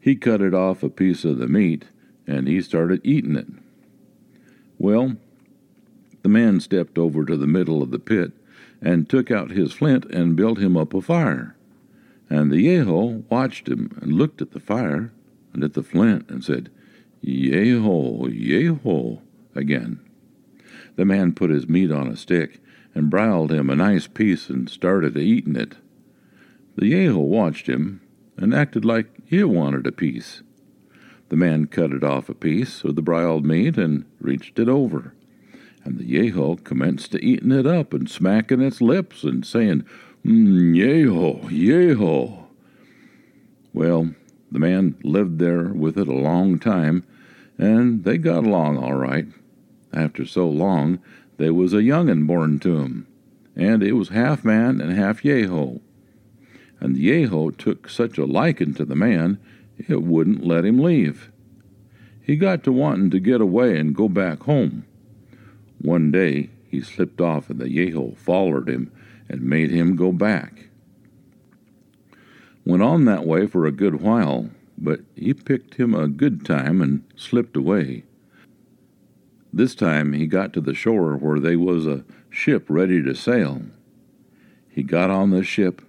[0.00, 1.86] He cut it off a piece of the meat
[2.26, 3.48] and he started eating it.
[4.78, 5.16] Well,
[6.22, 8.32] the man stepped over to the middle of the pit
[8.80, 11.56] and took out his flint and built him up a fire.
[12.30, 15.12] And the Yeho watched him and looked at the fire
[15.52, 16.70] and at the flint and said,
[17.24, 19.20] Yeho, Yeho,
[19.54, 20.00] again.
[20.96, 22.60] The man put his meat on a stick
[22.94, 25.76] and broiled him a nice piece and started eating it.
[26.76, 28.00] The Yeho watched him
[28.36, 30.42] and acted like he wanted a piece.
[31.28, 35.14] The man cut it off a piece of the briled meat and reached it over.
[35.84, 39.84] And the Yeho commenced to eating it up and smacking its lips and saying,
[40.24, 42.44] mm, Yeho, Yeho.
[43.72, 44.14] Well,
[44.50, 47.04] the man lived there with it a long time,
[47.62, 49.26] and they got along all right.
[49.92, 50.98] After so long,
[51.36, 53.06] there was a young'un born to 'em,
[53.54, 55.80] and it was half man and half Yeho
[56.82, 59.38] and the Yeho took such a liking to the man
[59.88, 61.30] it wouldn't let him leave.
[62.20, 64.84] He got to wanting to get away and go back home.
[65.80, 68.90] One day he slipped off and the Yeho followed him
[69.28, 70.70] and made him go back.
[72.64, 74.50] Went on that way for a good while,
[74.82, 78.02] but he picked him a good time and slipped away.
[79.52, 83.62] This time he got to the shore where they was a ship ready to sail.
[84.68, 85.82] He got on the ship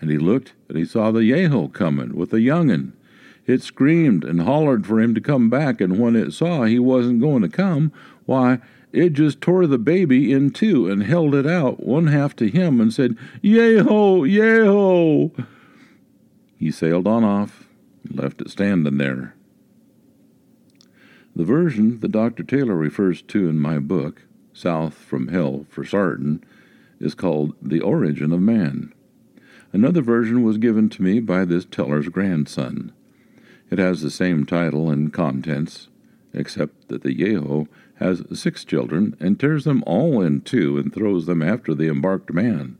[0.00, 2.92] and he looked and he saw the Yeho comin' with a young'un.
[3.44, 7.22] It screamed and hollered for him to come back, and when it saw he wasn't
[7.22, 7.92] going to come,
[8.26, 8.58] why,
[8.92, 12.78] it just tore the baby in two and held it out, one half to him,
[12.78, 15.46] and said, Yeho, Yeho.
[16.58, 17.67] He sailed on off
[18.10, 19.34] left it standing there.
[21.36, 22.42] The version that Dr.
[22.42, 24.22] Taylor refers to in my book,
[24.52, 26.42] South from Hell for Sartin,
[27.00, 28.92] is called The Origin of Man.
[29.72, 32.92] Another version was given to me by this teller's grandson.
[33.70, 35.88] It has the same title and contents,
[36.32, 41.26] except that the Yeho has six children and tears them all in two and throws
[41.26, 42.78] them after the embarked man.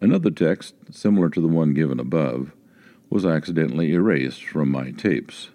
[0.00, 2.52] Another text, similar to the one given above,
[3.16, 5.48] was accidentally erased from my tapes.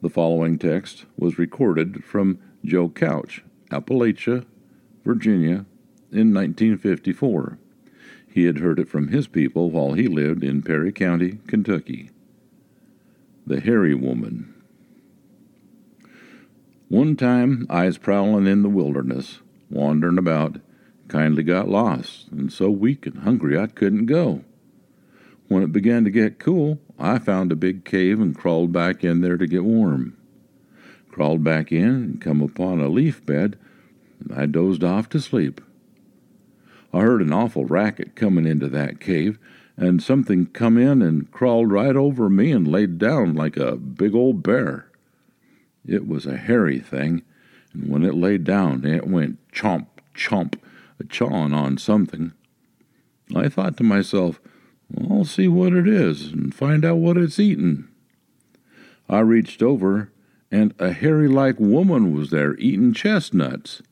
[0.00, 4.46] The following text was recorded from Joe Couch, Appalachia,
[5.04, 5.66] Virginia,
[6.10, 7.58] in 1954.
[8.32, 12.08] He had heard it from his people while he lived in Perry County, Kentucky.
[13.46, 14.54] The Hairy Woman.
[16.88, 20.62] One time I was prowling in the wilderness, wandering about,
[21.08, 24.44] kindly got lost, and so weak and hungry I couldn't go.
[25.48, 29.22] When it began to get cool, I found a big cave and crawled back in
[29.22, 30.16] there to get warm.
[31.10, 33.58] Crawled back in and come upon a leaf bed,
[34.34, 35.60] I dozed off to sleep.
[36.92, 39.38] I heard an awful racket coming into that cave,
[39.76, 44.14] and something come in and crawled right over me and laid down like a big
[44.14, 44.90] old bear.
[45.86, 47.22] It was a hairy thing,
[47.72, 50.56] and when it laid down, it went chomp, chomp,
[50.98, 52.32] a chawing on something.
[53.34, 54.40] I thought to myself,
[54.96, 57.88] I'll see what it is and find out what it's eating.
[59.08, 60.10] I reached over,
[60.50, 63.82] and a hairy like woman was there eating chestnuts.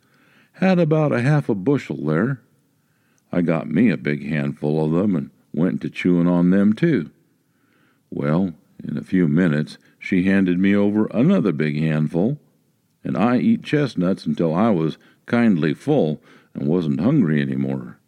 [0.54, 2.40] Had about a half a bushel there.
[3.30, 7.10] I got me a big handful of them and went to chewing on them too.
[8.10, 12.38] Well, in a few minutes she handed me over another big handful,
[13.04, 16.22] and I eat chestnuts until I was kindly full
[16.54, 17.98] and wasn't hungry any more.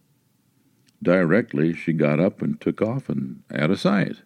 [1.02, 4.22] Directly she got up and took off and out of sight.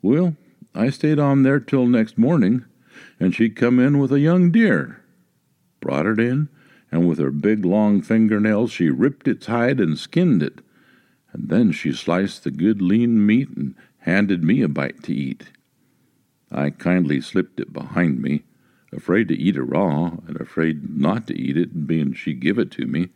[0.00, 0.36] Well,
[0.74, 2.64] I stayed on there till next morning,
[3.20, 5.02] and she come in with a young deer.
[5.80, 6.48] Brought it in,
[6.90, 10.60] and with her big long fingernails she ripped its hide and skinned it,
[11.32, 15.50] and then she sliced the good lean meat and handed me a bite to eat.
[16.50, 18.44] I kindly slipped it behind me,
[18.92, 22.70] afraid to eat it raw and afraid not to eat it, being she give it
[22.72, 23.08] to me.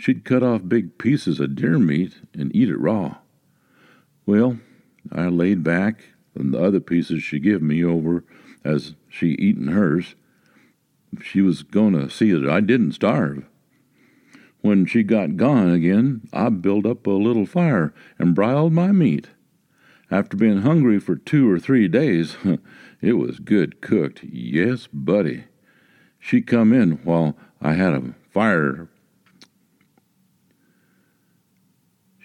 [0.00, 3.18] She'd cut off big pieces of deer meat and eat it raw.
[4.24, 4.58] Well,
[5.12, 6.04] I laid back,
[6.34, 8.24] and the other pieces she give me over
[8.64, 10.14] as she eaten hers.
[11.22, 13.44] She was going to see that I didn't starve.
[14.62, 19.28] When she got gone again, I built up a little fire and broiled my meat.
[20.10, 22.38] After being hungry for two or three days,
[23.02, 24.24] it was good cooked.
[24.24, 25.44] Yes, buddy.
[26.18, 28.88] She come in while I had a fire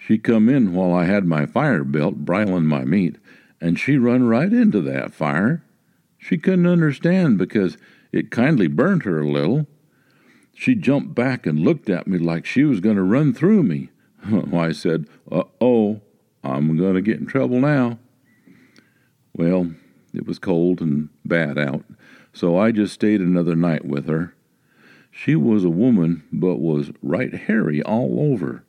[0.06, 3.16] She come in while I had my fire built, broiling my meat,
[3.60, 5.64] and she run right into that fire.
[6.16, 7.76] She couldn't understand because
[8.12, 9.66] it kindly burnt her a little.
[10.54, 13.90] She jumped back and looked at me like she was going to run through me.
[14.54, 16.02] I said, Uh oh,
[16.44, 17.98] I'm going to get in trouble now.
[19.34, 19.72] Well,
[20.14, 21.84] it was cold and bad out,
[22.32, 24.36] so I just stayed another night with her.
[25.10, 28.62] She was a woman, but was right hairy all over.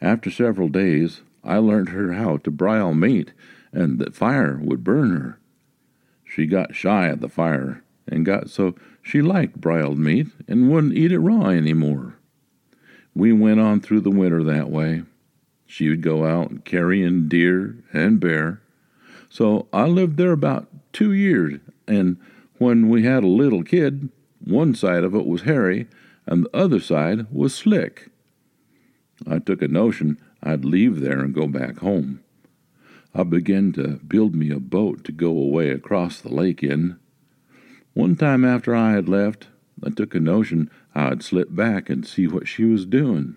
[0.00, 3.32] After several days, I learned her how to broil meat,
[3.72, 5.38] and that fire would burn her.
[6.24, 10.94] She got shy at the fire, and got so she liked briled meat and wouldn't
[10.94, 12.16] eat it raw any more.
[13.14, 15.02] We went on through the winter that way.
[15.66, 18.60] She would go out carrying deer and bear.
[19.28, 22.16] So I lived there about two years, and
[22.58, 24.10] when we had a little kid,
[24.44, 25.88] one side of it was hairy,
[26.26, 28.10] and the other side was slick.
[29.30, 32.20] I took a notion I'd leave there and go back home.
[33.14, 36.96] I began to build me a boat to go away across the lake in.
[37.92, 39.48] One time after I had left,
[39.84, 43.36] I took a notion I'd slip back and see what she was doing.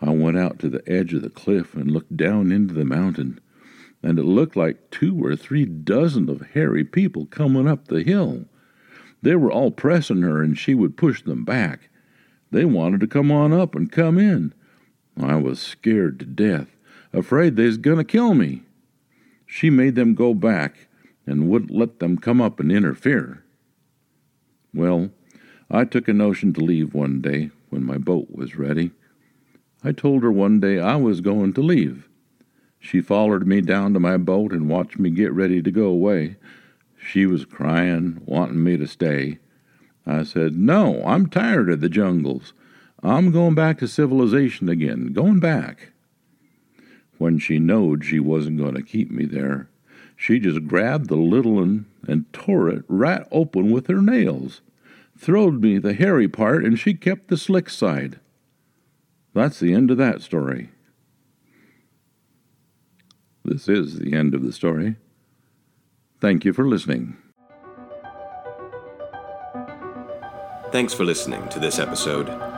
[0.00, 3.40] I went out to the edge of the cliff and looked down into the mountain,
[4.02, 8.44] and it looked like two or three dozen of hairy people coming up the hill.
[9.22, 11.88] They were all pressing her, and she would push them back.
[12.50, 14.54] They wanted to come on up and come in.
[15.18, 16.68] I was scared to death,
[17.12, 18.62] afraid they was going to kill me.
[19.46, 20.88] She made them go back
[21.26, 23.42] and wouldn't let them come up and interfere.
[24.72, 25.10] Well,
[25.70, 28.92] I took a notion to leave one day when my boat was ready.
[29.82, 32.08] I told her one day I was going to leave.
[32.80, 36.36] She followed me down to my boat and watched me get ready to go away.
[36.96, 39.38] She was crying, wanting me to stay.
[40.06, 42.54] I said, No, I'm tired of the jungles.
[43.02, 45.92] I'm going back to civilization again, going back.
[47.18, 49.68] When she knowed she wasn't going to keep me there,
[50.16, 54.60] she just grabbed the little un and tore it right open with her nails,
[55.16, 58.18] throwed me the hairy part, and she kept the slick side.
[59.32, 60.70] That's the end of that story.
[63.44, 64.96] This is the end of the story.
[66.20, 67.16] Thank you for listening.
[70.72, 72.57] Thanks for listening to this episode